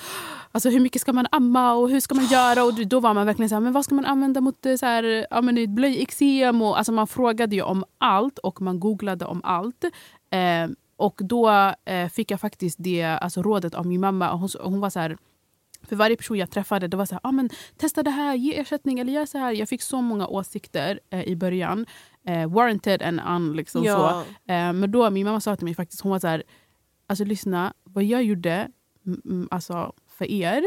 alltså, 0.53 0.71
hur 0.71 0.81
mycket 0.81 1.03
ska 1.03 1.13
man 1.13 1.27
amma 1.33 1.73
och 1.73 1.91
hur 1.91 2.01
ska 2.01 2.15
man 2.15 2.27
göra? 2.27 2.65
Och 2.65 2.87
då 2.87 3.01
var 3.01 3.15
man 3.15 3.27
verkligen 3.27 3.49
så 3.49 3.55
här, 3.55 3.61
men 3.61 3.73
vad 3.73 3.85
ska 3.85 3.95
man 3.95 4.05
använda 4.05 4.41
mot 4.41 4.67
eh, 4.67 4.77
så 4.77 4.87
här, 4.87 5.27
ja, 5.31 5.41
men, 5.43 5.75
blöjeksem? 5.75 6.63
Och, 6.63 6.79
Alltså, 6.79 6.93
man 6.93 7.07
frågade 7.07 7.57
ju 7.57 7.63
om 7.63 7.85
allt 7.99 8.39
och 8.39 8.61
man 8.63 8.81
googlade 8.81 9.25
om 9.25 9.41
allt. 9.45 9.85
Eh, 10.31 10.69
och 10.97 11.21
då 11.25 11.51
eh, 11.85 12.09
fick 12.09 12.31
jag 12.31 12.41
faktiskt 12.41 12.77
det 12.81 13.05
alltså, 13.05 13.43
rådet 13.43 13.75
av 13.75 13.87
min 13.87 14.01
mamma. 14.01 14.33
Hon, 14.33 14.49
hon 14.61 14.81
var 14.81 14.91
så 14.91 15.01
här, 15.01 15.17
för 15.89 15.97
varje 15.97 16.17
person 16.17 16.37
jag 16.39 16.51
träffade 16.51 16.89
det 16.89 16.97
var 16.97 17.07
så 17.07 17.15
här, 17.15 17.21
ah, 17.25 17.33
men 17.33 17.51
testa 17.77 18.03
det 18.03 18.11
här, 18.11 18.35
ge 18.35 18.61
ersättning 18.61 18.99
eller 18.99 19.13
gör 19.13 19.27
så 19.27 19.39
här. 19.39 19.53
Jag 19.53 19.69
fick 19.69 19.83
så 19.83 20.01
många 20.01 20.27
åsikter 20.27 21.01
eh, 21.11 21.23
i 21.23 21.37
början. 21.37 21.87
Eh, 22.27 22.49
warranted 22.51 23.03
and 23.03 23.21
un. 23.29 23.53
Liksom 23.57 23.85
Ja. 23.85 23.97
så. 24.47 24.53
Eh, 24.53 24.73
men 24.73 24.91
då 24.91 25.11
min 25.11 25.27
mamma 25.27 25.41
sa 25.41 25.57
till 25.57 25.65
mig 25.65 25.75
faktiskt, 25.75 26.01
hon 26.03 26.13
var 26.13 26.19
så 26.19 26.27
här, 26.27 26.43
alltså 27.09 27.25
lyssna, 27.25 27.73
vad 27.85 28.05
jag 28.05 28.25
gjorde 28.25 28.69
mm, 29.07 29.21
mm, 29.25 29.49
alltså, 29.51 29.93
för 30.19 30.31
er 30.31 30.63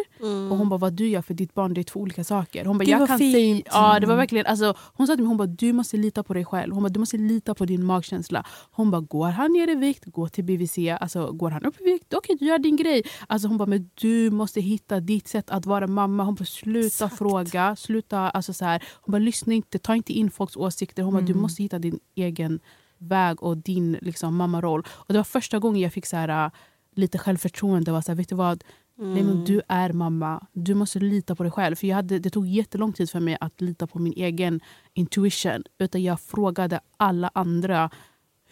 och 0.52 0.58
hon 0.58 0.70
bara, 0.70 0.78
vad 0.78 0.94
du 0.94 1.08
gör 1.08 1.22
för 1.22 1.34
ditt 1.34 1.54
barn, 1.54 1.74
det 1.74 1.82
är 1.82 1.84
två 1.84 2.00
olika 2.00 2.24
saker. 2.24 2.66
Hon 2.66 2.78
bara, 2.78 2.84
jag 2.84 3.08
kan 3.08 3.20
fint. 3.20 3.36
säga, 3.36 3.62
ja, 3.66 4.00
det 4.00 4.08
var 4.08 4.16
verkligen, 4.16 4.46
alltså, 4.46 4.74
hon 4.94 5.08
sa 5.08 5.14
till 5.16 5.24
mig, 5.24 5.28
hon 5.28 5.38
bara, 5.38 5.48
du 5.48 5.74
måste 5.74 5.98
lita 5.98 6.24
på 6.24 6.34
dig 6.34 6.46
själv. 6.46 6.74
Hon 6.74 6.84
bara, 6.84 6.90
du 6.90 7.00
måste 7.00 7.18
lita 7.18 7.56
på 7.56 7.66
din 7.66 7.86
magkänsla. 7.86 8.46
Hon 8.72 8.92
bara, 8.92 9.02
går 9.02 9.28
han 9.28 9.54
ner 9.54 9.70
i 9.70 9.76
vikt, 9.76 10.06
gå 10.06 10.30
till 10.30 10.44
BVC. 10.44 10.78
Alltså, 11.00 11.32
går 11.32 11.52
han 11.52 11.66
upp 11.66 11.82
i 11.82 11.84
vikt, 11.84 12.14
okej 12.14 12.36
du 12.40 12.46
gör 12.46 12.60
din 12.60 12.76
grej. 12.76 13.04
Alltså, 13.28 13.48
hon 13.48 13.58
bara, 13.58 13.66
men 13.70 13.90
du 13.94 14.32
måste 14.32 14.62
hitta 14.62 15.00
ditt 15.00 15.28
sätt 15.28 15.50
att 15.50 15.66
vara 15.66 15.88
mamma. 15.88 16.24
Hon 16.24 16.36
bara, 16.36 16.46
sluta 16.46 16.88
Exakt. 16.88 17.18
fråga, 17.18 17.76
sluta, 17.76 18.20
alltså, 18.20 18.54
så 18.54 18.66
här. 18.66 18.84
Hon 19.02 19.12
bara, 19.12 19.20
lyssna 19.20 19.54
inte, 19.54 19.80
ta 19.80 19.96
inte 19.96 20.14
in 20.14 20.32
folks 20.32 20.56
åsikter. 20.58 21.04
Hon 21.04 21.14
bara, 21.14 21.24
du 21.24 21.34
måste 21.34 21.64
hitta 21.64 21.80
din 21.80 22.00
egen 22.16 22.60
väg 23.02 23.44
och 23.44 23.58
din 23.58 23.98
liksom, 24.02 24.36
mammaroll. 24.36 24.84
Och 24.90 25.14
det 25.14 25.20
var 25.20 25.24
första 25.24 25.60
gången 25.60 25.82
jag 25.82 25.94
fick 25.94 26.06
så 26.06 26.18
här, 26.18 26.46
äh, 26.46 26.52
lite 26.96 27.18
självförtroende. 27.18 27.92
Var 27.92 28.02
så 28.02 28.12
här, 28.12 28.18
vet 28.18 28.30
du 28.30 28.36
vad? 28.36 28.64
Nej, 28.98 29.24
men 29.24 29.46
du 29.46 29.62
är 29.68 29.94
mamma. 29.94 30.48
Du 30.54 30.74
måste 30.76 31.00
lita 31.00 31.36
på 31.36 31.44
dig 31.44 31.52
själv. 31.52 31.76
För 31.76 31.88
jag 31.88 31.96
hade, 31.96 32.20
Det 32.20 32.30
tog 32.30 32.48
jättelång 32.48 32.94
tid 32.94 33.10
för 33.10 33.20
mig 33.20 33.38
att 33.42 33.62
lita 33.62 33.88
på 33.88 34.00
min 34.00 34.14
egen 34.14 34.62
intuition. 34.94 35.64
Utan 35.80 36.04
Jag 36.04 36.20
frågade 36.22 36.80
alla 36.98 37.32
andra 37.34 37.90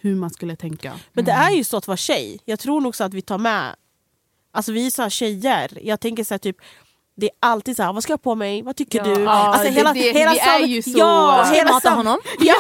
hur 0.01 0.15
man 0.15 0.29
skulle 0.29 0.55
tänka. 0.55 0.93
Men 1.13 1.25
det 1.25 1.31
är 1.31 1.51
ju 1.51 1.63
så 1.63 1.77
att 1.77 1.87
vara 1.87 1.97
tjej. 1.97 2.39
Jag 2.45 2.59
tror 2.59 2.81
nog 2.81 2.95
så 2.95 3.03
att 3.03 3.13
vi 3.13 3.21
tar 3.21 3.37
med... 3.37 3.75
Alltså 4.51 4.71
vi 4.71 4.85
är 4.85 4.91
så 4.91 5.01
här 5.01 5.09
tjejer. 5.09 5.79
Jag 5.83 5.99
tänker 5.99 6.23
så 6.23 6.33
här, 6.33 6.39
typ... 6.39 6.57
Det 7.19 7.25
är 7.25 7.31
alltid 7.39 7.75
så 7.75 7.83
här, 7.83 7.93
vad 7.93 8.03
ska 8.03 8.11
jag 8.13 8.17
ha 8.17 8.23
på 8.23 8.35
mig? 8.35 8.61
Vad 8.61 8.75
tycker 8.75 8.97
Ja. 8.99 9.03
du? 9.15 9.21
Ja, 9.23 9.29
alltså, 9.31 9.63
det- 9.63 9.69
hela, 9.69 9.93
det- 9.93 9.99
hela 10.13 10.31
vi 10.31 10.39
är 10.39 10.59
ju 10.59 10.81
så- 10.81 10.89
Ja, 10.95 11.43
hela 11.53 11.71
mata 11.73 11.89
honom? 11.89 12.17
Ja, 12.39 12.55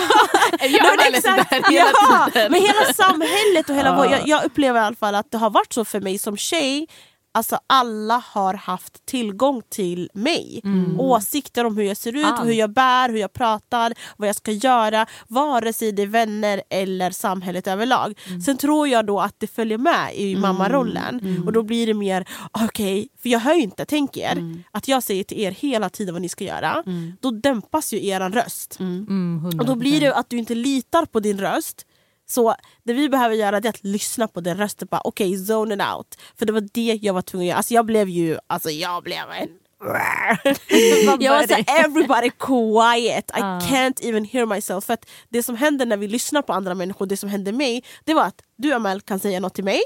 Jag 0.59 0.69
lite 0.97 1.17
exakt. 1.17 1.49
där 1.49 1.63
hela 1.71 1.89
ja. 2.09 2.29
Men 2.49 2.53
hela 2.61 2.93
samhället 2.95 3.69
och 3.69 3.75
hela 3.75 3.89
Ja. 3.89 3.95
vår, 3.95 4.05
jag, 4.11 4.27
jag 4.27 4.43
upplever 4.45 4.81
i 4.81 4.83
alla 4.83 4.95
fall 4.95 5.15
att 5.15 5.31
det 5.31 5.37
har 5.37 5.49
varit 5.49 5.73
så 5.73 5.85
för 5.85 5.99
mig 5.99 6.17
som 6.17 6.37
tjej. 6.37 6.87
Alltså 7.31 7.59
alla 7.67 8.23
har 8.25 8.53
haft 8.53 9.05
tillgång 9.05 9.61
till 9.69 10.09
mig. 10.13 10.61
Åsikter 10.97 11.65
om 11.65 11.77
hur 11.77 11.83
jag 11.83 11.97
ser 11.97 12.15
ut, 12.15 12.25
Allt. 12.25 12.47
hur 12.47 12.53
jag 12.53 12.73
bär, 12.73 13.09
hur 13.09 13.17
jag 13.17 13.33
pratar, 13.33 13.93
vad 14.17 14.29
jag 14.29 14.35
ska 14.35 14.51
göra. 14.51 15.05
Vare 15.27 15.73
sig 15.73 15.91
det 15.91 16.01
är 16.01 16.07
vänner 16.07 16.61
eller 16.69 17.11
samhället 17.11 17.67
överlag. 17.67 18.19
Sen 18.45 18.57
tror 18.57 18.87
jag 18.87 19.05
då 19.05 19.19
att 19.19 19.35
det 19.37 19.47
följer 19.47 19.77
med 19.77 20.15
i 20.15 20.35
mammarollen. 20.35 21.43
Och 21.45 21.53
då 21.53 21.63
blir 21.63 21.87
det 21.87 21.93
mer, 21.93 22.25
okej, 22.51 23.07
för 23.21 23.29
jag 23.29 23.39
hör 23.39 23.53
ju 23.53 23.61
inte, 23.61 23.85
tänk 23.85 24.17
er, 24.17 24.63
att 24.71 24.87
jag 24.87 25.03
säger 25.03 25.23
till 25.23 25.39
er 25.39 25.51
hela 25.51 25.89
tiden 25.89 26.15
vad 26.15 26.21
ni 26.21 26.29
ska 26.29 26.43
göra. 26.43 26.83
Då 27.21 27.31
dämpas 27.31 27.93
ju 27.93 28.05
er 28.05 28.19
röst. 28.29 28.79
Mm, 28.79 29.39
100%. 29.45 29.59
Och 29.59 29.65
då 29.65 29.75
blir 29.75 30.01
det 30.01 30.15
att 30.15 30.29
du 30.29 30.37
inte 30.37 30.55
litar 30.55 31.05
på 31.05 31.19
din 31.19 31.39
röst. 31.39 31.85
Så 32.29 32.55
det 32.83 32.93
vi 32.93 33.09
behöver 33.09 33.35
göra 33.35 33.57
är 33.57 33.67
att 33.67 33.83
lyssna 33.83 34.27
på 34.27 34.41
din 34.41 34.57
röst 34.57 34.83
okej, 34.83 34.99
okay, 35.03 35.45
zone 35.45 35.75
it 35.75 35.81
out. 35.97 36.17
För 36.35 36.45
det 36.45 36.51
var 36.51 36.67
det 36.73 36.99
jag 37.01 37.13
var 37.13 37.21
tvungen 37.21 37.45
att 37.45 37.47
göra. 37.47 37.57
Alltså 37.57 37.73
jag 37.73 37.85
blev 37.85 38.09
ju, 38.09 38.37
alltså 38.47 38.69
jag 38.69 39.03
blev 39.03 39.31
en... 39.31 39.49
jag 41.19 41.31
var 41.33 41.47
såhär, 41.47 41.85
everybody 41.85 42.29
quiet, 42.39 43.31
I 43.31 43.39
Ja. 43.39 43.59
can't 43.63 44.05
even 44.09 44.25
hear 44.25 44.45
myself. 44.45 44.85
För 44.85 44.93
att 44.93 45.09
det 45.29 45.43
som 45.43 45.55
händer 45.55 45.85
när 45.85 45.97
vi 45.97 46.07
lyssnar 46.07 46.41
på 46.41 46.53
andra 46.53 46.73
människor, 46.75 47.05
det 47.05 47.17
som 47.17 47.29
hände 47.29 47.51
mig, 47.51 47.83
det 48.05 48.13
var 48.13 48.23
att 48.25 48.41
du 48.57 48.73
Amel 48.73 49.01
kan 49.01 49.19
säga 49.19 49.39
något 49.39 49.53
till 49.55 49.63
mig, 49.63 49.81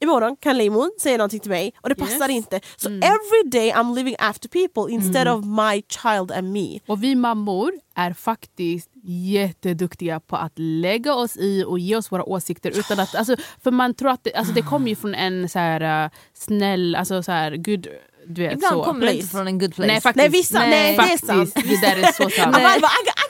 imorgon 0.00 0.36
kan 0.36 0.58
Leimon 0.58 0.90
säga 1.00 1.16
någonting 1.16 1.40
till 1.40 1.50
mig 1.50 1.72
och 1.80 1.88
det 1.88 1.94
passar 1.94 2.28
Yes. 2.28 2.36
inte. 2.36 2.60
Så 2.76 2.88
every 2.88 3.50
day 3.50 3.72
I'm 3.72 3.94
living 3.94 4.16
after 4.18 4.48
people 4.48 4.92
instead 4.94 5.28
of 5.28 5.44
my 5.44 5.82
child 5.88 6.32
and 6.32 6.52
me. 6.52 6.78
Och 6.86 7.04
vi 7.04 7.14
mammor 7.14 7.72
är 7.96 8.12
faktiskt 8.12 8.90
jätteduktiga 9.04 10.20
på 10.20 10.36
att 10.36 10.52
lägga 10.56 11.14
oss 11.14 11.36
i 11.36 11.64
och 11.66 11.78
ge 11.78 11.96
oss 11.96 12.12
våra 12.12 12.24
åsikter. 12.24 12.78
Utan 12.78 13.00
att, 13.00 13.14
alltså, 13.14 13.36
för 13.64 13.70
man 13.70 13.94
tror 13.94 14.10
att 14.10 14.24
det, 14.24 14.34
alltså, 14.34 14.52
det 14.54 14.62
kommer 14.62 14.88
ju 14.88 14.96
från 14.96 15.14
en 15.14 15.48
så 15.48 15.58
här, 15.58 16.04
uh, 16.04 16.10
snäll, 16.34 16.94
alltså 16.94 17.22
så 17.22 17.32
här, 17.32 17.56
good, 17.56 17.86
du 18.26 18.42
vet, 18.42 18.52
Ibland 18.52 18.74
så. 18.74 18.84
kommer 18.84 19.06
det 19.06 19.14
inte 19.14 19.26
från 19.26 19.46
en 19.46 19.58
good 19.58 19.74
place. 19.74 19.86
Nej, 19.92 20.00
faktiskt. 20.00 20.16
Nej, 20.16 20.28
vissa- 20.28 20.58
nej, 20.58 20.70
det 20.96 21.02
är 21.02 21.06
faktiskt, 21.06 21.26
sant. 21.26 21.54
Det 21.54 21.80
där 21.80 21.96
är 21.96 22.12
så 22.12 22.30
sant. 22.30 22.52
Bara, 22.52 22.74
I, 22.74 22.78
I 22.78 22.80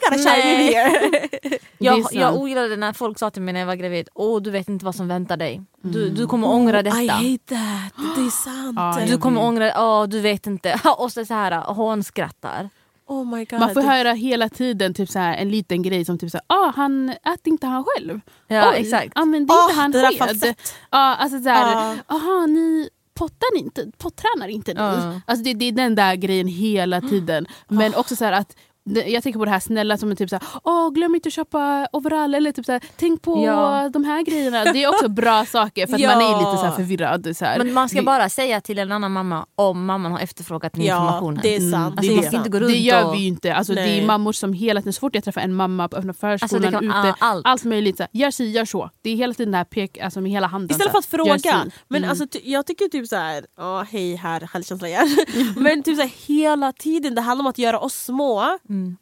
gotta 0.09 0.17
chime 0.31 0.63
in 0.63 0.71
Nej. 1.11 1.59
jag, 1.77 1.97
är 2.15 2.19
jag 2.19 2.35
ogillade 2.37 2.75
när 2.75 2.93
folk 2.93 3.19
sa 3.19 3.29
till 3.29 3.41
mig 3.41 3.53
när 3.53 3.59
jag 3.59 3.67
var 3.67 3.75
gravid, 3.75 4.09
åh 4.13 4.41
du 4.41 4.51
vet 4.51 4.69
inte 4.69 4.85
vad 4.85 4.95
som 4.95 5.07
väntar 5.07 5.37
dig. 5.37 5.61
Du, 5.81 6.09
du 6.09 6.27
kommer 6.27 6.47
ångra 6.49 6.81
detta. 6.83 7.01
I 7.01 7.07
hate 7.07 7.37
that. 7.55 8.05
Det 8.15 8.21
är 8.21 8.29
sant. 8.43 8.99
Ja, 8.99 9.05
Du 9.07 9.17
kommer 9.17 9.41
ångra, 9.43 9.71
åh 9.77 10.03
du 10.07 10.19
vet 10.19 10.47
inte. 10.47 10.79
Och 10.97 11.11
så, 11.11 11.25
så 11.25 11.33
här 11.33 11.51
hånskrattar. 11.61 12.69
Oh 13.07 13.25
my 13.25 13.45
god. 13.45 13.59
Man 13.59 13.73
får 13.73 13.81
höra 13.81 14.11
hela 14.13 14.49
tiden 14.49 14.93
typ 14.93 15.09
så 15.09 15.19
här, 15.19 15.37
en 15.37 15.49
liten 15.49 15.81
grej 15.83 16.05
som 16.05 16.17
typ 16.19 16.31
så 16.31 16.37
här, 16.37 16.57
ah, 16.59 16.71
han 16.75 17.09
äter 17.09 17.37
inte 17.43 17.67
han 17.67 17.83
själv. 17.85 18.19
Ja, 18.47 18.69
Oj, 18.71 18.77
exakt. 18.81 19.11
Använder 19.15 19.53
Ah, 19.55 19.63
inte 19.69 19.81
han 19.81 19.91
det 19.91 20.01
där 20.01 20.09
sked? 20.09 20.17
falsett. 20.17 20.73
Ja, 20.91 21.15
alltså 21.15 21.41
så 21.43 21.49
här, 21.49 21.71
Ja. 21.71 22.15
aha, 22.15 22.45
ni 22.45 22.89
pottar 23.15 23.57
inte, 23.57 23.91
pottränar 23.97 24.47
inte 24.47 24.73
ni? 24.73 24.79
Ja. 24.79 25.21
Alltså 25.25 25.43
det, 25.43 25.53
det 25.53 25.65
är 25.65 25.71
den 25.71 25.95
där 25.95 26.15
grejen 26.15 26.47
hela 26.47 27.01
tiden. 27.01 27.45
Men 27.67 27.95
också 27.95 28.15
så 28.15 28.25
här 28.25 28.31
att 28.31 28.55
jag 28.89 29.23
tänker 29.23 29.39
på 29.39 29.45
det 29.45 29.51
här 29.51 29.59
snälla 29.59 29.97
som 29.97 30.11
är 30.11 30.15
typ 30.15 30.29
såhär, 30.29 30.43
Åh, 30.63 30.91
glöm 30.91 31.15
inte 31.15 31.27
att 31.27 31.33
köpa 31.33 31.87
overall 31.93 32.35
eller 32.35 32.51
typ 32.51 32.65
såhär, 32.65 32.81
tänk 32.97 33.21
på 33.21 33.43
Ja. 33.45 33.89
de 33.93 34.03
här 34.03 34.21
grejerna. 34.23 34.63
Det 34.63 34.83
är 34.83 34.89
också 34.89 35.09
bra 35.09 35.45
saker 35.51 35.87
för 35.87 35.93
att 35.93 35.99
Ja. 35.99 36.09
man 36.15 36.21
är 36.21 36.37
lite 36.39 36.67
så 36.69 36.71
förvirrad. 36.75 37.37
Så. 37.37 37.45
Men 37.57 37.73
man 37.73 37.89
ska 37.89 37.97
Det- 37.99 38.03
bara 38.05 38.29
säga 38.29 38.61
till 38.61 38.79
en 38.79 38.91
annan 38.91 39.11
mamma 39.11 39.45
om 39.55 39.85
mamman 39.85 40.11
har 40.11 40.19
efterfrågat 40.19 40.73
den 40.73 40.85
Ja, 40.85 40.95
informationen. 41.01 41.39
det 41.43 41.55
är 41.55 41.71
sant. 41.71 41.97
Alltså, 41.99 42.13
det, 42.13 42.19
är 42.19 42.21
sant. 42.23 42.33
inte 42.33 42.49
gå 42.49 42.59
runt 42.59 42.71
Det 42.71 42.77
gör 42.79 43.07
och... 43.07 43.13
vi 43.15 43.17
ju 43.19 43.27
inte. 43.27 43.55
Alltså, 43.55 43.73
det 43.73 43.81
är 43.81 44.05
mammor 44.05 44.33
som 44.33 44.53
hela 44.53 44.81
tiden, 44.81 44.93
så 44.93 44.99
fort 44.99 45.15
jag 45.15 45.23
träffar 45.23 45.41
en 45.41 45.53
mamma 45.55 45.87
på 45.89 45.95
öppna 45.97 46.13
förskolan, 46.13 46.39
Alltså, 46.41 46.59
det 46.59 46.71
kan- 46.71 46.85
ute, 46.85 46.95
ah, 47.21 47.27
allt. 47.29 47.45
allt 47.47 47.63
möjligt. 47.63 47.97
Så 47.97 48.03
här, 48.03 48.09
gör 48.13 48.31
si, 48.31 48.51
gör 48.51 48.65
så. 48.65 48.89
Det 49.01 49.09
är 49.09 49.15
hela 49.15 49.33
tiden 49.33 49.51
det 49.51 49.57
här 49.57 49.65
pek, 49.65 49.97
alltså 49.97 50.21
med 50.21 50.31
hela 50.31 50.47
handen. 50.47 50.71
Istället 50.71 50.91
för 50.91 50.99
att 50.99 51.05
fråga. 51.05 51.39
si. 51.39 51.49
Men 51.87 51.97
Mm. 52.03 52.09
alltså, 52.09 52.25
jag 52.43 52.65
tycker 52.65 52.85
typ 52.85 53.07
så 53.07 53.15
här, 53.15 53.45
ja 53.57 53.85
hej 53.91 54.15
här, 54.15 54.47
självkänsla 54.47 54.87
igen. 54.87 55.07
Men 55.57 55.83
typ 55.83 55.95
så 55.95 56.01
här, 56.01 56.11
hela 56.27 56.71
tiden 56.71 57.15
det 57.15 57.21
handlar 57.21 57.43
om 57.43 57.47
att 57.49 57.57
göra 57.57 57.79
oss 57.79 57.95
små 58.05 58.57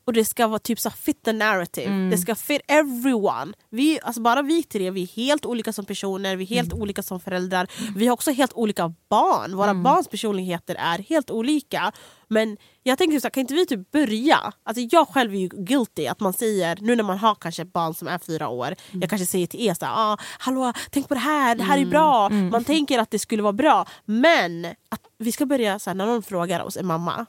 och 0.06 0.14
det 0.14 0.26
ska 0.26 0.48
vara 0.48 0.60
typ 0.60 0.80
så 0.80 0.90
fit 0.90 1.24
the 1.24 1.34
narrative. 1.34 2.10
Det 2.12 2.18
ska 2.18 2.36
fit 2.36 2.62
everyone. 2.68 3.54
Vi, 3.70 4.00
alltså 4.04 4.22
bara 4.22 4.42
vi 4.42 4.64
tre, 4.64 4.92
vi 4.92 5.04
är 5.04 5.08
helt 5.08 5.46
olika 5.46 5.74
som 5.74 5.86
personer, 5.86 6.36
vi 6.36 6.44
är 6.44 6.48
helt 6.48 6.74
olika 6.74 7.04
som 7.04 7.20
föräldrar. 7.20 7.68
Vi 7.96 8.08
har 8.08 8.14
också 8.14 8.32
helt 8.32 8.54
olika 8.54 8.94
barn. 9.10 9.56
Våra 9.56 9.74
barns 9.74 10.08
personligheter 10.08 10.76
är 10.76 11.00
helt 11.00 11.32
olika. 11.32 11.92
Men 12.28 12.58
jag 12.84 12.98
tänker 12.98 13.20
så 13.20 13.26
här, 13.26 13.30
kan 13.30 13.42
inte 13.42 13.54
vi 13.54 13.66
typ 13.66 13.92
börja? 13.92 14.54
Alltså 14.64 14.88
jag 14.92 15.08
själv 15.08 15.34
är 15.34 15.40
ju 15.40 15.48
guilty 15.48 16.08
att 16.08 16.20
man 16.20 16.34
säger, 16.34 16.78
nu 16.82 16.96
när 16.96 17.04
man 17.04 17.18
har 17.18 17.36
kanske 17.36 17.62
ett 17.62 17.74
barn 17.74 17.94
som 17.94 18.08
är 18.08 18.18
fyra 18.18 18.48
år, 18.50 18.76
jag 18.92 19.10
kanske 19.10 19.26
säger 19.26 19.48
till 19.48 19.68
er 19.68 19.74
så 19.74 19.86
här, 19.86 19.94
ah, 19.96 20.18
hallå 20.40 20.74
tänk 20.92 21.08
på 21.08 21.14
det 21.14 21.20
här, 21.20 21.56
det 21.56 21.64
här 21.64 21.78
är 21.78 21.86
bra. 21.86 22.30
Man 22.30 22.64
tänker 22.64 23.00
att 23.00 23.12
det 23.12 23.20
skulle 23.20 23.44
vara 23.44 23.54
bra. 23.54 23.86
Men 24.06 24.66
att 24.66 25.02
vi 25.18 25.32
ska 25.32 25.46
börja 25.46 25.80
så 25.80 25.90
här, 25.90 25.96
när 25.96 26.06
någon 26.06 26.24
frågar 26.24 26.64
oss, 26.64 26.78
en 26.78 26.86
mamma, 26.86 27.26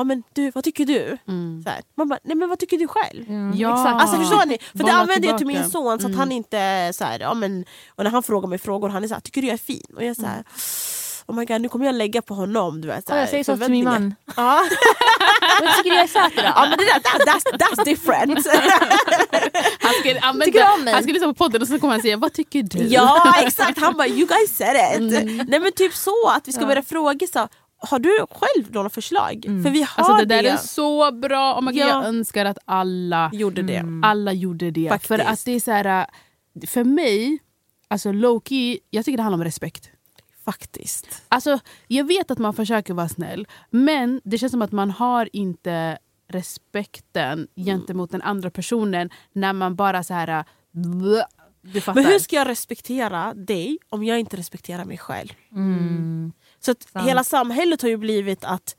ja 0.00 0.04
men 0.04 0.22
du 0.34 0.50
vad 0.50 0.64
tycker 0.64 0.86
du? 0.86 1.18
Så 1.64 1.70
här, 1.70 1.80
man 1.96 2.08
bara, 2.08 2.18
nej 2.24 2.36
men 2.36 2.48
vad 2.48 2.58
tycker 2.58 2.78
du 2.78 2.88
själv? 2.88 3.24
Ja. 3.54 3.70
Exakt. 3.72 4.00
Alltså 4.02 4.16
förstår 4.16 4.46
ni? 4.46 4.58
För 4.76 4.84
det 4.84 4.92
använder 4.92 5.28
jag 5.28 5.38
till 5.38 5.46
min 5.46 5.70
son 5.70 6.00
så 6.00 6.06
att 6.08 6.14
han 6.16 6.32
inte 6.32 6.90
så 6.94 7.04
här, 7.04 7.20
ja, 7.20 7.34
men, 7.34 7.64
och 7.96 8.04
när 8.04 8.10
han 8.10 8.22
frågar 8.22 8.48
mig 8.48 8.58
frågor, 8.58 8.88
han 8.88 9.04
är 9.04 9.08
så 9.08 9.14
här, 9.14 9.20
tycker 9.20 9.40
du 9.42 9.46
jag 9.48 9.54
är 9.54 9.58
fin? 9.58 9.86
Och 9.96 10.02
jag 10.02 10.08
är 10.10 10.14
så 10.14 10.26
här, 10.26 10.44
oh 11.26 11.36
my 11.36 11.44
god 11.44 11.60
nu 11.60 11.68
kommer 11.68 11.86
jag 11.86 11.94
lägga 11.94 12.22
på 12.22 12.34
honom. 12.34 12.80
Du 12.80 12.88
vet, 12.88 13.06
så 13.06 13.12
Ja, 13.12 13.14
här, 13.14 13.20
jag 13.22 13.30
säger 13.30 13.44
så 13.44 13.56
till 13.56 13.70
min 13.70 13.84
man. 13.84 14.14
Ja. 14.36 14.62
Jag 15.62 15.76
tycker 15.76 15.90
jag 15.96 16.04
är 16.04 16.06
söt 16.08 16.32
idag. 16.32 16.52
ja 16.56 16.66
men 16.68 16.78
det 16.78 16.84
där, 16.84 17.00
that, 17.00 17.20
that's, 17.28 17.58
that's 17.58 17.84
different. 17.84 18.46
Han 19.80 19.92
skulle, 20.00 20.20
använda, 20.20 20.84
du 20.84 20.90
han 20.92 21.02
skulle 21.02 21.12
lyssna 21.12 21.28
på 21.28 21.34
podden 21.34 21.62
och 21.62 21.68
så 21.68 21.78
kommer 21.80 21.92
han 21.92 22.02
säga, 22.02 22.16
vad 22.16 22.32
tycker 22.32 22.62
du? 22.62 22.78
ja 22.78 23.34
exakt, 23.42 23.80
han 23.80 23.96
bara 23.96 24.08
you 24.08 24.26
guys 24.26 24.56
said 24.56 24.76
it. 24.76 25.48
Nej 25.48 25.60
men 25.60 25.72
typ 25.72 25.94
så 25.94 26.28
att 26.28 26.48
vi 26.48 26.52
ska 26.52 26.66
börja 26.66 26.82
fråga 26.82 27.26
så 27.32 27.48
har 27.80 27.98
du 27.98 28.26
själv 28.30 28.74
några 28.74 28.88
förslag? 28.90 29.42
För 29.44 29.70
vi 29.70 29.82
har 29.82 29.88
Alltså 29.96 30.16
det 30.16 30.24
där 30.24 30.42
det. 30.42 30.48
är 30.48 30.56
så 30.56 31.12
bra. 31.12 31.60
My 31.60 31.66
God, 31.66 31.76
Ja. 31.76 31.88
Jag 31.88 32.04
önskar 32.04 32.44
att 32.44 32.58
alla, 32.64 33.30
gjorde 33.32 33.62
det. 33.62 33.84
alla 34.02 34.32
gjorde 34.32 34.70
det. 34.70 34.88
Faktiskt. 34.88 35.08
För 35.08 35.18
att 35.18 35.44
det 35.44 35.52
är 35.52 35.60
så 35.60 35.70
här, 35.70 36.06
för 36.66 36.84
mig, 36.84 37.38
alltså 37.88 38.12
low 38.12 38.42
key, 38.44 38.78
jag 38.90 39.04
tycker 39.04 39.16
det 39.16 39.22
handlar 39.22 39.38
om 39.38 39.44
respekt. 39.44 39.90
Faktiskt. 40.44 41.22
Alltså, 41.28 41.58
jag 41.86 42.04
vet 42.04 42.30
att 42.30 42.38
man 42.38 42.54
försöker 42.54 42.94
vara 42.94 43.08
snäll, 43.08 43.46
men 43.70 44.20
det 44.24 44.38
känns 44.38 44.50
som 44.52 44.62
att 44.62 44.72
man 44.72 44.90
har 44.90 45.28
inte 45.32 45.98
respekten 46.28 47.48
gentemot 47.56 48.10
den 48.10 48.22
andra 48.22 48.50
personen 48.50 49.10
när 49.32 49.52
man 49.52 49.76
bara 49.76 50.02
så 50.02 50.14
här... 50.14 50.44
Men 51.94 52.04
hur 52.04 52.18
ska 52.18 52.36
jag 52.36 52.48
respektera 52.48 53.34
dig 53.34 53.78
om 53.88 54.04
jag 54.04 54.20
inte 54.20 54.36
respekterar 54.36 54.84
mig 54.84 54.98
själv? 54.98 55.28
Mm. 55.52 56.32
Så 56.60 56.70
att 56.70 56.82
Sant. 56.82 57.08
hela 57.08 57.24
samhället 57.24 57.82
har 57.82 57.88
ju 57.88 57.96
blivit 57.96 58.44
att 58.44 58.76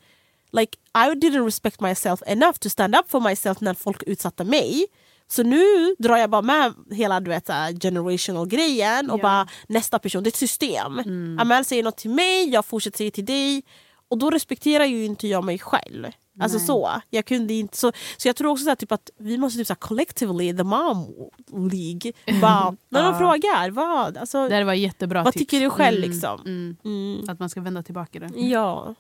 like, 0.52 0.78
I 0.96 1.00
didn't 1.16 1.46
respect 1.46 1.82
myself 1.82 2.22
enough 2.26 2.58
to 2.58 2.70
stand 2.70 2.96
up 2.96 3.10
for 3.12 3.20
myself 3.20 3.62
när 3.62 3.74
folk 3.74 4.04
utsatte 4.04 4.44
mig. 4.44 4.86
Så 5.28 5.44
nu 5.44 5.96
drar 6.00 6.18
jag 6.18 6.30
bara 6.30 6.42
med 6.42 6.74
hela 6.92 7.20
du 7.20 7.30
vet, 7.30 7.48
generational 7.82 8.48
grejen 8.48 9.10
och 9.12 9.20
Ja. 9.20 9.24
bara 9.24 9.48
nästa 9.68 10.00
person, 10.00 10.24
det 10.24 10.28
är 10.28 10.32
ett 10.32 10.36
system. 10.36 11.00
Mm. 11.00 11.40
Amel 11.40 11.66
säger 11.66 11.84
något 11.84 11.98
till 11.98 12.10
mig, 12.10 12.50
jag 12.50 12.66
fortsätter 12.66 12.98
säga 12.98 13.12
till 13.12 13.26
dig. 13.26 13.64
Och 14.10 14.18
då 14.18 14.30
respekterar 14.30 14.86
ju 14.86 15.06
inte 15.06 15.28
jag 15.28 15.44
mig 15.44 15.60
själv. 15.60 16.08
Alltså 16.42 16.58
Nej. 16.58 16.68
så. 16.68 16.92
Jag 17.10 17.26
kunde 17.26 17.54
inte, 17.54 17.78
så, 17.78 17.92
så 18.18 18.28
jag 18.28 18.36
tror 18.36 18.52
också 18.52 18.64
så 18.64 18.70
här, 18.70 18.76
typ 18.76 18.92
att 18.92 19.10
vi 19.18 19.38
måste 19.38 19.58
typ 19.58 19.68
så 19.68 19.74
här, 19.74 19.80
collectively, 19.80 20.58
the 20.58 20.64
mom 20.64 21.30
league, 21.72 22.12
bara, 22.42 22.76
när 22.90 23.04
de 23.04 23.14
Ja. 23.14 23.18
frågar 23.20 23.70
vad, 23.72 24.18
alltså, 24.18 24.50
Det 24.50 24.64
var 24.64 24.74
jättebra 24.74 25.24
vad 25.24 25.34
tips. 25.34 25.42
tycker 25.42 25.60
du 25.64 25.70
själv 25.70 25.98
Mm, 25.98 26.10
liksom? 26.12 26.40
Mm, 26.46 26.76
Mm. 26.86 27.30
att 27.30 27.40
man 27.40 27.50
ska 27.50 27.62
vända 27.62 27.84
tillbaka 27.84 28.20
det. 28.20 28.30
Ja. 28.42 28.96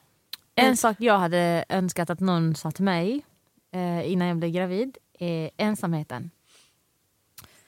En 0.55 0.77
sak 0.77 0.95
jag 0.99 1.17
hade 1.19 1.65
önskat 1.69 2.09
att 2.09 2.19
någon 2.19 2.55
sa 2.55 2.71
till 2.71 2.83
mig 2.83 3.25
eh, 3.73 4.11
innan 4.11 4.27
jag 4.27 4.37
blev 4.37 4.51
gravid 4.51 4.97
är 5.19 5.49
ensamheten. 5.57 6.31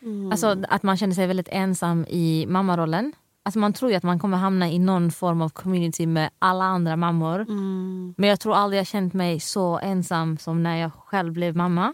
Mm. 0.02 0.32
Alltså 0.32 0.56
att 0.70 0.84
man 0.84 0.98
känner 0.98 1.14
sig 1.16 1.28
väldigt 1.28 1.48
ensam 1.52 2.06
i 2.10 2.46
mammarollen. 2.48 3.14
Alltså 3.46 3.60
man 3.60 3.74
tror 3.74 3.92
ju 3.92 3.98
att 3.98 4.04
man 4.04 4.20
kommer 4.20 4.38
hamna 4.38 4.70
i 4.70 4.80
någon 4.80 5.12
form 5.12 5.42
av 5.42 5.50
community 5.50 6.08
med 6.08 6.30
alla 6.40 6.64
andra 6.64 6.96
mammor. 6.96 7.42
Mm. 7.42 8.14
Men 8.18 8.30
jag 8.30 8.40
tror 8.40 8.56
aldrig 8.56 8.80
jag 8.80 8.88
känt 8.88 9.14
mig 9.14 9.40
så 9.40 9.80
ensam 9.80 10.38
som 10.38 10.64
när 10.64 10.78
jag 10.78 10.94
själv 10.94 11.34
blev 11.34 11.56
mamma. 11.56 11.94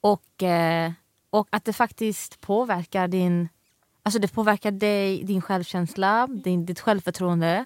Och, 0.00 0.42
eh, 0.42 0.92
och 1.30 1.48
att 1.50 1.64
det 1.64 1.72
faktiskt 1.72 2.40
påverkar 2.40 3.08
din... 3.08 3.48
Alltså 4.02 4.18
det 4.18 4.28
påverkar 4.28 4.70
dig, 4.70 5.24
din 5.24 5.42
självkänsla, 5.42 6.26
din, 6.26 6.66
ditt 6.66 6.80
självförtroende 6.80 7.64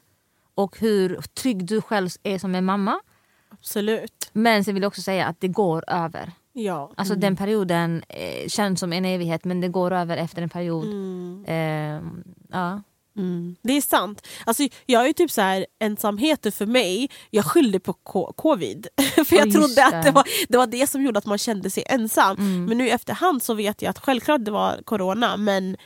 och 0.55 0.79
hur 0.79 1.21
trygg 1.23 1.67
du 1.67 1.83
själv 1.83 2.09
är 2.23 2.39
som 2.39 2.55
en 2.55 2.65
mamma. 2.65 3.01
Absolut. 3.49 4.31
Men 4.33 4.65
sen 4.65 4.75
vill 4.75 4.83
jag 4.83 4.89
också 4.89 5.03
säga 5.03 5.27
att 5.27 5.41
det 5.41 5.49
går 5.49 5.85
över. 5.87 6.33
Ja. 6.59 6.93
Alltså 6.97 7.15
den 7.15 7.37
perioden 7.37 8.03
eh, 8.09 8.49
känns 8.49 8.81
som 8.81 8.93
en 8.93 9.05
evighet 9.05 9.45
men 9.45 9.61
det 9.61 9.69
går 9.69 9.93
över 9.93 10.17
efter 10.17 10.43
en 10.43 10.49
period. 10.49 10.85
Mm. 10.85 11.45
Eh, 11.47 12.11
ja. 12.53 12.83
Mm. 13.17 13.57
Det 13.63 13.73
är 13.73 13.81
sant. 13.81 14.27
Alltså, 14.45 14.69
jag 14.87 15.09
är 15.09 15.13
typ 15.13 15.31
så 15.31 15.41
här, 15.41 15.67
ensamheten 15.79 16.53
för 16.53 16.67
mig, 16.67 17.11
jag 17.31 17.45
skyllde 17.45 17.81
på 17.81 17.93
covid. 18.37 18.87
för 19.15 19.37
jag 19.37 19.41
Ja, 19.41 19.45
just 19.45 19.57
trodde 19.57 19.87
att 19.87 20.05
det 20.05 20.11
var, 20.11 20.25
det 20.49 20.59
var 20.59 20.67
det 20.67 20.87
som 20.87 21.03
gjorde 21.03 21.19
att 21.19 21.27
man 21.27 21.39
kände 21.39 21.71
sig 21.71 21.85
ensam. 21.87 22.37
Mm. 22.37 22.65
Men 22.65 22.79
nu 22.79 22.87
i 22.87 22.91
efterhand 22.91 23.43
så 23.43 23.55
vet 23.55 23.83
jag 23.83 23.91
att 23.91 23.99
självklart 23.99 24.45
det 24.45 24.51
var 24.51 24.81
corona 24.85 25.37
men 25.37 25.77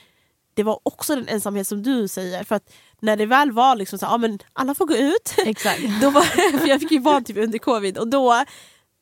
det 0.55 0.62
var 0.62 0.81
också 0.83 1.16
den 1.16 1.29
ensamhet 1.29 1.66
som 1.66 1.83
du 1.83 2.09
säger. 2.09 2.45
För 2.45 2.55
att 2.55 2.73
när 3.01 3.16
det 3.16 3.27
väl 3.27 3.53
var 3.53 3.77
liksom 3.77 3.99
så 3.99 4.07
här, 4.07 4.12
ja, 4.12 4.18
men 4.18 4.39
alla 4.53 4.75
får 4.75 4.87
gå 4.87 4.97
ut. 4.97 5.35
Exakt. 5.47 5.81
då 6.03 6.11
var, 6.11 6.23
för 6.59 6.68
jag 6.68 6.81
fick 6.81 6.91
ju 6.91 7.01
barn 7.01 7.25
typ 7.25 7.37
under 7.37 7.59
covid 7.59 7.99
och 7.99 8.09
då, 8.09 8.45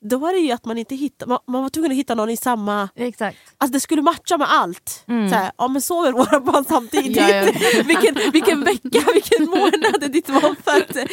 då 0.01 0.19
var 0.19 0.33
det 0.33 0.39
ju 0.39 0.53
att 0.53 0.65
man 0.65 0.79
inte 0.79 0.95
hittade, 0.95 1.29
man, 1.29 1.39
man 1.47 1.63
var 1.63 1.69
tvungen 1.69 1.91
att 1.91 1.97
hitta 1.97 2.15
någon 2.15 2.31
i 2.31 2.37
samma 2.37 2.89
Exakt. 2.95 3.39
Alltså 3.59 3.73
det 3.73 3.81
skulle 3.81 4.03
matcha 4.03 4.39
med 4.39 4.51
allt. 4.51 5.05
Mm. 5.09 5.29
Så 5.31 5.35
här, 5.35 5.53
ja 5.59 5.69
men 5.69 5.83
sover 5.83 6.13
våra 6.13 6.41
barn 6.41 6.65
samtidigt? 6.69 7.17
Ja, 7.17 7.29
ja. 7.29 7.43
vilken, 7.85 8.33
vilken 8.33 8.65
vecka, 8.65 9.01
vilken 9.15 9.45
månad 9.51 10.03
är 10.03 10.09
ditt 10.09 10.27
barn 10.27 10.57
född? 10.65 11.09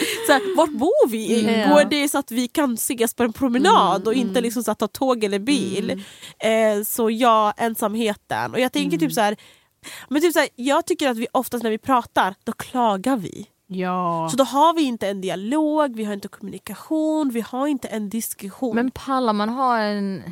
Vart 0.57 0.71
bor 0.71 1.09
vi? 1.09 1.43
Mm. 1.43 1.69
Går 1.69 1.83
det 1.83 2.09
så 2.09 2.17
att 2.17 2.31
vi 2.31 2.47
kan 2.47 2.73
ses 2.73 3.13
på 3.13 3.23
en 3.23 3.33
promenad 3.33 3.95
Mm, 3.95 4.07
och 4.07 4.13
inte 4.13 4.31
mm. 4.31 4.43
liksom 4.43 4.63
så 4.63 4.71
att 4.71 4.79
ta 4.79 4.87
tåg 4.87 5.23
eller 5.23 5.39
bil? 5.39 6.03
Eh, 6.39 6.83
så 6.85 7.09
ja, 7.09 7.53
ensamheten. 7.57 8.53
Och 8.53 8.59
jag 8.59 8.71
tänker 8.71 8.97
Mm. 8.97 8.99
typ 8.99 9.13
så 9.13 9.21
här, 9.21 9.35
men 10.09 10.21
typ 10.21 10.33
så 10.33 10.39
här, 10.39 10.49
jag 10.55 10.85
tycker 10.85 11.09
att 11.09 11.17
vi 11.17 11.27
oftast 11.31 11.63
när 11.63 11.71
vi 11.71 11.77
pratar, 11.77 12.35
då 12.43 12.51
klagar 12.51 13.17
vi. 13.17 13.47
Ja. 13.67 14.27
Så 14.31 14.37
då 14.37 14.43
har 14.43 14.73
vi 14.73 14.81
inte 14.81 15.07
en 15.07 15.21
dialog, 15.21 15.95
vi 15.95 16.03
har 16.03 16.13
inte 16.13 16.27
kommunikation, 16.27 17.29
vi 17.29 17.41
har 17.41 17.67
inte 17.67 17.87
en 17.87 18.09
diskussion. 18.09 18.75
Men 18.75 18.91
pallar 18.91 19.33
man 19.33 19.49
ha 19.49 19.77
en 19.77 20.23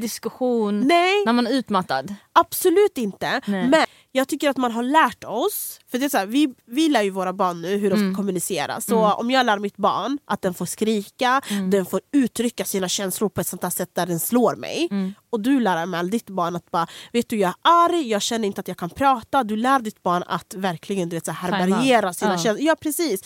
diskussion 0.00 0.80
Nej, 0.80 1.24
när 1.26 1.32
man 1.32 1.46
är 1.46 1.50
utmattad? 1.50 2.14
Absolut 2.32 2.98
inte. 2.98 3.40
Nej. 3.46 3.68
Men 3.68 3.84
jag 4.12 4.28
tycker 4.28 4.50
att 4.50 4.56
man 4.56 4.72
har 4.72 4.82
lärt 4.82 5.24
oss, 5.24 5.80
för 5.90 5.98
det 5.98 6.04
är 6.04 6.08
så 6.08 6.18
här, 6.18 6.26
vi, 6.26 6.54
vi 6.66 6.88
lär 6.88 7.02
ju 7.02 7.10
våra 7.10 7.32
barn 7.32 7.62
nu 7.62 7.76
hur 7.76 7.90
de 7.90 7.96
ska 7.96 8.02
Mm. 8.04 8.14
kommunicera. 8.14 8.80
Så 8.80 8.98
Mm. 9.04 9.12
om 9.18 9.30
jag 9.30 9.46
lär 9.46 9.58
mitt 9.58 9.76
barn 9.76 10.18
att 10.24 10.42
den 10.42 10.54
får 10.54 10.66
skrika, 10.66 11.40
Mm. 11.50 11.70
den 11.70 11.86
får 11.86 12.00
uttrycka 12.12 12.64
sina 12.64 12.88
känslor 12.88 13.28
på 13.28 13.40
ett 13.40 13.46
sånt 13.46 13.62
här 13.62 13.70
sätt 13.70 13.90
där 13.94 14.06
den 14.06 14.20
slår 14.20 14.56
mig. 14.56 14.88
Mm. 14.90 15.14
Och 15.30 15.40
du 15.40 15.60
lär 15.60 15.86
med 15.86 16.06
ditt 16.10 16.30
barn 16.30 16.56
att 16.56 16.70
bara, 16.70 16.86
vet 17.12 17.28
du 17.28 17.36
jag 17.36 17.48
är 17.48 17.54
arg, 17.62 18.08
jag 18.10 18.22
känner 18.22 18.46
inte 18.48 18.60
att 18.60 18.68
jag 18.68 18.76
kan 18.76 18.90
prata. 18.90 19.44
Du 19.44 19.56
lär 19.56 19.78
ditt 19.78 20.02
barn 20.02 20.22
att 20.26 20.54
verkligen 20.56 21.08
du 21.08 21.16
vet, 21.16 21.24
så 21.24 21.32
här, 21.32 21.52
härbärgera 21.52 22.12
sina 22.14 22.30
Ja. 22.32 22.38
känslor. 22.38 22.66
Ja 22.66 22.76
precis. 22.80 23.22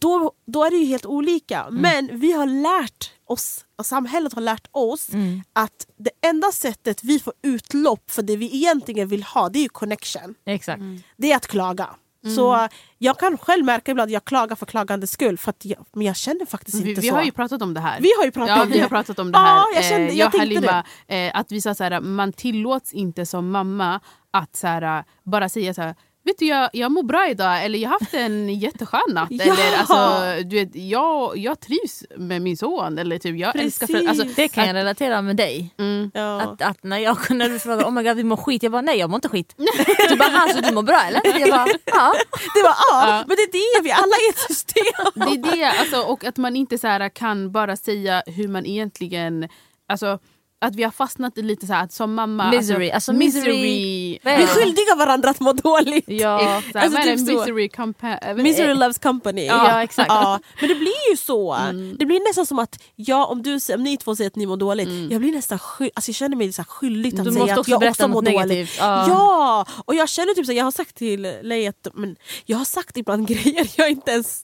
Då, 0.00 0.32
då 0.46 0.64
är 0.64 0.70
det 0.70 0.76
ju 0.76 0.84
helt 0.86 1.06
olika. 1.06 1.60
Mm. 1.62 1.74
Men 1.82 2.20
vi 2.20 2.32
har 2.32 2.46
lärt 2.46 3.10
oss, 3.26 3.64
och 3.78 3.86
samhället 3.86 4.32
har 4.32 4.42
lärt 4.42 4.66
oss 4.70 5.12
Mm. 5.12 5.42
att 5.52 5.86
det 5.98 6.10
enda 6.28 6.52
sättet 6.52 7.04
vi 7.04 7.18
får 7.20 7.32
utlopp 7.42 8.10
för 8.10 8.22
det 8.22 8.36
vi 8.36 8.56
egentligen 8.56 9.08
vill 9.08 9.22
ha, 9.22 9.48
det 9.48 9.58
är 9.58 9.62
ju 9.62 9.68
connection. 9.68 10.34
Exakt. 10.46 10.82
Det 11.16 11.32
är 11.32 11.36
att 11.36 11.46
klaga. 11.46 11.88
Så 12.36 12.68
jag 12.98 13.18
kan 13.18 13.38
själv 13.38 13.64
märka 13.64 13.90
ibland 13.90 14.08
att 14.08 14.12
jag 14.12 14.24
klagar 14.24 14.56
för 14.56 14.66
klagandets 14.66 15.12
skull, 15.12 15.38
för 15.38 15.50
att 15.50 15.64
jag, 15.64 15.78
men 15.92 16.06
jag 16.06 16.16
känner 16.16 16.46
faktiskt 16.46 16.76
vi, 16.84 16.88
inte 16.90 17.00
vi 17.00 17.08
så. 17.08 17.14
har 17.14 17.22
ju 17.22 17.32
pratat 17.32 17.62
om 17.62 17.74
det 17.74 17.80
här. 17.80 18.00
vi 18.00 18.10
har 18.18 18.24
ju 18.24 18.30
pratat 18.30 18.56
Ja, 18.56 18.62
om 18.62 18.68
vi 18.68 18.74
det. 18.74 18.80
har 18.82 18.88
pratat 18.88 19.18
om 19.18 19.32
det 19.32 19.38
här. 19.38 19.56
Ja, 19.56 19.66
jag 19.74 19.84
kände- 19.84 20.08
Eh, 20.12 20.18
jag 20.18 20.32
tänkte 20.32 20.38
Halima, 20.68 20.84
eh, 21.06 21.30
att 21.40 21.52
vi 21.52 21.60
sa 21.60 21.74
så 21.74 21.84
här, 21.84 22.00
man 22.00 22.32
tillåts 22.32 22.92
inte 22.92 23.26
som 23.26 23.50
mamma 23.50 24.00
att 24.30 24.56
så 24.56 24.66
här, 24.66 25.04
bara 25.22 25.48
säga 25.48 25.74
så 25.74 25.82
här, 25.82 25.94
Vet 26.24 26.38
du, 26.38 26.46
jag, 26.46 26.70
jag 26.72 26.92
mår 26.92 27.02
bra 27.02 27.28
idag, 27.30 27.64
eller 27.64 27.78
jag 27.78 27.88
har 27.90 27.98
haft 28.00 28.14
en 28.14 28.48
jätteskön 28.60 29.00
natt. 29.08 29.28
Ja! 29.30 29.44
Eller, 29.44 29.78
alltså, 29.78 30.42
du 30.48 30.56
vet, 30.56 30.68
jag, 30.74 31.36
jag 31.36 31.60
trivs 31.60 32.04
med 32.16 32.42
min 32.42 32.56
son. 32.56 32.98
Eller 32.98 33.18
typ, 33.18 33.36
jag 33.38 33.56
älskar 33.56 33.86
för, 33.86 34.08
alltså. 34.08 34.24
Det 34.36 34.48
kan 34.48 34.66
jag 34.66 34.74
relatera 34.74 35.22
med 35.22 35.36
dig. 35.36 35.74
mm, 35.78 36.10
Ja. 36.14 36.40
Att, 36.40 36.62
att 36.62 36.82
när, 36.84 36.98
jag, 36.98 37.16
när 37.30 37.48
du 37.48 37.58
frågar 37.58 37.84
oh 37.84 37.90
my 37.90 38.02
god 38.02 38.16
vi 38.16 38.24
mår 38.24 38.36
skit, 38.36 38.62
jag 38.62 38.72
bara 38.72 38.82
nej 38.82 38.98
jag 38.98 39.10
mår 39.10 39.16
inte 39.16 39.28
skit. 39.28 39.54
Du 40.08 40.16
bara 40.16 40.38
alltså 40.38 40.60
du 40.60 40.72
mår 40.74 40.82
bra 40.82 41.00
eller? 41.08 41.40
Jag 41.40 41.50
bara 41.50 41.66
ja. 41.84 42.14
Det 42.54 42.62
var 42.62 42.74
ja, 42.90 43.08
Ja. 43.08 43.24
men 43.26 43.36
det 43.36 43.42
är 43.42 43.52
det, 43.52 43.82
vi 43.84 43.90
alla 43.92 44.02
är 44.16 44.30
ett 44.30 44.38
system. 44.38 44.82
Det 45.14 45.50
är 45.50 45.56
det, 45.56 45.64
alltså, 45.80 46.00
och 46.00 46.24
att 46.24 46.36
man 46.36 46.56
inte 46.56 46.78
så 46.78 46.86
här, 46.86 47.08
kan 47.08 47.52
bara 47.52 47.76
säga 47.76 48.22
hur 48.26 48.48
man 48.48 48.66
egentligen... 48.66 49.48
Alltså, 49.88 50.18
att 50.62 50.76
vi 50.76 50.82
har 50.82 50.90
fastnat 50.90 51.38
i 51.38 51.42
lite 51.42 51.66
så 51.66 51.72
här, 51.72 51.84
att 51.84 51.92
som 51.92 52.14
mamma... 52.14 52.50
Misery, 52.50 52.90
alltså 52.90 53.12
misery. 53.12 54.18
Vad 54.24 54.32
är 54.32 54.36
Vi 54.38 54.42
är 54.42 54.46
skyldiga 54.46 54.94
varandra 54.98 55.30
att 55.30 55.40
må 55.40 55.52
dåligt. 55.52 56.04
Ja. 56.08 56.58
Exakt, 56.58 56.76
Alltså, 56.76 56.90
vad 56.98 57.06
är 57.06 57.10
det? 57.10 57.16
typ 57.16 57.26
så. 57.28 57.32
Misery 57.38 57.68
compa- 57.68 58.34
Misery 58.42 58.74
loves 58.74 58.98
company. 58.98 59.46
Ja, 59.46 59.82
exakt. 59.82 60.08
Ja, 60.08 60.40
men 60.60 60.68
det 60.68 60.74
blir 60.74 61.10
ju 61.10 61.16
så. 61.16 61.52
Mm. 61.54 61.96
Det 61.98 62.06
blir 62.06 62.28
nästan 62.28 62.46
som 62.46 62.58
att 62.58 62.82
jag, 62.96 63.30
om, 63.30 63.42
du, 63.42 63.58
om 63.74 63.82
ni 63.82 63.96
två 63.96 64.16
säger 64.16 64.30
att 64.30 64.36
ni 64.36 64.46
mår 64.46 64.56
dåligt, 64.56 64.88
Mm. 64.88 65.10
jag 65.10 65.20
blir 65.20 65.32
nästan 65.32 65.58
sky- 65.58 65.90
alltså 65.94 66.08
jag 66.08 66.16
känner 66.16 66.36
mig 66.36 66.52
så 66.52 66.62
här 66.62 66.66
skyldig 66.66 67.18
att 67.18 67.24
Du 67.24 67.32
säga 67.32 67.44
att 67.60 67.68
jag 67.68 67.82
också 67.82 68.08
mår 68.08 68.22
dåligt. 68.22 68.70
Ja. 68.78 69.08
Ja, 69.08 69.66
och 69.84 69.94
jag 69.94 70.08
känner 70.08 70.34
typ 70.34 70.46
så 70.46 70.52
här, 70.52 70.58
jag 70.58 70.64
har 70.64 70.70
sagt 70.72 70.96
till 70.96 71.32
Leia 71.42 71.70
att 71.70 71.88
men, 71.94 72.16
jag 72.46 72.58
har 72.58 72.64
sagt 72.64 72.96
ibland 72.96 73.28
grejer 73.28 73.70
jag 73.76 73.90
inte 73.90 74.10
ens 74.10 74.42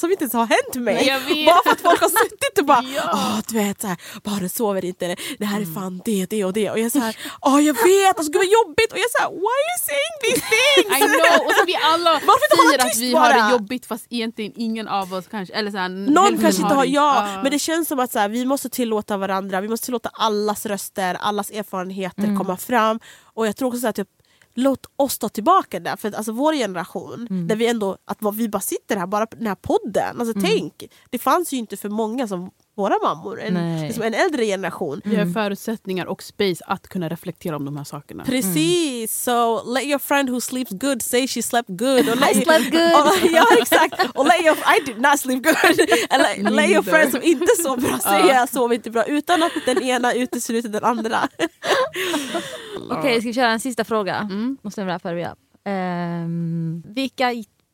som 0.00 0.10
inte 0.10 0.22
ens 0.24 0.32
har 0.34 0.46
hänt 0.46 0.74
mig. 0.74 1.46
Bara 1.46 1.62
för 1.64 1.70
att 1.70 1.80
folk 1.80 2.00
har 2.00 2.08
suttit 2.24 2.58
och 2.58 2.64
bara 2.64 2.82
Ja. 2.96 3.02
Åh, 3.12 3.38
du 3.48 3.54
vet 3.54 3.80
såhär, 3.80 3.96
bara 4.24 4.48
sover 4.48 4.84
inte, 4.84 5.16
det 5.38 5.44
här 5.44 5.60
är 5.60 5.74
fan 5.74 6.00
det, 6.04 6.26
det 6.30 6.44
och 6.44 6.52
det. 6.52 6.70
Och 6.70 6.78
jag 6.78 6.86
är 6.86 6.90
såhär, 6.90 7.16
åh 7.40 7.60
jag 7.60 7.74
vet, 7.74 8.16
alltså, 8.18 8.32
gud 8.32 8.40
vad 8.40 8.46
jobbigt. 8.46 8.92
Och 8.92 8.98
jag 8.98 9.10
såhär, 9.10 9.30
why 9.30 9.52
are 9.58 9.66
you 9.70 9.80
saying 9.90 10.14
these 10.24 10.42
things? 10.52 10.96
I 10.96 11.00
know! 11.00 11.46
Och 11.46 11.52
så 11.58 11.64
vi 11.66 11.76
alla 11.76 12.10
Varför 12.30 12.56
säger 12.56 12.90
att 12.90 12.96
vi 12.96 13.12
bara? 13.12 13.22
har 13.22 13.48
det 13.48 13.52
jobbigt 13.52 13.86
fast 13.86 14.06
egentligen 14.10 14.52
ingen 14.56 14.88
av 14.88 15.14
oss 15.14 15.24
kanske... 15.30 15.54
Eller 15.54 15.70
så 15.70 15.76
här, 15.78 15.88
Någon 15.88 16.38
kanske 16.38 16.62
inte 16.62 16.74
har, 16.74 16.84
ja, 16.84 17.28
men 17.42 17.52
det 17.52 17.58
känns 17.58 17.88
som 17.88 17.98
att 18.00 18.12
så 18.12 18.18
här, 18.18 18.28
vi 18.28 18.44
måste 18.46 18.68
tillåta 18.68 19.16
varandra, 19.16 19.60
vi 19.60 19.68
måste 19.68 19.84
tillåta 19.84 20.10
allas 20.12 20.66
röster, 20.66 21.14
allas 21.20 21.50
erfarenheter 21.50 22.22
Mm. 22.24 22.36
komma 22.38 22.56
fram. 22.56 23.00
Och 23.34 23.46
jag 23.46 23.56
tror 23.56 23.68
också 23.68 23.80
så 23.80 23.86
här, 23.86 23.92
typ, 23.92 24.08
låt 24.54 24.86
oss 24.96 25.18
ta 25.18 25.28
tillbaka 25.28 25.80
det. 25.80 25.96
För 25.96 26.14
alltså, 26.14 26.32
vår 26.32 26.52
generation, 26.54 27.26
Mm. 27.30 27.48
där 27.48 27.56
vi 27.56 27.66
ändå 27.66 27.96
att 28.04 28.18
vi 28.34 28.48
bara 28.48 28.60
sitter 28.60 28.96
här, 28.96 29.06
bara 29.06 29.26
på 29.26 29.36
den 29.36 29.46
här 29.46 29.54
podden. 29.54 30.20
Alltså, 30.20 30.40
Tänk, 30.40 30.84
det 31.10 31.18
fanns 31.18 31.52
ju 31.52 31.56
inte 31.56 31.76
för 31.76 31.88
många 31.88 32.28
som 32.28 32.50
våra 32.80 32.98
mammor, 33.02 33.40
en, 33.40 33.80
liksom 33.86 34.02
en 34.02 34.14
äldre 34.14 34.44
generation. 34.46 35.00
Vi 35.04 35.16
har 35.16 35.26
förutsättningar 35.26 36.06
och 36.06 36.22
space 36.22 36.64
att 36.66 36.88
kunna 36.88 37.08
reflektera 37.08 37.56
om 37.56 37.64
de 37.64 37.76
här 37.76 37.84
sakerna. 37.84 38.24
Precis, 38.24 39.22
so 39.24 39.62
let 39.72 39.84
your 39.84 39.98
friend 39.98 40.30
who 40.30 40.40
sleeps 40.40 40.70
good 40.70 41.02
say 41.02 41.26
she 41.26 41.42
slept 41.42 41.68
good. 41.68 42.08
Och 42.08 42.16
let 42.16 42.36
I 42.36 42.40
slept 42.40 42.70
good. 42.70 42.92
Och, 42.92 43.30
ja 43.32 43.46
exakt, 43.60 44.16
och 44.16 44.26
let 44.26 44.40
your, 44.40 44.56
I 44.56 44.86
did 44.86 45.00
not 45.00 45.20
sleep 45.20 45.42
good. 45.42 45.80
Eller 46.10 46.50
let 46.50 46.70
your 46.70 46.82
friend 46.82 47.10
som 47.10 47.22
inte 47.22 47.52
sov 47.62 47.80
bra 47.80 47.98
säga 47.98 48.26
jag 48.26 48.48
sov 48.48 48.72
inte 48.72 48.90
bra 48.90 49.04
utan 49.04 49.42
att 49.42 49.52
den 49.66 49.82
ena 49.82 50.12
utesluter 50.14 50.68
den 50.68 50.84
andra. 50.84 51.28
Okej, 52.90 53.20
ska 53.20 53.28
vi 53.28 53.34
köra 53.34 53.50
en 53.50 53.60
sista 53.60 53.84
fråga? 53.84 54.28
Och 54.62 54.72
sen 54.72 54.86
wrappar 54.86 55.14
vi 55.14 55.26
upp. 55.26 55.38
Ehm, 55.64 56.82
vilka, 56.86 57.30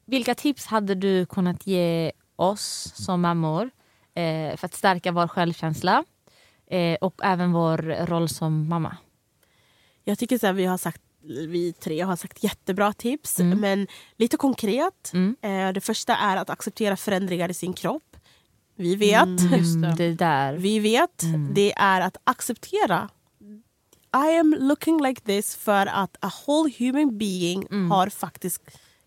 vilka 0.06 0.34
tips 0.34 0.66
hade 0.66 0.94
du 0.94 1.26
kunnat 1.26 1.66
ge 1.66 2.12
oss 2.36 2.92
som 2.94 3.20
mammor 3.20 3.70
eh, 4.16 4.56
för 4.56 4.66
att 4.66 4.74
stärka 4.74 5.12
vår 5.12 5.28
självkänsla 5.28 6.04
eh, 6.70 6.94
och 7.00 7.20
även 7.24 7.52
vår 7.52 8.06
roll 8.06 8.28
som 8.28 8.68
mamma? 8.68 8.96
Jag 10.04 10.18
tycker 10.18 10.38
så 10.38 10.46
här, 10.46 10.52
vi 10.52 10.64
har 10.64 10.78
sagt 10.78 11.02
vi 11.48 11.72
tre 11.72 12.00
har 12.00 12.16
sagt 12.16 12.42
jättebra 12.44 12.92
tips, 12.92 13.40
Mm. 13.40 13.60
men 13.60 13.86
lite 14.16 14.36
konkret. 14.36 15.10
Mm. 15.12 15.36
Eh, 15.42 15.72
det 15.72 15.80
första 15.80 16.16
är 16.16 16.36
att 16.36 16.50
acceptera 16.50 16.96
förändringar 16.96 17.50
i 17.50 17.54
sin 17.54 17.72
kropp. 17.72 18.16
Vi 18.76 18.96
vet, 18.96 19.28
Just 19.28 19.80
det. 19.82 19.86
Mm, 19.86 19.96
det 19.96 20.14
där. 20.14 20.54
vi 20.54 20.78
vet, 20.78 21.22
Mm. 21.22 21.54
det 21.54 21.72
är 21.76 22.00
att 22.00 22.16
acceptera. 22.24 23.08
I 24.26 24.38
am 24.38 24.56
looking 24.58 25.02
like 25.02 25.20
this 25.20 25.56
för 25.56 25.86
att 25.86 26.16
a 26.20 26.30
whole 26.46 26.72
human 26.78 27.18
being 27.18 27.90
har 27.90 28.08
faktiskt 28.08 28.62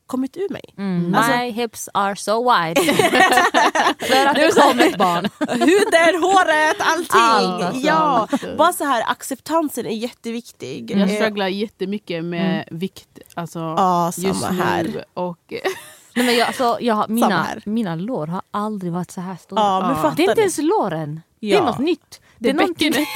kommit 0.09 0.37
ur 0.37 0.49
mig. 0.53 0.63
Mm, 0.77 1.15
Alltså- 1.15 1.31
my 1.37 1.49
hips 1.51 1.89
are 1.93 2.15
so 2.15 2.51
wide. 2.51 2.81
för 3.99 4.25
att 4.25 4.35
det 4.35 4.51
kom 4.61 4.79
ett 4.79 4.97
barn. 4.97 5.29
Huden, 5.49 6.23
håret, 6.23 6.77
allting. 6.79 7.21
Allt, 7.21 7.63
alltså. 7.63 7.81
ja. 7.87 8.27
Allt. 8.31 8.57
Bara 8.57 8.73
så 8.73 8.83
här, 8.83 9.03
acceptansen 9.07 9.85
är 9.85 9.95
jätteviktig. 9.95 10.91
Jag 10.91 11.09
Eh, 11.09 11.15
strugglar 11.15 11.47
jättemycket 11.47 12.23
med 12.25 12.67
vikt 12.71 13.19
alltså, 13.33 13.59
Ja, 13.59 14.11
just 14.17 14.49
nu. 14.51 14.57
här. 14.61 15.05
Och, 15.13 15.37
Nej, 16.15 16.25
men 16.25 16.35
jag, 16.37 16.47
alltså, 16.47 16.77
jag, 16.81 17.09
mina, 17.09 17.47
mina 17.65 17.95
lår 17.95 18.27
har 18.27 18.41
aldrig 18.51 18.91
varit 18.93 19.11
så 19.11 19.21
här 19.21 19.35
stora. 19.35 19.61
Ja, 19.61 20.13
Det 20.17 20.23
är 20.23 20.29
inte 20.29 20.41
ens 20.41 20.57
låren. 20.57 21.21
Det 21.41 21.47
Ja. 21.47 21.57
är 21.57 21.65
något 21.65 21.79
nytt. 21.79 22.21
Det 22.39 22.49
är, 22.49 22.53
bäckenet. 22.53 23.07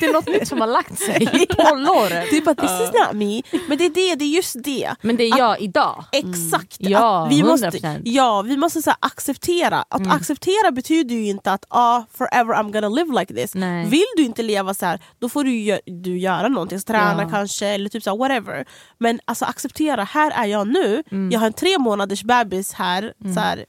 det 0.00 0.06
är 0.06 0.12
något 0.12 0.48
som 0.48 0.60
har 0.60 0.66
lagt 0.68 0.98
sig 0.98 1.18
låret. 1.76 2.26
Det 2.30 2.36
är 2.36 2.40
bara 2.44 2.54
this 2.54 2.70
is 2.88 2.92
not 2.94 3.12
me. 3.12 3.42
Men 3.68 3.78
det 3.78 3.84
är 3.86 3.90
det, 3.90 4.14
det 4.14 4.24
är 4.24 4.28
just 4.28 4.56
det. 4.64 4.94
Men 5.02 5.16
det 5.16 5.24
är 5.24 5.38
jag 5.38 5.60
idag. 5.60 6.04
Exakt. 6.12 6.76
Ja, 6.78 7.24
att 7.26 7.32
vi 7.32 7.42
100%. 7.42 7.46
måste, 7.46 8.00
ja, 8.04 8.42
vi 8.42 8.56
måste 8.56 8.82
så 8.82 8.92
acceptera. 9.00 9.84
Att 9.88 10.00
Mm. 10.00 10.10
acceptera 10.12 10.70
betyder 10.70 11.14
ju 11.14 11.26
inte 11.28 11.52
att 11.52 11.64
ah, 11.68 12.02
forever 12.14 12.54
I'm 12.54 12.72
gonna 12.72 12.88
live 12.88 13.20
like 13.20 13.34
this. 13.34 13.54
Nej. 13.54 13.86
Vill 13.86 14.04
du 14.16 14.22
inte 14.24 14.42
leva 14.42 14.74
så 14.74 14.86
här, 14.86 15.00
då 15.18 15.28
får 15.28 15.44
du, 15.44 15.78
du 15.86 16.18
göra 16.18 16.48
någonting. 16.48 16.80
Så 16.80 16.84
träna 16.86 17.22
Ja. 17.22 17.28
kanske 17.30 17.66
eller 17.66 17.88
typ 17.88 18.02
så 18.02 18.10
här, 18.10 18.16
whatever. 18.16 18.64
Men 18.98 19.20
alltså 19.24 19.44
acceptera, 19.44 20.04
här 20.04 20.30
är 20.30 20.46
jag 20.46 20.68
nu. 20.68 21.02
Mm. 21.10 21.30
Jag 21.30 21.40
har 21.40 21.46
en 21.46 21.52
tre 21.52 21.78
månaders 21.78 22.22
bebis 22.22 22.72
här. 22.72 23.12
Så 23.34 23.40
här 23.40 23.64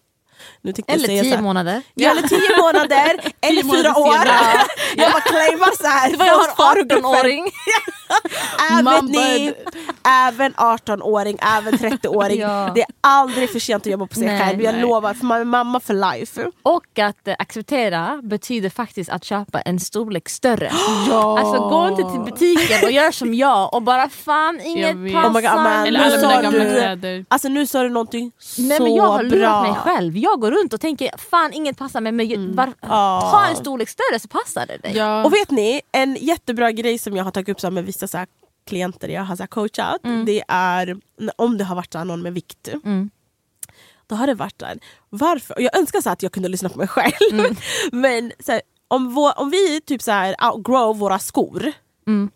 Eller 0.87 1.07
tio 1.07 1.35
här, 1.35 1.41
månader. 1.41 1.81
Ja, 1.95 2.11
eller 2.11 2.21
tio 2.21 2.57
månader, 2.61 3.19
eller 3.41 3.63
månader 3.63 3.83
fyra 3.83 3.97
år. 3.99 4.11
senare. 4.11 4.65
jag 4.97 5.11
bara 5.11 5.21
claimar 5.21 5.77
så 5.81 5.87
här. 5.87 6.17
Vad 6.17 6.27
jag 6.27 6.35
har 6.35 6.55
farogrupper. 6.55 6.95
18-åring. 6.95 7.51
Även 8.71 9.05
ni, 9.05 9.53
även 10.27 10.53
18-åring, 10.53 11.37
även 11.57 11.73
30-åring. 11.73 12.39
Ja. 12.49 12.71
Det 12.75 12.81
är 12.81 12.87
aldrig 13.01 13.51
för 13.51 13.59
sent 13.59 13.81
att 13.87 13.91
jobba 13.91 14.07
på 14.07 14.13
sig 14.15 14.25
Nej, 14.25 14.39
själv. 14.39 14.61
Jag 14.61 14.73
nej. 14.73 14.81
lovar, 14.81 15.13
för 15.13 15.25
man 15.25 15.41
är 15.41 15.45
mamma 15.45 15.79
för 15.79 15.93
life. 16.13 16.51
Och 16.63 16.99
att 16.99 17.27
eh, 17.27 17.35
acceptera 17.39 18.19
betyder 18.23 18.69
faktiskt 18.69 19.09
att 19.09 19.23
köpa 19.23 19.61
en 19.61 19.79
storlek 19.79 20.29
större. 20.29 20.71
ja. 21.09 21.39
Alltså 21.39 21.69
gå 21.69 21.87
inte 21.87 22.11
till 22.11 22.33
butiken 22.33 22.79
och 22.85 22.91
gör 22.91 23.11
som 23.11 23.33
jag 23.33 23.73
och 23.73 23.81
bara 23.81 24.09
fan 24.09 24.59
inget 24.61 25.13
passar 25.13 25.29
Oh 25.29 25.33
God. 25.33 25.87
Eller 25.87 25.99
Nu 25.99 26.05
alla 26.05 26.17
mina 26.27 26.41
gamla 26.41 26.63
du- 26.63 26.69
kläder. 26.69 27.25
Alltså 27.29 27.47
nu 27.47 27.67
sa 27.67 27.83
du 27.83 27.89
någonting 27.89 28.31
så 28.39 28.61
men 28.61 28.95
jag 28.95 29.03
har 29.03 29.23
lurat 29.23 29.39
bra. 29.39 29.61
mig 29.61 29.73
själv. 29.75 30.17
Jag 30.17 30.28
går 30.37 30.51
runt 30.51 30.73
och 30.73 30.81
tänker 30.81 31.17
fan 31.17 31.53
inget 31.53 31.77
passar 31.77 32.01
mig 32.01 32.11
men 32.11 32.55
var, 32.55 32.73
Ja. 32.81 33.29
ta 33.31 33.45
en 33.45 33.55
storlek 33.55 33.89
större 33.89 34.19
så 34.19 34.27
passar 34.27 34.65
det 34.67 34.77
dig. 34.77 34.93
Ja. 34.97 35.25
Och 35.25 35.33
vet 35.33 35.51
ni, 35.51 35.81
en 35.91 36.15
jättebra 36.15 36.71
grej 36.71 36.97
som 36.97 37.15
jag 37.15 37.23
har 37.23 37.31
tagit 37.31 37.49
upp 37.49 37.59
så 37.59 37.71
med 37.71 37.85
vissa 37.85 38.07
så 38.07 38.17
här 38.17 38.27
klienter 38.67 39.07
jag 39.09 39.21
har 39.23 39.35
så 39.35 39.43
här 39.43 39.47
coachat, 39.47 40.01
det 40.25 40.43
är 40.47 40.97
om 41.35 41.57
det 41.57 41.63
har 41.63 41.75
varit 41.75 41.91
så 41.93 41.97
här 41.97 42.05
någon 42.05 42.21
med 42.21 42.33
vikt. 42.33 42.67
Mm. 42.83 43.09
Då 44.07 44.15
har 44.15 44.27
det 44.27 44.33
varit 44.33 44.59
där. 44.59 44.79
Varför? 45.09 45.55
Och 45.55 45.61
jag 45.61 45.77
önskar 45.77 46.01
så 46.01 46.09
här 46.09 46.13
att 46.13 46.23
jag 46.23 46.31
kunde 46.31 46.49
lyssna 46.49 46.69
på 46.69 46.77
mig 46.77 46.87
själv. 46.87 47.13
Mm. 47.31 47.55
Men 47.91 48.31
så 48.39 48.51
här, 48.51 48.61
om, 48.87 49.13
vår, 49.13 49.39
om 49.39 49.49
vi 49.49 49.81
typ 49.81 50.01
så 50.01 50.11
här 50.11 50.35
outgrow 50.51 50.97
våra 50.97 51.19
skor, 51.19 51.71
Mm. 52.07 52.29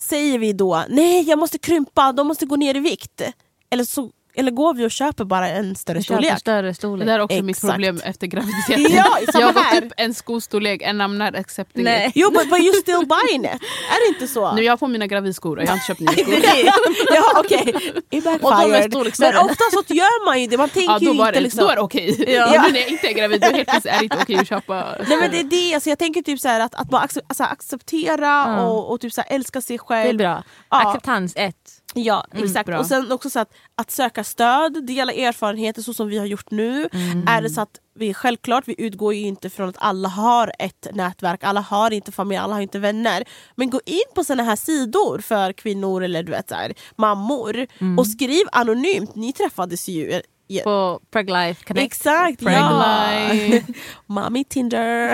säger 0.00 0.38
vi 0.38 0.52
då 0.52 0.84
nej 0.88 1.28
jag 1.28 1.38
måste 1.38 1.58
krympa, 1.58 2.12
de 2.12 2.26
måste 2.26 2.46
gå 2.46 2.56
ner 2.56 2.74
i 2.76 2.80
vikt. 2.80 3.22
Eller, 3.70 3.84
så, 3.84 4.10
eller 4.38 4.50
går 4.50 4.74
vi 4.74 4.86
och 4.86 4.90
köper 4.90 5.24
bara 5.24 5.48
en 5.48 5.74
större 5.76 6.02
storlek? 6.02 6.38
större 6.38 6.66
Det 6.66 6.74
storlek. 6.74 7.06
där 7.06 7.14
är 7.14 7.20
också 7.20 7.42
mitt 7.42 7.56
Exakt. 7.56 7.72
problem 7.72 8.00
efter 8.04 8.26
graviditeten. 8.26 8.86
Ja, 8.96 9.18
jag 9.40 9.52
har 9.52 9.76
upp 9.84 9.92
en 9.96 10.14
skostorlek 10.14 10.82
and 10.82 11.02
I'm 11.02 11.24
not 11.26 11.34
accepting 11.40 11.84
Nej. 11.84 12.06
it. 12.06 12.12
Jo 12.14 12.30
but, 12.30 12.50
but 12.50 12.58
you 12.60 12.72
still 12.72 13.06
buying 13.06 13.44
it, 13.44 13.50
är 13.90 14.08
det 14.08 14.14
inte 14.14 14.26
så? 14.28 14.52
Nu 14.54 14.62
jag 14.62 14.72
har 14.72 14.76
på 14.76 14.86
mina 14.86 15.06
gravidskor 15.06 15.56
och 15.56 15.62
jag 15.62 15.68
har 15.68 15.74
inte 15.74 15.86
köpt 15.86 16.00
nya 16.00 16.12
skor. 16.12 16.74
ja 17.14 17.22
okej, 17.36 17.74
it 18.10 18.26
Och 18.26 18.50
de 18.50 18.72
är 18.72 18.88
storlek 18.88 19.18
Men 19.18 19.30
större. 19.32 19.38
ofta 19.44 19.64
så 19.72 19.94
gör 19.94 20.24
man 20.24 20.40
ju 20.40 20.46
det, 20.46 20.56
man 20.56 20.68
tänker 20.68 20.92
Ja, 20.92 20.98
ju 21.00 21.06
då, 21.06 21.12
var 21.14 21.26
inte 21.26 21.38
det, 21.38 21.42
liksom... 21.42 21.60
då 21.64 21.68
är 21.70 21.74
det 21.76 21.82
okej. 21.82 22.24
Ja. 22.34 22.62
Men 22.62 22.72
när 22.72 22.80
jag 22.80 22.88
inte 22.88 23.06
är 23.08 23.12
gravid 23.12 23.40
då 23.40 23.46
helt 23.46 23.68
plötsligt 23.68 23.94
är 23.94 23.98
det 23.98 24.04
inte 24.04 24.16
okej 24.22 24.36
att 24.36 24.48
köpa 24.48 24.74
Nej 25.08 25.16
men 25.20 25.30
det 25.30 25.40
är 25.40 25.44
det, 25.44 25.74
alltså, 25.74 25.88
jag 25.88 25.98
tänker 25.98 26.22
typ 26.22 26.40
så 26.40 26.48
här 26.48 26.60
att, 26.60 26.74
att 26.74 26.88
bara 26.88 27.00
alltså, 27.02 27.42
acceptera 27.44 28.26
Ja. 28.26 28.62
och, 28.62 28.90
och 28.92 29.00
typ 29.00 29.12
så 29.12 29.20
här, 29.20 29.34
älska 29.36 29.60
sig 29.60 29.76
Det 29.76 29.82
är 29.82 29.84
själv. 29.86 30.18
bra. 30.18 30.42
Ja. 30.70 30.88
Acceptans 30.88 31.32
ett. 31.36 31.54
Ja 31.94 32.24
Mm, 32.32 32.44
exakt. 32.44 32.66
bra. 32.66 32.78
och 32.78 32.86
sen 32.86 33.12
också 33.12 33.30
så 33.30 33.40
att, 33.40 33.52
att 33.74 33.90
söka 33.90 34.24
stöd, 34.24 34.86
dela 34.86 35.12
erfarenheter 35.12 35.82
så 35.82 35.94
som 35.94 36.08
vi 36.08 36.18
har 36.18 36.26
gjort 36.26 36.50
nu. 36.50 36.88
Mm. 36.92 37.24
Är 37.28 37.42
det 37.42 37.50
så 37.50 37.60
att 37.60 37.78
vi 37.94 38.14
självklart, 38.14 38.68
vi 38.68 38.74
utgår 38.78 39.14
ju 39.14 39.20
inte 39.20 39.50
från 39.50 39.68
att 39.68 39.76
alla 39.78 40.08
har 40.08 40.52
ett 40.58 40.86
nätverk, 40.92 41.44
alla 41.44 41.60
har 41.60 41.90
inte 41.90 42.12
familj, 42.12 42.38
alla 42.38 42.54
har 42.54 42.60
inte 42.60 42.78
vänner. 42.78 43.24
Men 43.56 43.70
gå 43.70 43.80
in 43.86 44.02
på 44.14 44.24
såna 44.24 44.42
här 44.42 44.56
sidor 44.56 45.18
för 45.18 45.52
kvinnor 45.52 46.04
eller 46.04 46.22
du 46.22 46.32
vet 46.32 46.48
så 46.48 46.54
här, 46.54 46.74
mammor 46.96 47.66
Mm. 47.80 47.98
och 47.98 48.06
skriv 48.06 48.42
anonymt. 48.52 49.14
Ni 49.14 49.32
träffades 49.32 49.88
ju. 49.88 50.20
Ja, 50.50 50.62
På 50.62 51.00
Preg 51.12 51.30
Life 51.30 51.64
Connect. 51.64 51.86
Exakt, 51.86 52.42
ja! 52.42 53.28
Preglife. 53.30 53.72
Mommy 54.06 54.44
Tinder. 54.44 55.08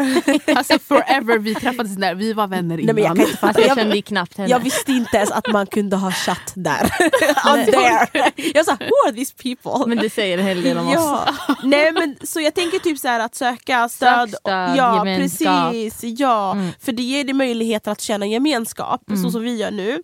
Alltså 0.57 0.78
forever, 0.78 1.39
vi 1.39 1.55
träffades 1.55 1.97
där, 1.97 2.14
vi 2.14 2.32
var 2.32 2.47
vänner 2.47 2.76
Nej, 2.76 2.87
men 2.87 3.05
jag 3.05 3.16
innan. 3.16 3.26
kan 3.37 3.49
inte 3.49 3.61
jag 3.61 3.76
kände 3.76 4.03
knappt 4.03 4.37
henne. 4.37 4.51
Jag 4.51 4.59
visste 4.61 4.93
inte 4.93 5.16
ens 5.16 5.30
att 5.30 5.53
man 5.53 5.66
kunde 5.66 5.97
ha 5.97 6.11
chatt 6.12 6.53
där. 6.55 6.82
Out 7.57 7.66
there. 7.66 8.32
Jag 8.55 8.64
sa, 8.64 8.72
who 8.72 9.09
are 9.09 9.12
these 9.12 9.35
people? 9.43 9.87
Men 9.87 9.99
det 9.99 10.11
säger 10.11 10.39
en 10.39 10.47
hel 10.47 10.62
del 10.62 10.78
om 10.78 10.89
oss. 10.89 10.95
Ja. 10.95 11.28
Nej, 11.62 11.93
men, 11.93 12.16
så 12.22 12.41
jag 12.41 12.55
tänker 12.55 12.78
typ 12.78 12.99
så 12.99 13.09
här 13.09 13.20
att 13.20 13.35
söka 13.35 13.89
stöd. 13.89 14.30
Sök 14.30 14.39
stöd, 14.41 14.76
ja, 14.76 14.99
gemenskap. 14.99 15.72
precis. 15.72 16.18
Ja. 16.20 16.53
Mm. 16.53 16.70
För 16.80 16.93
det 16.93 17.03
ger 17.03 17.24
dig 17.24 17.35
möjligheter 17.35 17.91
att 17.91 18.01
känna 18.01 18.26
gemenskap, 18.26 19.01
så 19.22 19.30
som 19.30 19.43
vi 19.43 19.57
gör 19.57 19.70
nu. 19.70 20.03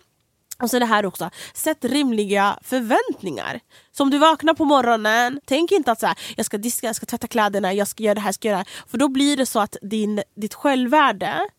Och 0.61 0.69
så 0.69 0.79
det 0.79 0.85
här 0.85 1.05
också, 1.05 1.29
sätt 1.53 1.85
rimliga 1.85 2.59
förväntningar. 2.61 3.59
Så 3.91 4.03
om 4.03 4.09
du 4.09 4.17
vaknar 4.17 4.53
på 4.53 4.65
morgonen, 4.65 5.41
tänk 5.45 5.71
inte 5.71 5.91
att 5.91 5.99
så 5.99 6.05
här, 6.07 6.17
jag 6.35 6.45
ska 6.45 6.57
diska, 6.57 6.87
jag 6.87 6.95
ska 6.95 7.05
tvätta 7.05 7.27
kläderna, 7.27 7.73
jag 7.73 7.87
ska 7.87 8.03
göra 8.03 8.15
det 8.15 8.21
här, 8.21 8.27
jag 8.27 8.35
ska 8.35 8.47
göra 8.47 8.57
det 8.57 8.65
här. 8.69 8.87
För 8.87 8.97
då 8.97 9.07
blir 9.07 9.37
det 9.37 9.45
så 9.45 9.59
att 9.59 9.75
din, 9.81 10.23
ditt 10.35 10.53
självvärde 10.53 11.49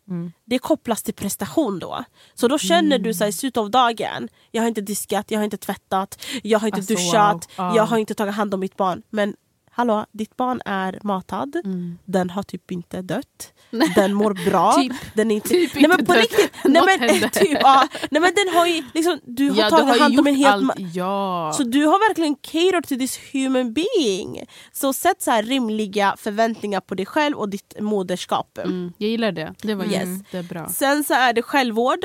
det 0.45 0.59
kopplas 0.59 1.03
till 1.03 1.13
prestation 1.13 1.79
då. 1.79 2.03
Så 2.33 2.47
då 2.47 2.57
känner 2.57 2.99
du 2.99 3.13
så 3.13 3.23
här, 3.23 3.29
i 3.29 3.33
slutet 3.33 3.57
av 3.57 3.71
dagen, 3.71 4.29
jag 4.51 4.61
har 4.61 4.67
inte 4.67 4.81
diskat, 4.81 5.31
jag 5.31 5.39
har 5.39 5.43
inte 5.43 5.57
tvättat, 5.57 6.25
jag 6.43 6.59
har 6.59 6.67
inte 6.67 6.77
Alltså, 6.77 6.93
duschat, 6.93 7.33
wow. 7.33 7.65
Ja. 7.65 7.75
jag 7.75 7.83
har 7.83 7.97
inte 7.97 8.13
tagit 8.13 8.35
hand 8.35 8.53
om 8.53 8.59
mitt 8.59 8.77
barn. 8.77 9.01
Men 9.09 9.35
hallå, 9.73 10.05
ditt 10.11 10.37
barn 10.37 10.61
är 10.65 10.99
matad, 11.03 11.55
Mm. 11.65 11.97
den 12.05 12.29
har 12.29 12.43
typ 12.43 12.71
inte 12.71 13.01
dött, 13.01 13.53
den 13.95 14.13
mår 14.13 14.49
bra. 14.49 14.71
Typ. 14.81 14.93
Den 15.13 15.31
är 15.31 15.35
inte, 15.35 15.49
Typ 15.49 15.75
nej, 15.75 15.87
men 15.87 16.05
på 16.05 16.13
riktigt, 16.13 16.51
nej, 16.63 16.81
men, 16.99 17.29
typ, 17.31 17.57
ja, 17.61 17.87
nej 18.11 18.21
men 18.21 18.31
den 18.35 18.55
har 18.55 18.67
ju 18.67 18.83
liksom, 18.93 19.19
du 19.23 19.49
har 19.49 19.57
Ja, 19.57 19.69
tagit 19.69 19.87
har 19.87 19.99
hand 19.99 20.19
om 20.19 20.27
en 20.27 20.35
ma- 20.35 20.89
Ja. 20.93 21.51
så 21.57 21.63
du 21.63 21.85
har 21.85 22.09
verkligen 22.09 22.35
catered 22.35 22.87
to 22.87 22.95
this 22.95 23.19
human 23.33 23.73
being. 23.73 24.45
Så 24.71 24.93
sätt 24.93 25.21
så 25.21 25.31
här 25.31 25.43
rimliga 25.43 26.15
förväntningar 26.17 26.79
på 26.81 26.95
dig 26.95 27.05
själv 27.05 27.37
och 27.37 27.49
ditt 27.49 27.73
moderskap. 27.79 28.57
Mm, 28.57 28.93
jag 28.97 29.09
gillar 29.09 29.31
det. 29.31 29.53
Det 29.61 29.75
var 29.75 29.85
Yes. 29.85 29.93
jättebra. 30.33 30.69
Sen 30.69 31.03
så 31.03 31.13
är 31.13 31.33
det 31.33 31.41
självvård 31.41 31.99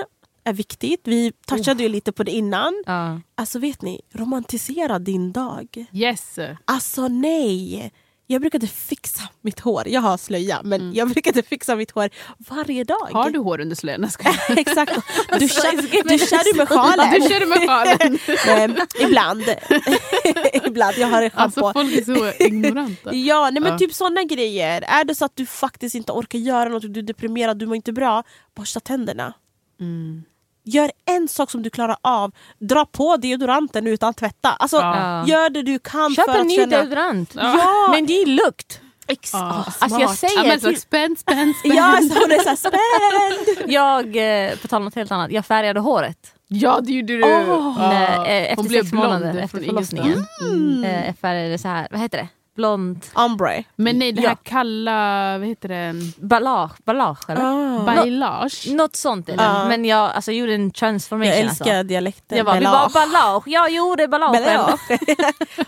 är 0.49 0.53
viktigt. 0.53 1.01
Vi 1.05 1.32
touchade 1.46 1.82
ju 1.82 1.88
lite 1.88 2.12
på 2.12 2.22
det 2.22 2.30
innan. 2.30 2.82
Ja. 2.86 3.20
Alltså 3.34 3.59
vet 3.59 3.82
ni, 3.82 4.01
romantisera 4.12 4.99
din 4.99 5.32
dag. 5.32 5.86
Yes. 5.92 6.38
Alltså 6.64 7.09
nej! 7.09 7.92
Jag 8.30 8.40
brukade 8.40 8.66
fixa 8.66 9.22
mitt 9.40 9.61
hår. 9.61 9.88
Jag 9.88 10.01
har 10.01 10.16
slöja, 10.16 10.61
men 10.64 10.94
jag 10.94 11.09
brukade 11.09 11.42
fixa 11.42 11.76
mitt 11.76 11.90
hår 11.90 12.11
varje 12.38 12.84
dag. 12.84 13.09
Har 13.12 13.30
du 13.30 13.38
hår 13.38 13.61
under 13.61 13.76
slöjan? 13.76 14.05
Exakt. 14.49 14.92
Duschar, 15.38 16.03
duschar 16.09 16.53
du 16.53 16.59
med 16.59 16.68
sjalen? 16.68 17.14
Du 17.20 17.28
kör 17.28 17.46
med 17.46 17.59
sjalen. 17.68 18.18
Ehm, 18.49 18.76
ibland. 19.01 19.42
ibland. 20.66 20.94
Jag 20.99 21.09
har 21.09 21.22
en 21.22 21.30
Alltså 21.34 21.61
schampo. 21.61 21.80
folk 21.80 21.94
är 21.96 22.05
så 22.38 22.44
ignoranta. 22.44 23.14
Ja, 23.14 23.51
nej, 23.53 23.62
men 23.62 23.72
Ja. 23.72 23.78
typ 23.78 23.94
såna 23.94 24.24
grejer. 24.24 24.82
Är 24.88 25.05
det 25.05 25.14
så 25.14 25.24
att 25.24 25.36
du 25.36 25.46
faktiskt 25.46 25.94
inte 25.94 26.12
orkar 26.12 26.38
göra 26.38 26.68
något, 26.68 26.94
du 26.94 27.01
är 27.01 27.05
deprimerad, 27.05 27.59
du 27.59 27.66
mår 27.66 27.76
inte 27.76 27.92
bra, 27.92 28.22
borsta 28.55 28.80
tänderna. 28.80 29.32
Mm. 29.80 30.22
Gör 30.69 30.91
en 31.07 31.29
sak 31.29 31.51
som 31.51 31.62
du 31.62 31.71
klarar 31.71 31.97
av. 32.03 32.33
Dra 32.59 32.87
på 32.87 33.16
deodoranten 33.16 33.87
utan 33.87 34.14
tvätta. 34.14 34.49
Alltså, 34.51 34.77
Ja. 34.77 35.27
Gör 35.27 35.51
det 35.51 35.62
du 35.62 35.79
kan 35.79 36.14
Köp 36.14 36.25
för 36.25 36.35
en 36.35 36.41
att 36.41 36.47
ny 36.47 36.57
känna... 36.57 36.77
deodorant. 36.77 37.31
Ja. 37.35 37.89
Men 37.91 38.07
det 38.07 38.12
är 38.23 38.27
lukt. 38.27 38.81
Ex-. 39.07 39.35
Ah, 39.35 39.64
Alltså 39.79 40.01
jag 40.01 40.14
säger 40.14 40.37
Ja, 40.37 40.45
men 40.45 40.61
så 40.61 40.69
till, 40.69 40.81
spänn, 40.81 41.16
spänn, 41.19 41.55
spänn. 41.59 41.77
Ja, 41.77 41.93
så 42.03 42.14
hon 42.21 42.33
är 42.33 42.43
såhär 42.43 42.57
spänd! 42.57 43.71
jag, 43.73 44.16
eh, 44.51 44.57
på 44.57 44.69
tal 44.69 44.77
om 44.77 44.85
något 44.85 44.95
helt 44.95 45.12
annat, 45.12 45.31
jag 45.31 45.47
färgade 45.47 45.81
håret. 45.81 46.35
Ja 46.49 46.81
det 46.83 46.93
gjorde 46.93 47.16
du. 47.16 47.23
Eh, 47.25 47.47
Hon 47.47 47.83
efter 48.27 48.62
blev 48.62 48.81
sex 48.81 48.91
blond 48.91 49.07
månader 49.09 49.41
efter 49.41 49.59
förlossningen. 49.61 50.25
Mm. 50.43 50.85
Eh, 50.85 51.07
jag 51.07 51.19
färgade 51.19 51.59
så 51.59 51.69
här, 51.69 51.89
vad 51.91 52.01
heter 52.01 52.19
det? 52.19 52.29
Blond, 52.59 53.07
Ombre. 53.13 53.65
Men 53.77 53.99
nej 53.99 54.13
det 54.13 54.21
här 54.21 54.29
Ja. 54.29 54.37
kalla, 54.43 55.39
vad 55.39 55.49
heter 55.49 55.69
det? 55.69 55.95
ballage, 56.17 56.73
ballage 56.85 57.31
eller? 57.31 57.43
Ah. 57.43 57.85
Bailage. 57.85 58.67
Något 58.71 58.97
sånt 58.97 59.29
är 59.29 59.37
det. 59.37 59.43
Ja. 59.43 59.69
Men 59.69 59.85
jag 59.85 60.11
alltså, 60.11 60.33
gjorde 60.33 60.55
en 60.55 60.71
transformation. 60.71 61.31
Jag 61.31 61.39
älskar 61.39 61.75
alltså. 61.75 61.83
dialekten. 61.89 62.39
Jag 62.39 62.47
bara, 62.47 62.61
det 62.61 62.67
var 62.67 62.91
ballage, 62.91 63.43
jag 63.47 63.71
gjorde 63.71 64.09
ballage. 64.09 64.33
Ballage. 64.33 64.81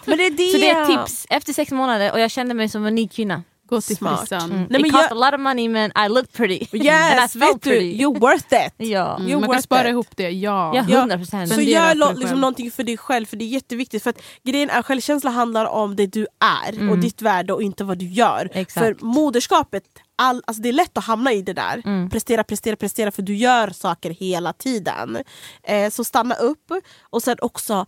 Men 0.05 0.18
det 0.18 0.26
är 0.26 0.30
det. 0.30 0.53
Så 0.53 0.59
det 0.59 0.70
är 0.70 0.82
ett 0.82 0.88
tips 0.88 1.26
efter 1.30 1.53
sex 1.53 1.72
månader 1.72 2.12
och 2.12 2.20
jag 2.20 2.30
kände 2.30 2.55
mig 2.55 2.68
som 2.68 2.86
en 2.86 2.95
ny 2.95 3.09
kvinna. 3.09 3.43
Gå 3.70 3.80
till 3.80 3.96
Smart. 3.96 4.20
frissan. 4.20 4.50
Mm. 4.52 4.56
Nej, 4.70 4.80
It 4.80 4.82
men 4.82 4.90
cost 4.90 5.06
jag- 5.10 5.22
a 5.22 5.30
lot 5.30 5.34
of 5.34 5.40
money 5.40 5.68
men 5.68 5.90
I 6.06 6.08
looked 6.08 6.32
pretty. 6.32 6.66
And 6.72 6.82
I 6.82 6.86
Yes, 6.86 7.36
vet 7.36 7.52
du, 7.52 7.58
pretty. 7.70 7.92
you're 8.04 8.18
worth 8.20 8.66
it. 8.66 8.72
Ja, 8.88 9.16
Mm, 9.16 9.28
You're 9.30 9.40
man 9.40 9.50
kan 9.50 9.62
spara 9.62 9.82
it. 9.88 9.88
ihop 9.90 10.06
det, 10.16 10.30
ja. 10.30 10.72
ja, 10.74 10.84
Ja. 10.88 10.98
100 10.98 11.16
procent. 11.16 11.48
Så 11.48 11.54
Spendera 11.54 11.86
gör 11.88 11.94
lo- 11.94 12.12
liksom 12.16 12.40
någonting 12.40 12.70
för 12.70 12.82
dig 12.84 12.96
själv, 12.96 13.26
för 13.26 13.36
det 13.36 13.44
är 13.44 13.46
jätteviktigt. 13.46 14.02
För 14.02 14.10
att 14.10 14.22
grejen 14.44 14.70
är, 14.70 14.82
självkänsla 14.82 15.30
handlar 15.30 15.64
om 15.66 15.96
det 15.96 16.06
du 16.06 16.26
är 16.64 16.90
och 16.90 16.98
ditt 16.98 17.22
värde 17.22 17.52
och 17.52 17.62
inte 17.62 17.84
vad 17.84 17.98
du 17.98 18.06
gör. 18.06 18.50
Exakt. 18.52 18.86
För 18.86 19.04
moderskapet, 19.04 19.82
all, 20.16 20.42
alltså 20.46 20.62
det 20.62 20.68
är 20.68 20.72
lätt 20.72 20.98
att 20.98 21.04
hamna 21.04 21.32
i 21.32 21.42
det 21.42 21.52
där. 21.52 21.82
Mm. 21.84 22.10
Prestera, 22.10 22.44
prestera, 22.44 22.76
prestera 22.76 23.10
för 23.10 23.22
du 23.22 23.34
gör 23.36 23.70
saker 23.70 24.10
hela 24.10 24.52
tiden. 24.52 25.18
Eh, 25.62 25.90
så 25.90 26.04
stanna 26.04 26.34
upp 26.34 26.72
och 27.10 27.22
sen 27.22 27.36
också 27.40 27.86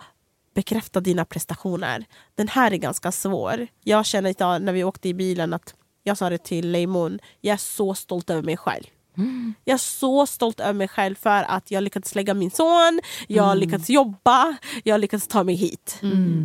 bekräfta 0.55 1.01
dina 1.01 1.25
prestationer. 1.25 2.05
Den 2.35 2.49
här 2.49 2.73
är 2.73 2.77
ganska 2.77 3.13
svår. 3.13 3.67
Jag 3.85 4.07
känner 4.07 4.31
idag 4.31 4.63
när 4.63 4.73
vi 4.73 4.85
åkte 4.85 5.09
i 5.09 5.15
bilen 5.15 5.53
att 5.53 5.75
jag 6.05 6.19
sa 6.19 6.31
det 6.31 6.39
till 6.45 6.71
Leimon, 6.71 7.19
jag 7.41 7.53
är 7.53 7.57
så 7.59 7.95
stolt 7.95 8.31
över 8.31 8.43
mig 8.43 8.57
själv. 8.57 8.85
Jag 9.65 9.75
är 9.75 9.79
så 9.79 10.27
stolt 10.27 10.61
över 10.61 10.73
mig 10.73 10.89
själv 10.89 11.15
för 11.15 11.43
att 11.43 11.71
jag 11.71 11.83
lyckats 11.83 12.15
lägga 12.15 12.35
min 12.35 12.51
son, 12.51 13.01
jag 13.29 13.43
har 13.43 13.55
lyckats 13.55 13.91
jobba, 13.91 14.57
jag 14.85 15.01
lyckats 15.01 15.29
ta 15.29 15.45
mig 15.45 15.55
hit. 15.55 15.99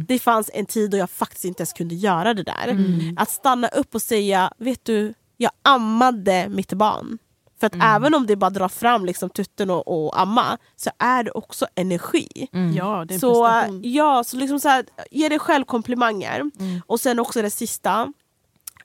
Det 0.08 0.20
fanns 0.20 0.52
en 0.54 0.66
tid 0.66 0.92
då 0.92 0.98
jag 0.98 1.10
faktiskt 1.10 1.46
inte 1.46 1.62
ens 1.62 1.74
kunde 1.74 1.96
göra 1.96 2.34
det 2.34 2.44
där. 2.44 2.78
Att 3.18 3.30
stanna 3.30 3.68
upp 3.68 3.96
och 3.96 4.02
säga, 4.02 4.52
vet 4.58 4.86
du, 4.86 5.14
jag 5.38 5.52
ammade 5.62 6.50
mitt 6.50 6.74
barn. 6.74 7.18
För 7.60 7.68
att 7.68 7.76
även 7.82 8.14
om 8.14 8.28
det 8.28 8.36
bara 8.36 8.50
drar 8.50 8.68
fram 8.70 9.06
liksom 9.06 9.30
tutten 9.30 9.70
och, 9.70 10.06
och 10.06 10.20
amma 10.22 10.58
så 10.76 10.90
är 10.98 11.24
det 11.24 11.32
också 11.32 11.68
energi. 11.76 12.48
Ja, 12.76 13.06
det 13.06 13.12
är 13.14 13.16
en 13.16 13.20
Så, 13.20 13.44
prestation. 13.46 13.82
ja, 13.84 14.24
så 14.24 14.38
liksom 14.38 14.60
så 14.60 14.70
här, 14.70 14.86
ge 15.12 15.30
dig 15.30 15.40
själv 15.40 15.66
komplimanger. 15.66 16.40
Mm. 16.40 16.82
Och 16.86 17.00
sen 17.00 17.20
också 17.20 17.42
det 17.42 17.50
sista. 17.52 18.14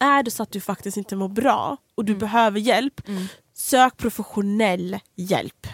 Är 0.01 0.23
det 0.23 0.31
så 0.31 0.43
att 0.43 0.51
du 0.53 0.61
faktiskt 0.61 0.97
inte 0.97 1.17
mår 1.17 1.29
bra 1.29 1.77
och 1.95 2.03
Mm. 2.03 2.15
du 2.15 2.21
behöver 2.21 2.61
hjälp, 2.61 3.01
sök 3.55 3.97
professionell 3.97 4.99
hjälp. 5.17 5.67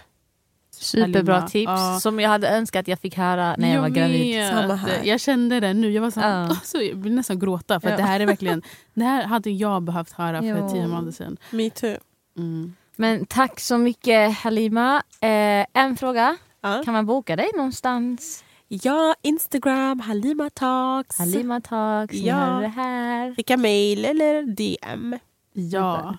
Superbra 0.71 1.43
tips 1.49 1.69
Ja. 1.71 1.99
som 2.01 2.21
jag 2.21 2.29
hade 2.31 2.49
önskat 2.49 2.89
jag 2.89 2.99
fick 2.99 3.17
höra 3.17 3.55
när 3.59 3.75
jag, 3.75 3.83
var 3.83 3.89
gravid. 3.89 4.49
Samma 4.51 4.75
här. 4.75 5.01
Jag 5.05 5.21
kände 5.21 5.61
det 5.61 5.75
nu. 5.75 5.91
Jag, 5.93 6.03
var 6.03 6.11
så, 6.11 6.21
Ja. 6.21 6.27
alltså, 6.49 6.79
jag 6.79 6.97
vill 6.97 7.15
nästan 7.15 7.39
gråta. 7.39 7.81
För 7.81 7.89
att 7.89 7.93
Ja. 7.93 7.97
det 7.97 8.03
här 8.11 8.21
är 8.21 8.27
verkligen 8.27 8.63
Det 8.95 9.05
här 9.05 9.25
hade 9.25 9.51
jag 9.51 9.83
behövt 9.83 10.13
höra 10.13 10.41
för 10.41 10.47
Ja. 10.49 10.69
tio 10.69 10.87
månader 10.87 11.13
sedan. 11.13 11.37
Me 11.51 11.71
too. 11.71 11.97
Mm. 12.37 12.75
Men 13.01 13.27
tack 13.27 13.61
så 13.61 13.79
mycket 13.79 14.35
Halima. 14.39 15.03
Eh, 15.21 15.67
en 15.83 15.97
fråga. 15.97 16.37
Ja. 16.63 16.83
Kan 16.85 16.95
man 16.95 17.07
boka 17.07 17.37
dig 17.37 17.51
någonstans? 17.57 18.45
Ja, 18.69 19.15
Instagram, 19.23 20.01
Halima 20.01 20.51
Talks. 20.51 21.19
Halima 21.19 21.61
Talks, 21.61 22.13
ni 22.15 22.27
Ja. 22.27 22.35
hörde 22.37 22.61
det 22.67 22.69
här. 22.69 23.35
Skicka 23.35 23.57
mail 23.57 24.05
eller 24.05 24.43
DM. 24.43 25.19
Ja. 25.53 26.17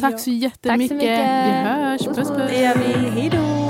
Tack 0.00 0.20
så 0.20 0.30
jättemycket. 0.30 0.96
mycket. 0.96 1.18
Vi 1.46 1.52
hörs. 1.52 2.00
Puss 2.02 2.16
puss. 2.16 2.28
Det 2.28 2.60
gör 2.60 2.74
vi. 2.76 3.10
Hejdå! 3.10 3.61